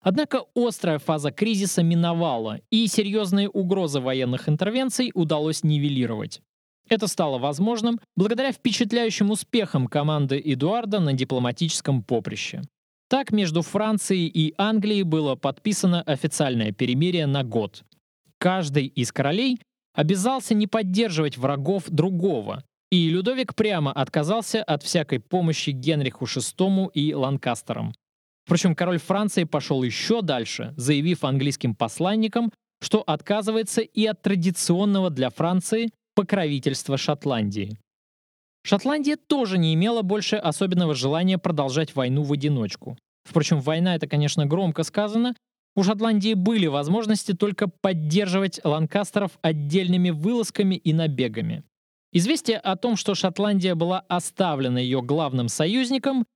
Однако 0.00 0.44
острая 0.56 0.98
фаза 0.98 1.30
кризиса 1.30 1.82
миновала, 1.82 2.58
и 2.70 2.86
серьезные 2.88 3.48
угрозы 3.48 4.00
военных 4.00 4.48
интервенций 4.48 5.12
удалось 5.14 5.62
нивелировать. 5.62 6.40
Это 6.88 7.06
стало 7.06 7.38
возможным 7.38 8.00
благодаря 8.16 8.50
впечатляющим 8.50 9.30
успехам 9.30 9.86
команды 9.86 10.42
Эдуарда 10.44 10.98
на 10.98 11.12
дипломатическом 11.12 12.02
поприще. 12.02 12.62
Так 13.08 13.30
между 13.30 13.62
Францией 13.62 14.26
и 14.26 14.54
Англией 14.56 15.02
было 15.02 15.36
подписано 15.36 16.02
официальное 16.02 16.72
перемирие 16.72 17.26
на 17.26 17.44
год. 17.44 17.84
Каждый 18.38 18.86
из 18.86 19.12
королей 19.12 19.60
обязался 19.94 20.54
не 20.54 20.66
поддерживать 20.66 21.36
врагов 21.36 21.84
другого, 21.88 22.64
и 22.92 23.08
Людовик 23.08 23.54
прямо 23.54 23.90
отказался 23.90 24.62
от 24.62 24.82
всякой 24.82 25.18
помощи 25.18 25.70
Генриху 25.70 26.26
VI 26.26 26.90
и 26.92 27.14
Ланкастерам. 27.14 27.94
Впрочем, 28.44 28.74
король 28.74 28.98
Франции 28.98 29.44
пошел 29.44 29.82
еще 29.82 30.20
дальше, 30.20 30.74
заявив 30.76 31.24
английским 31.24 31.74
посланникам, 31.74 32.52
что 32.82 33.00
отказывается 33.00 33.80
и 33.80 34.04
от 34.04 34.20
традиционного 34.20 35.08
для 35.08 35.30
Франции 35.30 35.90
покровительства 36.14 36.98
Шотландии. 36.98 37.78
Шотландия 38.62 39.16
тоже 39.16 39.56
не 39.56 39.72
имела 39.72 40.02
больше 40.02 40.36
особенного 40.36 40.94
желания 40.94 41.38
продолжать 41.38 41.96
войну 41.96 42.24
в 42.24 42.32
одиночку. 42.32 42.98
Впрочем, 43.24 43.60
война 43.60 43.94
это, 43.94 44.06
конечно, 44.06 44.44
громко 44.44 44.82
сказано. 44.82 45.34
У 45.74 45.82
Шотландии 45.82 46.34
были 46.34 46.66
возможности 46.66 47.32
только 47.32 47.68
поддерживать 47.68 48.60
ланкастеров 48.62 49.38
отдельными 49.40 50.10
вылазками 50.10 50.74
и 50.74 50.92
набегами. 50.92 51.64
Известие 52.12 52.58
о 52.58 52.76
том, 52.76 52.96
что 52.96 53.14
Шотландия 53.14 53.74
была 53.74 54.00
оставлена 54.00 54.78
ее 54.78 55.00
главным 55.00 55.48
союзником, 55.48 56.26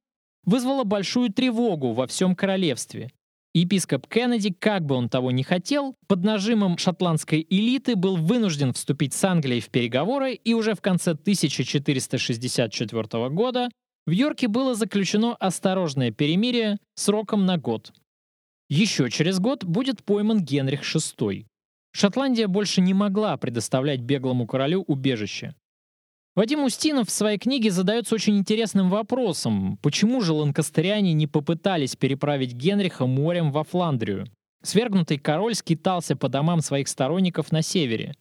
вызвало 0.44 0.84
большую 0.84 1.30
тревогу 1.30 1.92
во 1.92 2.06
всем 2.06 2.34
королевстве. 2.34 3.10
Епископ 3.52 4.06
Кеннеди, 4.06 4.52
как 4.52 4.84
бы 4.84 4.94
он 4.94 5.08
того 5.08 5.30
не 5.30 5.42
хотел, 5.42 5.94
под 6.08 6.24
нажимом 6.24 6.78
шотландской 6.78 7.46
элиты 7.48 7.96
был 7.96 8.16
вынужден 8.16 8.74
вступить 8.74 9.14
с 9.14 9.24
Англией 9.24 9.60
в 9.60 9.70
переговоры, 9.70 10.34
и 10.34 10.52
уже 10.52 10.74
в 10.74 10.82
конце 10.82 11.12
1464 11.12 13.30
года 13.30 13.70
в 14.06 14.10
Йорке 14.10 14.48
было 14.48 14.74
заключено 14.74 15.34
осторожное 15.34 16.10
перемирие 16.10 16.78
сроком 16.94 17.46
на 17.46 17.56
год. 17.56 17.94
Еще 18.68 19.10
через 19.10 19.40
год 19.40 19.64
будет 19.64 20.04
пойман 20.04 20.44
Генрих 20.44 20.82
VI. 20.82 21.46
Шотландия 21.92 22.48
больше 22.48 22.82
не 22.82 22.92
могла 22.92 23.38
предоставлять 23.38 24.00
беглому 24.00 24.46
королю 24.46 24.82
убежище. 24.82 25.54
Вадим 26.36 26.64
Устинов 26.64 27.08
в 27.08 27.12
своей 27.12 27.38
книге 27.38 27.70
задается 27.70 28.14
очень 28.14 28.36
интересным 28.36 28.90
вопросом, 28.90 29.78
почему 29.78 30.20
же 30.20 30.34
ланкастериане 30.34 31.14
не 31.14 31.26
попытались 31.26 31.96
переправить 31.96 32.52
Генриха 32.52 33.06
морем 33.06 33.50
во 33.50 33.64
Фландрию? 33.64 34.26
Свергнутый 34.62 35.16
король 35.16 35.54
скитался 35.54 36.14
по 36.14 36.28
домам 36.28 36.60
своих 36.60 36.88
сторонников 36.88 37.52
на 37.52 37.62
севере. 37.62 38.14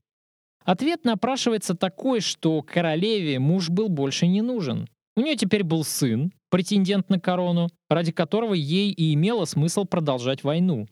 Ответ 0.64 1.04
напрашивается 1.04 1.76
такой, 1.76 2.22
что 2.22 2.62
королеве 2.62 3.38
муж 3.38 3.70
был 3.70 3.90
больше 3.90 4.28
не 4.28 4.42
нужен. 4.42 4.88
У 5.18 5.22
нее 5.22 5.36
теперь 5.36 5.66
был 5.66 5.84
сын, 5.84 6.32
претендент 6.50 7.10
на 7.10 7.20
корону, 7.20 7.68
ради 7.90 8.14
которого 8.14 8.54
ей 8.54 8.92
и 8.92 9.14
имело 9.14 9.44
смысл 9.44 9.84
продолжать 9.84 10.42
войну. 10.46 10.88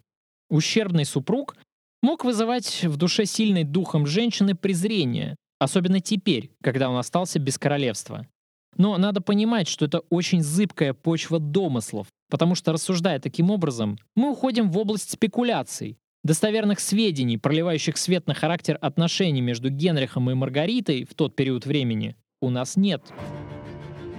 Ущербный 0.49 1.05
супруг 1.05 1.55
мог 2.01 2.25
вызывать 2.25 2.83
в 2.83 2.97
душе 2.97 3.25
сильной 3.25 3.63
духом 3.63 4.05
женщины 4.05 4.55
презрение, 4.55 5.37
Особенно 5.63 6.01
теперь, 6.01 6.51
когда 6.61 6.89
он 6.89 6.97
остался 6.97 7.39
без 7.39 7.57
королевства. 7.57 8.27
Но 8.75 8.97
надо 8.97 9.21
понимать, 9.21 9.69
что 9.69 9.85
это 9.85 9.99
очень 10.09 10.41
зыбкая 10.41 10.93
почва 10.93 11.39
домыслов, 11.39 12.07
потому 12.29 12.55
что, 12.55 12.73
рассуждая 12.73 13.19
таким 13.19 13.49
образом, 13.49 13.97
мы 14.13 14.31
уходим 14.31 14.69
в 14.69 14.77
область 14.77 15.09
спекуляций, 15.09 15.97
достоверных 16.21 16.81
сведений, 16.81 17.37
проливающих 17.37 17.95
свет 17.95 18.27
на 18.27 18.33
характер 18.33 18.77
отношений 18.81 19.39
между 19.39 19.69
Генрихом 19.69 20.29
и 20.29 20.33
Маргаритой 20.33 21.05
в 21.05 21.13
тот 21.13 21.33
период 21.33 21.65
времени, 21.65 22.17
у 22.41 22.49
нас 22.49 22.75
нет. 22.75 23.01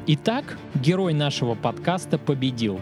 Итак, 0.07 0.59
герой 0.83 1.13
нашего 1.13 1.55
подкаста 1.55 2.17
победил. 2.17 2.81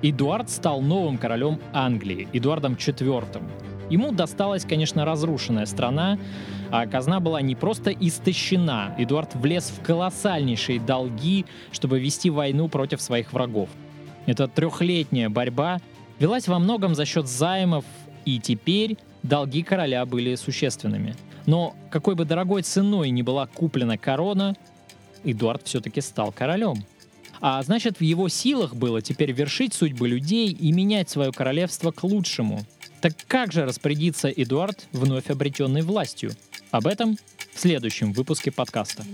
Эдуард 0.00 0.48
стал 0.48 0.80
новым 0.80 1.18
королем 1.18 1.60
Англии, 1.74 2.26
Эдуардом 2.32 2.72
IV. 2.72 3.77
Ему 3.90 4.12
досталась, 4.12 4.64
конечно, 4.64 5.04
разрушенная 5.04 5.66
страна, 5.66 6.18
а 6.70 6.86
казна 6.86 7.20
была 7.20 7.40
не 7.40 7.54
просто 7.54 7.90
истощена. 7.90 8.94
Эдуард 8.98 9.34
влез 9.34 9.70
в 9.70 9.82
колоссальнейшие 9.82 10.78
долги, 10.78 11.46
чтобы 11.72 11.98
вести 11.98 12.28
войну 12.30 12.68
против 12.68 13.00
своих 13.00 13.32
врагов. 13.32 13.70
Эта 14.26 14.46
трехлетняя 14.46 15.30
борьба 15.30 15.80
велась 16.18 16.48
во 16.48 16.58
многом 16.58 16.94
за 16.94 17.06
счет 17.06 17.26
займов, 17.26 17.84
и 18.26 18.38
теперь 18.38 18.98
долги 19.22 19.62
короля 19.62 20.04
были 20.04 20.34
существенными. 20.34 21.16
Но 21.46 21.74
какой 21.90 22.14
бы 22.14 22.26
дорогой 22.26 22.62
ценой 22.62 23.08
ни 23.08 23.22
была 23.22 23.46
куплена 23.46 23.96
корона, 23.96 24.54
Эдуард 25.24 25.62
все-таки 25.64 26.02
стал 26.02 26.30
королем. 26.30 26.84
А 27.40 27.62
значит, 27.62 27.98
в 27.98 28.02
его 28.02 28.28
силах 28.28 28.74
было 28.74 29.00
теперь 29.00 29.32
вершить 29.32 29.72
судьбы 29.72 30.08
людей 30.08 30.50
и 30.50 30.72
менять 30.72 31.08
свое 31.08 31.32
королевство 31.32 31.90
к 31.90 32.02
лучшему. 32.04 32.60
Так 33.00 33.12
как 33.28 33.52
же 33.52 33.64
распорядиться 33.64 34.28
Эдуард 34.28 34.86
вновь 34.92 35.30
обретенной 35.30 35.82
властью? 35.82 36.32
Об 36.70 36.86
этом 36.86 37.16
в 37.54 37.60
следующем 37.60 38.12
выпуске 38.12 38.50
подкаста. 38.50 39.04